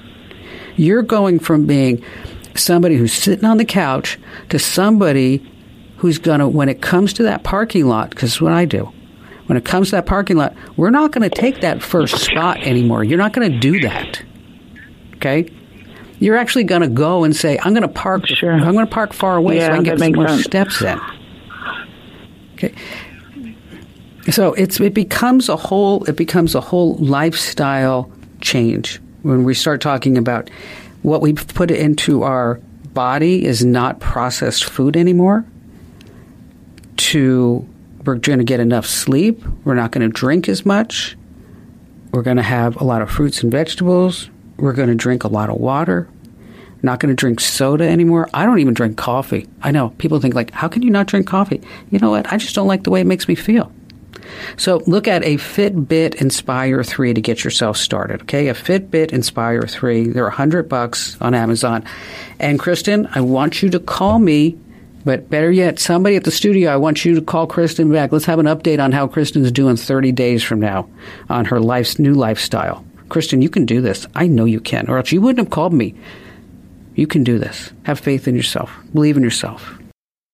You're 0.75 1.03
going 1.03 1.39
from 1.39 1.65
being 1.65 2.03
somebody 2.55 2.95
who's 2.95 3.13
sitting 3.13 3.45
on 3.45 3.57
the 3.57 3.65
couch 3.65 4.19
to 4.49 4.59
somebody 4.59 5.49
who's 5.97 6.17
going 6.17 6.39
to, 6.39 6.47
when 6.47 6.69
it 6.69 6.81
comes 6.81 7.13
to 7.13 7.23
that 7.23 7.43
parking 7.43 7.87
lot, 7.87 8.09
because 8.09 8.41
what 8.41 8.51
I 8.51 8.65
do, 8.65 8.91
when 9.47 9.57
it 9.57 9.65
comes 9.65 9.89
to 9.89 9.91
that 9.97 10.05
parking 10.05 10.37
lot, 10.37 10.55
we're 10.77 10.89
not 10.89 11.11
going 11.11 11.29
to 11.29 11.35
take 11.35 11.61
that 11.61 11.81
first 11.81 12.17
spot 12.17 12.57
anymore. 12.57 13.03
You're 13.03 13.17
not 13.17 13.33
going 13.33 13.51
to 13.51 13.59
do 13.59 13.81
that. 13.81 14.21
Okay? 15.15 15.49
You're 16.19 16.37
actually 16.37 16.63
going 16.63 16.81
to 16.81 16.87
go 16.87 17.23
and 17.23 17.35
say, 17.35 17.59
I'm 17.63 17.73
going 17.73 17.81
to 17.81 17.87
park, 17.87 18.25
Sure. 18.27 18.53
I'm 18.53 18.73
going 18.73 18.85
to 18.85 18.91
park 18.91 19.13
far 19.13 19.35
away 19.35 19.59
so 19.59 19.65
I 19.71 19.75
can 19.75 19.83
get 19.83 19.99
some 19.99 20.13
more 20.13 20.27
sense. 20.27 20.43
steps 20.43 20.81
in. 20.81 20.99
Okay. 22.53 22.73
So 24.31 24.53
it's 24.53 24.79
it 24.79 24.93
becomes 24.93 25.49
a 25.49 25.57
whole 25.57 26.05
it 26.05 26.15
becomes 26.15 26.55
a 26.55 26.61
whole 26.61 26.95
lifestyle 26.95 28.09
change 28.39 29.01
when 29.23 29.43
we 29.43 29.53
start 29.53 29.81
talking 29.81 30.17
about 30.17 30.49
what 31.03 31.21
we 31.21 31.33
put 31.33 31.69
into 31.69 32.23
our 32.23 32.55
body 32.93 33.45
is 33.45 33.63
not 33.63 33.99
processed 33.99 34.63
food 34.63 34.97
anymore. 34.97 35.45
To 36.95 37.67
we're 38.05 38.15
going 38.15 38.39
to 38.39 38.45
get 38.45 38.59
enough 38.59 38.85
sleep. 38.85 39.43
We're 39.63 39.75
not 39.75 39.91
going 39.91 40.09
to 40.09 40.13
drink 40.13 40.49
as 40.49 40.65
much. 40.65 41.15
We're 42.11 42.21
going 42.21 42.37
to 42.37 42.43
have 42.43 42.79
a 42.79 42.83
lot 42.83 43.01
of 43.01 43.09
fruits 43.09 43.43
and 43.43 43.51
vegetables. 43.51 44.29
We're 44.57 44.73
going 44.73 44.89
to 44.89 44.95
drink 44.95 45.23
a 45.23 45.27
lot 45.27 45.49
of 45.49 45.57
water. 45.57 46.07
Not 46.81 46.99
going 46.99 47.15
to 47.15 47.19
drink 47.19 47.39
soda 47.39 47.87
anymore. 47.87 48.29
I 48.33 48.45
don't 48.45 48.59
even 48.59 48.73
drink 48.73 48.97
coffee. 48.97 49.47
I 49.61 49.71
know 49.71 49.89
people 49.91 50.19
think 50.19 50.35
like, 50.35 50.51
how 50.51 50.67
can 50.67 50.81
you 50.81 50.89
not 50.89 51.07
drink 51.07 51.27
coffee? 51.27 51.61
You 51.89 51.99
know 51.99 52.11
what? 52.11 52.31
I 52.31 52.37
just 52.37 52.55
don't 52.55 52.67
like 52.67 52.83
the 52.83 52.91
way 52.91 53.01
it 53.01 53.07
makes 53.07 53.27
me 53.27 53.35
feel. 53.35 53.71
So 54.57 54.81
look 54.87 55.07
at 55.07 55.23
a 55.23 55.37
Fitbit 55.37 56.15
Inspire 56.15 56.83
3 56.83 57.13
to 57.13 57.21
get 57.21 57.43
yourself 57.43 57.77
started, 57.77 58.21
okay? 58.23 58.47
A 58.49 58.53
Fitbit 58.53 59.11
Inspire 59.11 59.63
3. 59.63 60.09
They're 60.09 60.23
100 60.23 60.69
bucks 60.69 61.17
on 61.21 61.33
Amazon. 61.33 61.83
And 62.39 62.59
Kristen, 62.59 63.07
I 63.13 63.21
want 63.21 63.61
you 63.61 63.69
to 63.69 63.79
call 63.79 64.19
me 64.19 64.57
But 65.05 65.29
better 65.29 65.51
yet, 65.51 65.79
somebody 65.79 66.15
at 66.15 66.23
the 66.23 66.31
studio, 66.31 66.71
I 66.71 66.77
want 66.77 67.03
you 67.03 67.15
to 67.15 67.21
call 67.21 67.45
Kristen 67.45 67.91
back. 67.91 68.11
Let's 68.11 68.25
have 68.25 68.39
an 68.39 68.45
update 68.45 68.81
on 68.81 68.91
how 68.91 69.07
Kristen's 69.07 69.51
doing 69.51 69.75
30 69.75 70.11
days 70.13 70.43
from 70.43 70.59
now 70.59 70.89
on 71.29 71.45
her 71.45 71.59
life's 71.59 71.99
new 71.99 72.13
lifestyle. 72.13 72.85
Kristen, 73.09 73.41
you 73.41 73.49
can 73.49 73.65
do 73.65 73.81
this. 73.81 74.07
I 74.15 74.27
know 74.27 74.45
you 74.45 74.61
can, 74.61 74.89
or 74.89 74.97
else 74.97 75.11
you 75.11 75.21
wouldn't 75.21 75.45
have 75.45 75.51
called 75.51 75.73
me. 75.73 75.93
You 76.95 77.05
can 77.05 77.23
do 77.23 77.37
this. 77.37 77.71
Have 77.83 77.99
faith 77.99 78.27
in 78.27 78.35
yourself. 78.35 78.71
Believe 78.93 79.17
in 79.17 79.23
yourself. 79.23 79.77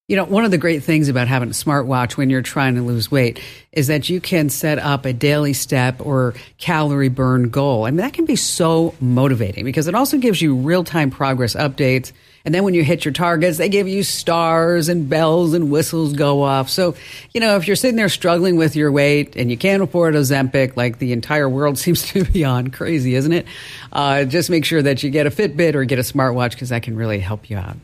You 0.09 0.15
know, 0.15 0.25
one 0.25 0.43
of 0.43 0.49
the 0.49 0.57
great 0.57 0.81
things 0.81 1.07
about 1.07 1.27
having 1.27 1.49
a 1.49 1.51
smartwatch 1.51 2.17
when 2.17 2.31
you're 2.31 2.41
trying 2.41 2.73
to 2.73 2.81
lose 2.81 3.11
weight 3.11 3.39
is 3.71 3.85
that 3.87 4.09
you 4.09 4.19
can 4.19 4.49
set 4.49 4.79
up 4.79 5.05
a 5.05 5.13
daily 5.13 5.53
step 5.53 6.03
or 6.03 6.33
calorie 6.57 7.09
burn 7.09 7.49
goal. 7.49 7.85
I 7.85 7.91
mean, 7.91 7.97
that 7.97 8.13
can 8.13 8.25
be 8.25 8.35
so 8.35 8.95
motivating 8.99 9.65
because 9.65 9.87
it 9.87 9.93
also 9.93 10.17
gives 10.17 10.41
you 10.41 10.55
real 10.55 10.83
time 10.83 11.11
progress 11.11 11.53
updates. 11.53 12.11
And 12.43 12.55
then 12.55 12.63
when 12.63 12.73
you 12.73 12.83
hit 12.83 13.05
your 13.05 13.11
targets, 13.11 13.59
they 13.59 13.69
give 13.69 13.87
you 13.87 14.01
stars 14.01 14.89
and 14.89 15.07
bells 15.07 15.53
and 15.53 15.69
whistles 15.69 16.13
go 16.13 16.41
off. 16.41 16.71
So, 16.71 16.95
you 17.31 17.39
know, 17.39 17.57
if 17.57 17.67
you're 17.67 17.75
sitting 17.75 17.95
there 17.95 18.09
struggling 18.09 18.55
with 18.55 18.75
your 18.75 18.91
weight 18.91 19.35
and 19.35 19.51
you 19.51 19.57
can't 19.57 19.83
afford 19.83 20.15
Ozempic, 20.15 20.75
like 20.75 20.97
the 20.97 21.13
entire 21.13 21.47
world 21.47 21.77
seems 21.77 22.01
to 22.13 22.23
be 22.23 22.43
on 22.43 22.71
crazy, 22.71 23.13
isn't 23.13 23.31
it? 23.31 23.45
Uh, 23.93 24.25
just 24.25 24.49
make 24.49 24.65
sure 24.65 24.81
that 24.81 25.03
you 25.03 25.11
get 25.11 25.27
a 25.27 25.29
Fitbit 25.29 25.75
or 25.75 25.85
get 25.85 25.99
a 25.99 26.01
smartwatch 26.01 26.53
because 26.53 26.69
that 26.69 26.81
can 26.81 26.95
really 26.95 27.19
help 27.19 27.51
you 27.51 27.57
out. 27.57 27.77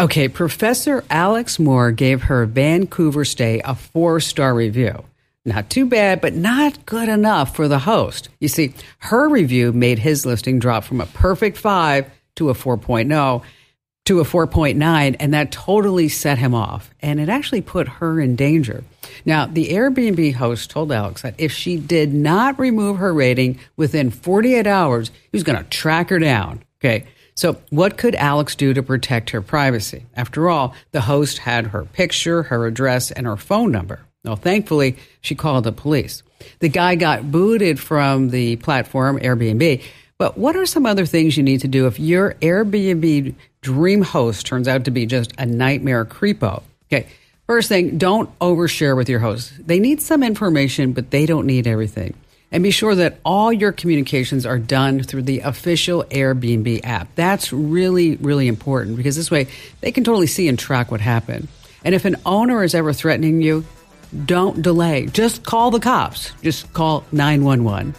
Okay, 0.00 0.28
Professor 0.28 1.04
Alex 1.10 1.58
Moore 1.58 1.92
gave 1.92 2.22
her 2.22 2.46
Vancouver 2.46 3.22
stay 3.22 3.60
a 3.62 3.74
four 3.74 4.18
star 4.18 4.54
review. 4.54 5.04
Not 5.44 5.68
too 5.68 5.84
bad, 5.84 6.22
but 6.22 6.32
not 6.32 6.86
good 6.86 7.10
enough 7.10 7.54
for 7.54 7.68
the 7.68 7.80
host. 7.80 8.30
You 8.38 8.48
see, 8.48 8.72
her 9.00 9.28
review 9.28 9.74
made 9.74 9.98
his 9.98 10.24
listing 10.24 10.58
drop 10.58 10.84
from 10.84 11.02
a 11.02 11.06
perfect 11.06 11.58
five 11.58 12.10
to 12.36 12.48
a 12.48 12.54
4.0 12.54 13.42
to 14.06 14.20
a 14.20 14.24
4.9, 14.24 15.16
and 15.20 15.34
that 15.34 15.52
totally 15.52 16.08
set 16.08 16.38
him 16.38 16.54
off. 16.54 16.88
And 17.00 17.20
it 17.20 17.28
actually 17.28 17.60
put 17.60 17.86
her 17.86 18.18
in 18.18 18.36
danger. 18.36 18.84
Now, 19.26 19.44
the 19.44 19.68
Airbnb 19.68 20.32
host 20.36 20.70
told 20.70 20.92
Alex 20.92 21.20
that 21.20 21.34
if 21.36 21.52
she 21.52 21.76
did 21.76 22.14
not 22.14 22.58
remove 22.58 22.96
her 22.96 23.12
rating 23.12 23.60
within 23.76 24.10
48 24.10 24.66
hours, 24.66 25.10
he 25.10 25.36
was 25.36 25.42
going 25.42 25.62
to 25.62 25.68
track 25.68 26.08
her 26.08 26.18
down. 26.18 26.64
Okay. 26.78 27.06
So, 27.40 27.56
what 27.70 27.96
could 27.96 28.14
Alex 28.16 28.54
do 28.54 28.74
to 28.74 28.82
protect 28.82 29.30
her 29.30 29.40
privacy? 29.40 30.04
After 30.14 30.50
all, 30.50 30.74
the 30.92 31.00
host 31.00 31.38
had 31.38 31.68
her 31.68 31.86
picture, 31.86 32.42
her 32.42 32.66
address, 32.66 33.10
and 33.10 33.26
her 33.26 33.38
phone 33.38 33.72
number. 33.72 34.00
Well, 34.24 34.36
thankfully, 34.36 34.98
she 35.22 35.34
called 35.34 35.64
the 35.64 35.72
police. 35.72 36.22
The 36.58 36.68
guy 36.68 36.96
got 36.96 37.32
booted 37.32 37.80
from 37.80 38.28
the 38.28 38.56
platform 38.56 39.18
Airbnb. 39.18 39.82
But 40.18 40.36
what 40.36 40.54
are 40.54 40.66
some 40.66 40.84
other 40.84 41.06
things 41.06 41.38
you 41.38 41.42
need 41.42 41.62
to 41.62 41.68
do 41.68 41.86
if 41.86 41.98
your 41.98 42.34
Airbnb 42.42 43.34
dream 43.62 44.02
host 44.02 44.44
turns 44.44 44.68
out 44.68 44.84
to 44.84 44.90
be 44.90 45.06
just 45.06 45.32
a 45.38 45.46
nightmare 45.46 46.04
creepo? 46.04 46.62
Okay. 46.92 47.08
First 47.46 47.70
thing, 47.70 47.96
don't 47.96 48.38
overshare 48.40 48.94
with 48.94 49.08
your 49.08 49.20
host. 49.20 49.66
They 49.66 49.78
need 49.78 50.02
some 50.02 50.22
information, 50.22 50.92
but 50.92 51.10
they 51.10 51.24
don't 51.24 51.46
need 51.46 51.66
everything. 51.66 52.12
And 52.52 52.62
be 52.62 52.70
sure 52.70 52.94
that 52.96 53.18
all 53.24 53.52
your 53.52 53.72
communications 53.72 54.44
are 54.44 54.58
done 54.58 55.02
through 55.02 55.22
the 55.22 55.40
official 55.40 56.04
Airbnb 56.04 56.80
app. 56.84 57.08
That's 57.14 57.52
really, 57.52 58.16
really 58.16 58.48
important 58.48 58.96
because 58.96 59.16
this 59.16 59.30
way 59.30 59.46
they 59.80 59.92
can 59.92 60.02
totally 60.02 60.26
see 60.26 60.48
and 60.48 60.58
track 60.58 60.90
what 60.90 61.00
happened. 61.00 61.48
And 61.84 61.94
if 61.94 62.04
an 62.04 62.16
owner 62.26 62.64
is 62.64 62.74
ever 62.74 62.92
threatening 62.92 63.40
you, 63.40 63.64
don't 64.26 64.60
delay. 64.62 65.06
Just 65.06 65.44
call 65.44 65.70
the 65.70 65.78
cops. 65.78 66.32
Just 66.42 66.72
call 66.72 67.04
911. 67.12 67.94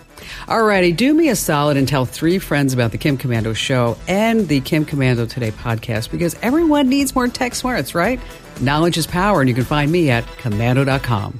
Alrighty, 0.45 0.95
do 0.95 1.13
me 1.13 1.29
a 1.29 1.35
solid 1.35 1.77
and 1.77 1.87
tell 1.87 2.05
three 2.05 2.37
friends 2.37 2.73
about 2.73 2.91
the 2.91 2.97
Kim 2.97 3.17
Komando 3.17 3.55
show 3.55 3.97
and 4.07 4.47
the 4.47 4.61
Kim 4.61 4.85
Komando 4.85 5.27
Today 5.27 5.51
podcast 5.51 6.11
because 6.11 6.35
everyone 6.41 6.89
needs 6.89 7.15
more 7.15 7.27
tech 7.27 7.55
smarts, 7.55 7.95
right? 7.95 8.19
Knowledge 8.59 8.97
is 8.97 9.07
power, 9.07 9.41
and 9.41 9.49
you 9.49 9.55
can 9.55 9.63
find 9.63 9.91
me 9.91 10.11
at 10.11 10.23
komando.com. 10.37 11.39